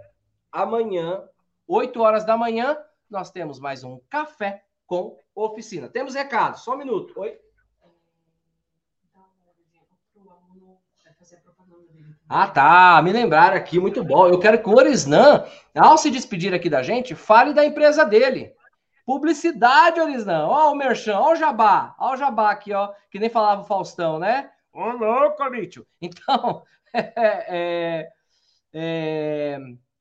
amanhã, 0.52 1.24
8 1.66 1.98
horas 2.02 2.26
da 2.26 2.36
manhã, 2.36 2.76
nós 3.08 3.30
temos 3.30 3.58
mais 3.58 3.82
um 3.82 3.98
café 4.10 4.65
com 4.86 5.18
oficina. 5.34 5.88
Temos 5.88 6.14
recado, 6.14 6.58
só 6.58 6.74
um 6.74 6.78
minuto. 6.78 7.12
Oi? 7.20 7.38
Ah, 12.28 12.48
tá. 12.48 13.00
Me 13.02 13.12
lembraram 13.12 13.56
aqui, 13.56 13.78
muito 13.78 14.02
bom. 14.02 14.26
Eu 14.26 14.40
quero 14.40 14.60
que 14.62 14.68
o 14.68 14.74
Orisnan, 14.74 15.44
ao 15.74 15.96
se 15.96 16.10
despedir 16.10 16.52
aqui 16.52 16.68
da 16.68 16.82
gente, 16.82 17.14
fale 17.14 17.54
da 17.54 17.64
empresa 17.64 18.04
dele. 18.04 18.52
Publicidade, 19.04 20.00
Orisnan. 20.00 20.46
Ó, 20.46 20.72
o 20.72 20.74
Merchan, 20.74 21.18
ó 21.18 21.32
o 21.32 21.36
Jabá. 21.36 21.94
Ó 21.98 22.14
o 22.14 22.16
Jabá 22.16 22.50
aqui, 22.50 22.72
ó. 22.72 22.92
Que 23.10 23.20
nem 23.20 23.30
falava 23.30 23.62
o 23.62 23.64
Faustão, 23.64 24.18
né? 24.18 24.50
Ô, 24.72 24.90
louco, 24.90 25.44
Lítio. 25.48 25.86
Então, 26.02 26.64
é, 26.92 27.12
é, 27.48 28.12
é, 28.72 29.58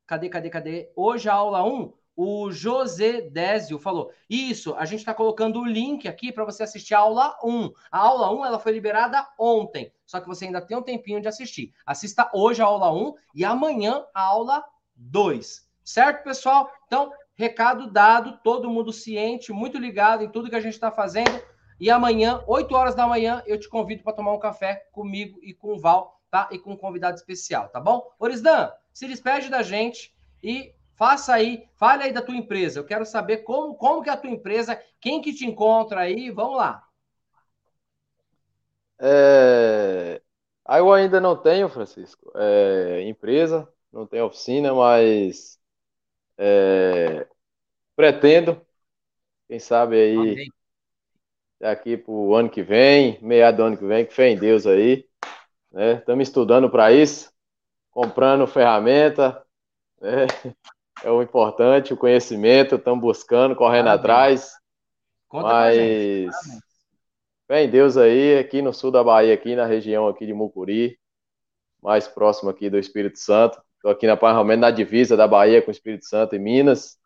cadê, 0.08 0.30
cadê, 0.30 0.50
cadê? 0.50 0.92
Hoje 0.96 1.30
a 1.30 1.34
aula 1.34 1.64
1 1.64 1.94
o 2.16 2.52
José 2.52 3.22
Désio 3.22 3.78
falou: 3.78 4.12
Isso, 4.30 4.74
a 4.76 4.86
gente 4.86 5.00
está 5.00 5.14
colocando 5.14 5.60
o 5.60 5.66
link 5.66 6.08
aqui 6.08 6.32
para 6.32 6.46
você 6.46 6.64
assistir 6.64 6.94
a 6.94 7.00
aula 7.00 7.38
1. 7.44 7.72
A 7.92 8.00
aula 8.00 8.32
1 8.32 8.46
ela 8.46 8.60
foi 8.60 8.72
liberada 8.72 9.28
ontem, 9.38 9.92
só 10.06 10.20
que 10.20 10.28
você 10.28 10.46
ainda 10.46 10.62
tem 10.62 10.78
um 10.78 10.82
tempinho 10.82 11.22
de 11.22 11.28
assistir. 11.28 11.74
Assista 11.86 12.30
hoje 12.34 12.62
a 12.62 12.66
aula 12.66 12.92
1 12.94 13.14
e 13.36 13.44
amanhã 13.44 14.06
a 14.14 14.22
aula 14.22 14.64
2. 14.96 15.66
Certo, 15.84 16.24
pessoal? 16.24 16.72
Então, 16.88 17.12
recado 17.36 17.92
dado, 17.92 18.40
todo 18.44 18.70
mundo 18.70 18.94
ciente, 18.94 19.52
muito 19.52 19.78
ligado 19.78 20.24
em 20.24 20.30
tudo 20.30 20.50
que 20.50 20.56
a 20.56 20.62
gente 20.62 20.74
está 20.74 20.92
fazendo. 20.92 21.42
E 21.80 21.90
amanhã, 21.90 22.42
8 22.48 22.74
horas 22.74 22.96
da 22.96 23.06
manhã, 23.06 23.44
eu 23.46 23.60
te 23.60 23.68
convido 23.68 24.02
para 24.02 24.14
tomar 24.14 24.34
um 24.34 24.40
café 24.40 24.88
comigo 24.94 25.38
e 25.44 25.54
com 25.54 25.74
o 25.74 25.80
Val, 25.80 26.22
tá? 26.32 26.48
E 26.50 26.58
com 26.58 26.72
um 26.72 26.78
convidado 26.78 27.18
especial, 27.18 27.68
tá 27.68 27.80
bom? 27.82 28.10
Orisdan, 28.18 28.72
se 28.94 29.08
despede 29.08 29.50
da 29.50 29.62
gente 29.62 30.16
e 30.42 30.74
Faça 30.96 31.34
aí, 31.34 31.68
fale 31.76 32.04
aí 32.04 32.14
da 32.14 32.22
tua 32.22 32.36
empresa. 32.36 32.80
Eu 32.80 32.86
quero 32.86 33.06
saber 33.06 33.40
como, 33.40 33.76
como 33.76 34.02
que 34.02 34.10
é 34.10 34.14
a 34.14 34.18
tua 34.18 34.30
empresa, 34.30 34.82
quem 35.00 35.22
que 35.22 35.34
te 35.34 35.46
encontra 35.46 36.02
aí, 36.02 36.32
vamos 36.32 36.58
lá. 36.58 36.84
É... 39.00 40.22
Eu 40.68 40.92
ainda 40.94 41.20
não 41.20 41.36
tenho, 41.36 41.70
Francisco, 41.70 42.32
é... 42.36 43.02
empresa, 43.08 43.68
não 43.92 44.08
tenho 44.08 44.26
oficina, 44.26 44.74
mas 44.74 45.60
é... 46.38 47.28
pretendo, 47.96 48.66
quem 49.50 49.60
sabe 49.60 49.96
aí, 49.98 50.18
okay. 50.18 50.48
daqui 51.60 51.98
para 51.98 52.12
o 52.12 52.36
ano 52.36 52.50
que 52.50 52.64
vem, 52.64 53.20
meado 53.22 53.58
do 53.58 53.64
ano 53.64 53.78
que 53.78 53.86
vem, 53.86 54.06
que 54.06 54.14
fé 54.14 54.30
em 54.30 54.38
Deus 54.38 54.66
aí, 54.66 55.06
né? 55.72 55.96
Estamos 55.96 56.30
estudando 56.30 56.70
para 56.70 56.94
isso, 56.94 57.32
comprando 57.92 58.48
ferramenta, 58.48 59.46
né? 60.00 60.26
É 61.06 61.12
o 61.12 61.22
importante, 61.22 61.94
o 61.94 61.98
conhecimento, 61.98 62.76
estamos 62.76 63.00
buscando, 63.00 63.56
correndo 63.56 63.90
atrás. 63.90 64.54
Conta 65.28 65.48
mas 65.48 66.34
vem 67.48 67.70
Deus 67.70 67.96
aí, 67.96 68.40
aqui 68.40 68.60
no 68.60 68.74
sul 68.74 68.90
da 68.90 69.04
Bahia, 69.04 69.32
aqui 69.32 69.56
na 69.56 69.68
região 69.68 70.08
aqui 70.08 70.26
de 70.26 70.34
Mucuri, 70.34 70.98
mais 71.80 72.08
próximo 72.08 72.50
aqui 72.50 72.72
do 72.72 72.80
Espírito 72.80 73.20
Santo. 73.20 73.62
Estou 73.76 73.92
aqui 73.92 74.08
na 74.08 74.16
realmente 74.16 74.60
na 74.60 74.72
divisa 74.72 75.16
da 75.16 75.28
Bahia 75.28 75.62
com 75.62 75.70
o 75.70 75.72
Espírito 75.72 76.06
Santo 76.06 76.36
e 76.36 76.40
Minas, 76.40 76.98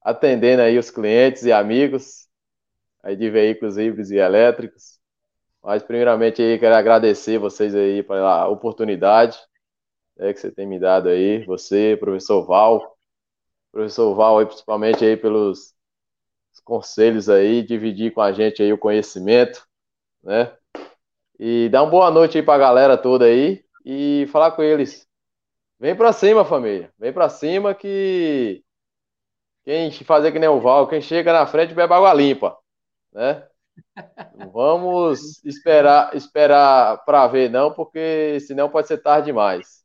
atendendo 0.00 0.62
aí 0.62 0.78
os 0.78 0.88
clientes 0.88 1.42
e 1.42 1.50
amigos 1.50 2.28
aí 3.02 3.16
de 3.16 3.28
veículos 3.28 3.76
híbridos 3.76 4.12
e 4.12 4.18
elétricos. 4.18 5.00
Mas 5.60 5.82
primeiramente 5.82 6.40
aí 6.40 6.60
quero 6.60 6.76
agradecer 6.76 7.38
vocês 7.38 7.74
aí 7.74 8.04
pela 8.04 8.46
oportunidade 8.46 9.36
né, 10.16 10.32
que 10.32 10.38
você 10.38 10.52
tem 10.52 10.64
me 10.64 10.78
dado 10.78 11.08
aí, 11.08 11.44
você, 11.44 11.96
professor 11.98 12.46
Val, 12.46 12.91
professor 13.72 14.14
Val, 14.14 14.38
aí, 14.38 14.46
principalmente 14.46 15.04
aí 15.04 15.16
pelos 15.16 15.74
conselhos 16.64 17.28
aí, 17.28 17.62
dividir 17.62 18.12
com 18.12 18.20
a 18.20 18.32
gente 18.32 18.62
aí 18.62 18.72
o 18.72 18.78
conhecimento, 18.78 19.66
né? 20.22 20.56
E 21.38 21.68
dar 21.70 21.82
uma 21.82 21.90
boa 21.90 22.10
noite 22.10 22.38
aí 22.38 22.44
para 22.44 22.54
a 22.54 22.58
galera 22.58 22.98
toda 22.98 23.26
aí 23.26 23.64
e 23.84 24.28
falar 24.32 24.52
com 24.52 24.62
eles. 24.62 25.08
Vem 25.80 25.96
para 25.96 26.12
cima, 26.12 26.44
família. 26.44 26.92
Vem 26.98 27.12
para 27.12 27.28
cima 27.28 27.74
que 27.74 28.64
quem 29.64 29.90
fazer 30.04 30.32
que 30.32 30.38
nem 30.38 30.48
o 30.48 30.60
Val, 30.60 30.88
quem 30.88 31.00
chega 31.00 31.32
na 31.32 31.46
frente 31.46 31.74
bebe 31.74 31.92
água 31.92 32.12
limpa, 32.14 32.56
né? 33.12 33.46
Vamos 34.52 35.44
esperar 35.44 36.14
esperar 36.16 37.04
para 37.04 37.26
ver 37.28 37.50
não, 37.50 37.72
porque 37.72 38.38
senão 38.40 38.68
pode 38.70 38.88
ser 38.88 38.98
tarde 38.98 39.26
demais. 39.26 39.81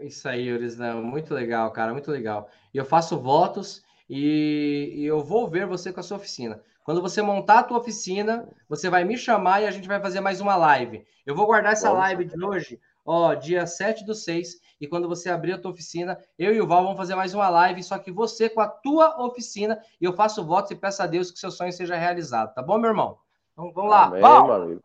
Isso 0.00 0.28
aí, 0.28 0.48
Eurisnan, 0.48 1.00
muito 1.02 1.32
legal, 1.32 1.70
cara, 1.70 1.92
muito 1.92 2.10
legal. 2.10 2.48
E 2.74 2.78
eu 2.78 2.84
faço 2.84 3.18
votos 3.18 3.82
e, 4.10 4.92
e, 4.96 5.04
eu 5.04 5.20
vou 5.20 5.48
ver 5.48 5.66
você 5.66 5.92
com 5.92 6.00
a 6.00 6.02
sua 6.02 6.16
oficina. 6.16 6.60
Quando 6.82 7.02
você 7.02 7.20
montar 7.22 7.60
a 7.60 7.62
tua 7.62 7.78
oficina, 7.78 8.48
você 8.68 8.88
vai 8.88 9.04
me 9.04 9.16
chamar 9.16 9.60
e 9.60 9.66
a 9.66 9.70
gente 9.70 9.86
vai 9.86 10.00
fazer 10.00 10.20
mais 10.20 10.40
uma 10.40 10.56
live. 10.56 11.06
Eu 11.24 11.34
vou 11.34 11.46
guardar 11.46 11.74
essa 11.74 11.92
live 11.92 12.24
de 12.24 12.42
hoje, 12.42 12.80
ó, 13.04 13.34
dia 13.34 13.66
7 13.66 14.04
do 14.04 14.14
6, 14.14 14.58
e 14.80 14.86
quando 14.86 15.06
você 15.06 15.28
abrir 15.28 15.52
a 15.52 15.58
tua 15.58 15.70
oficina, 15.70 16.18
eu 16.38 16.54
e 16.54 16.60
o 16.60 16.66
Val 16.66 16.82
vamos 16.82 16.96
fazer 16.96 17.14
mais 17.14 17.34
uma 17.34 17.48
live, 17.48 17.82
só 17.82 17.98
que 17.98 18.10
você 18.10 18.48
com 18.48 18.60
a 18.60 18.68
tua 18.68 19.22
oficina, 19.22 19.78
e 20.00 20.04
eu 20.04 20.14
faço 20.14 20.44
votos 20.44 20.70
e 20.70 20.76
peço 20.76 21.02
a 21.02 21.06
Deus 21.06 21.30
que 21.30 21.38
seu 21.38 21.50
sonho 21.50 21.72
seja 21.72 21.94
realizado, 21.94 22.54
tá 22.54 22.62
bom, 22.62 22.78
meu 22.78 22.90
irmão? 22.90 23.18
Então, 23.52 23.70
vamos 23.72 23.90
lá, 23.90 24.04
Amém, 24.04 24.20
Val! 24.22 24.80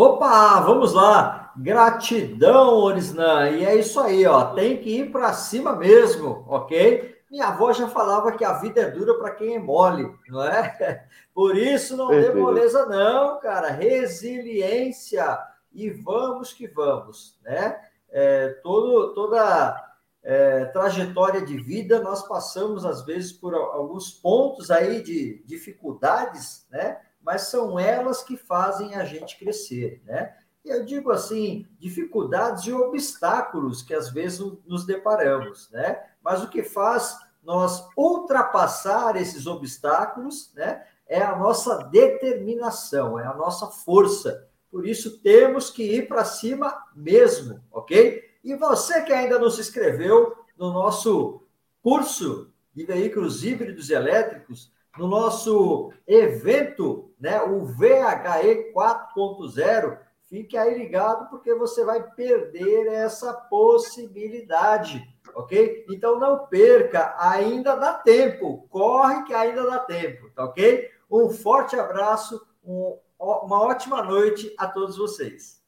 Opa, 0.00 0.60
vamos 0.60 0.92
lá. 0.92 1.52
Gratidão, 1.56 2.76
Orisnan. 2.76 3.50
E 3.50 3.64
é 3.64 3.74
isso 3.74 3.98
aí, 3.98 4.24
ó. 4.24 4.54
Tem 4.54 4.76
que 4.76 5.00
ir 5.00 5.10
para 5.10 5.32
cima 5.32 5.74
mesmo, 5.74 6.44
ok? 6.46 7.16
Minha 7.28 7.48
avó 7.48 7.72
já 7.72 7.88
falava 7.88 8.30
que 8.30 8.44
a 8.44 8.52
vida 8.52 8.80
é 8.80 8.90
dura 8.92 9.14
para 9.14 9.32
quem 9.32 9.56
é 9.56 9.58
mole, 9.58 10.08
não 10.28 10.44
é? 10.44 11.04
Por 11.34 11.56
isso 11.56 11.96
não 11.96 12.10
dê 12.10 12.32
moleza, 12.32 12.86
não, 12.86 13.40
cara. 13.40 13.72
Resiliência. 13.72 15.36
E 15.72 15.90
vamos 15.90 16.52
que 16.52 16.68
vamos, 16.68 17.36
né? 17.42 17.80
É, 18.08 18.50
todo, 18.62 19.14
toda 19.14 19.84
é, 20.22 20.66
trajetória 20.66 21.44
de 21.44 21.56
vida, 21.56 21.98
nós 21.98 22.22
passamos, 22.22 22.86
às 22.86 23.04
vezes, 23.04 23.32
por 23.32 23.52
alguns 23.52 24.12
pontos 24.12 24.70
aí 24.70 25.02
de 25.02 25.42
dificuldades, 25.44 26.68
né? 26.70 27.00
Mas 27.28 27.42
são 27.42 27.78
elas 27.78 28.22
que 28.22 28.38
fazem 28.38 28.94
a 28.94 29.04
gente 29.04 29.38
crescer, 29.38 30.00
né? 30.06 30.34
Eu 30.64 30.82
digo 30.82 31.12
assim, 31.12 31.66
dificuldades 31.78 32.64
e 32.64 32.72
obstáculos 32.72 33.82
que 33.82 33.92
às 33.92 34.08
vezes 34.08 34.40
nos 34.66 34.86
deparamos, 34.86 35.68
né? 35.70 36.02
Mas 36.24 36.42
o 36.42 36.48
que 36.48 36.62
faz 36.62 37.18
nós 37.42 37.86
ultrapassar 37.94 39.14
esses 39.16 39.46
obstáculos, 39.46 40.54
né? 40.54 40.86
É 41.06 41.20
a 41.20 41.36
nossa 41.36 41.76
determinação, 41.90 43.20
é 43.20 43.26
a 43.26 43.34
nossa 43.34 43.66
força. 43.66 44.48
Por 44.70 44.86
isso 44.86 45.18
temos 45.18 45.68
que 45.68 45.82
ir 45.82 46.08
para 46.08 46.24
cima 46.24 46.82
mesmo, 46.96 47.62
ok? 47.70 48.24
E 48.42 48.54
você 48.54 49.02
que 49.02 49.12
ainda 49.12 49.38
não 49.38 49.50
se 49.50 49.60
inscreveu 49.60 50.34
no 50.56 50.72
nosso 50.72 51.42
curso 51.82 52.50
de 52.74 52.86
veículos 52.86 53.44
híbridos 53.44 53.90
e 53.90 53.92
elétricos, 53.92 54.72
no 54.98 55.06
nosso 55.06 55.92
evento, 56.06 57.10
né, 57.20 57.40
o 57.40 57.64
VHE 57.64 58.72
4.0. 58.74 59.98
Fique 60.26 60.58
aí 60.58 60.76
ligado, 60.76 61.30
porque 61.30 61.54
você 61.54 61.84
vai 61.84 62.02
perder 62.02 62.88
essa 62.88 63.32
possibilidade, 63.32 65.02
ok? 65.34 65.86
Então 65.88 66.18
não 66.18 66.46
perca, 66.46 67.14
ainda 67.18 67.76
dá 67.76 67.94
tempo, 67.94 68.66
corre 68.68 69.22
que 69.24 69.32
ainda 69.32 69.64
dá 69.64 69.78
tempo, 69.78 70.28
tá 70.34 70.44
ok? 70.44 70.90
Um 71.10 71.30
forte 71.30 71.76
abraço, 71.76 72.46
um, 72.62 72.98
uma 73.18 73.62
ótima 73.62 74.02
noite 74.02 74.54
a 74.58 74.66
todos 74.66 74.98
vocês. 74.98 75.62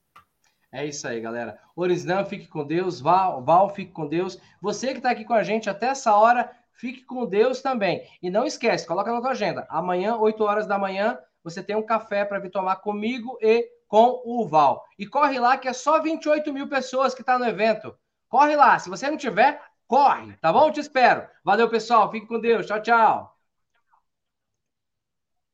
É 0.72 0.86
isso 0.86 1.08
aí, 1.08 1.20
galera. 1.20 1.58
Orisnan, 1.74 2.24
fique 2.24 2.46
com 2.46 2.64
Deus. 2.64 3.00
Val, 3.00 3.42
Val, 3.42 3.70
fique 3.70 3.90
com 3.90 4.06
Deus. 4.06 4.38
Você 4.60 4.88
que 4.88 4.98
está 4.98 5.10
aqui 5.10 5.24
com 5.24 5.34
a 5.34 5.42
gente 5.42 5.68
até 5.68 5.86
essa 5.88 6.14
hora, 6.14 6.48
Fique 6.80 7.04
com 7.04 7.26
Deus 7.26 7.60
também. 7.60 8.02
E 8.22 8.30
não 8.30 8.46
esquece, 8.46 8.86
coloca 8.86 9.12
na 9.12 9.20
tua 9.20 9.32
agenda. 9.32 9.66
Amanhã, 9.68 10.16
8 10.16 10.42
horas 10.42 10.66
da 10.66 10.78
manhã, 10.78 11.18
você 11.44 11.62
tem 11.62 11.76
um 11.76 11.84
café 11.84 12.24
para 12.24 12.38
vir 12.38 12.50
tomar 12.50 12.76
comigo 12.76 13.38
e 13.42 13.68
com 13.86 14.22
o 14.24 14.48
Val. 14.48 14.82
E 14.98 15.06
corre 15.06 15.38
lá 15.38 15.58
que 15.58 15.68
é 15.68 15.74
só 15.74 16.00
28 16.00 16.50
mil 16.52 16.68
pessoas 16.68 17.14
que 17.14 17.22
tá 17.22 17.38
no 17.38 17.44
evento. 17.44 17.94
Corre 18.30 18.56
lá. 18.56 18.78
Se 18.78 18.88
você 18.88 19.10
não 19.10 19.18
tiver, 19.18 19.60
corre, 19.86 20.32
tá 20.40 20.50
bom? 20.50 20.70
Te 20.70 20.80
espero. 20.80 21.28
Valeu, 21.44 21.68
pessoal. 21.68 22.10
Fique 22.10 22.26
com 22.26 22.40
Deus. 22.40 22.64
Tchau, 22.64 22.80
tchau. 22.80 23.39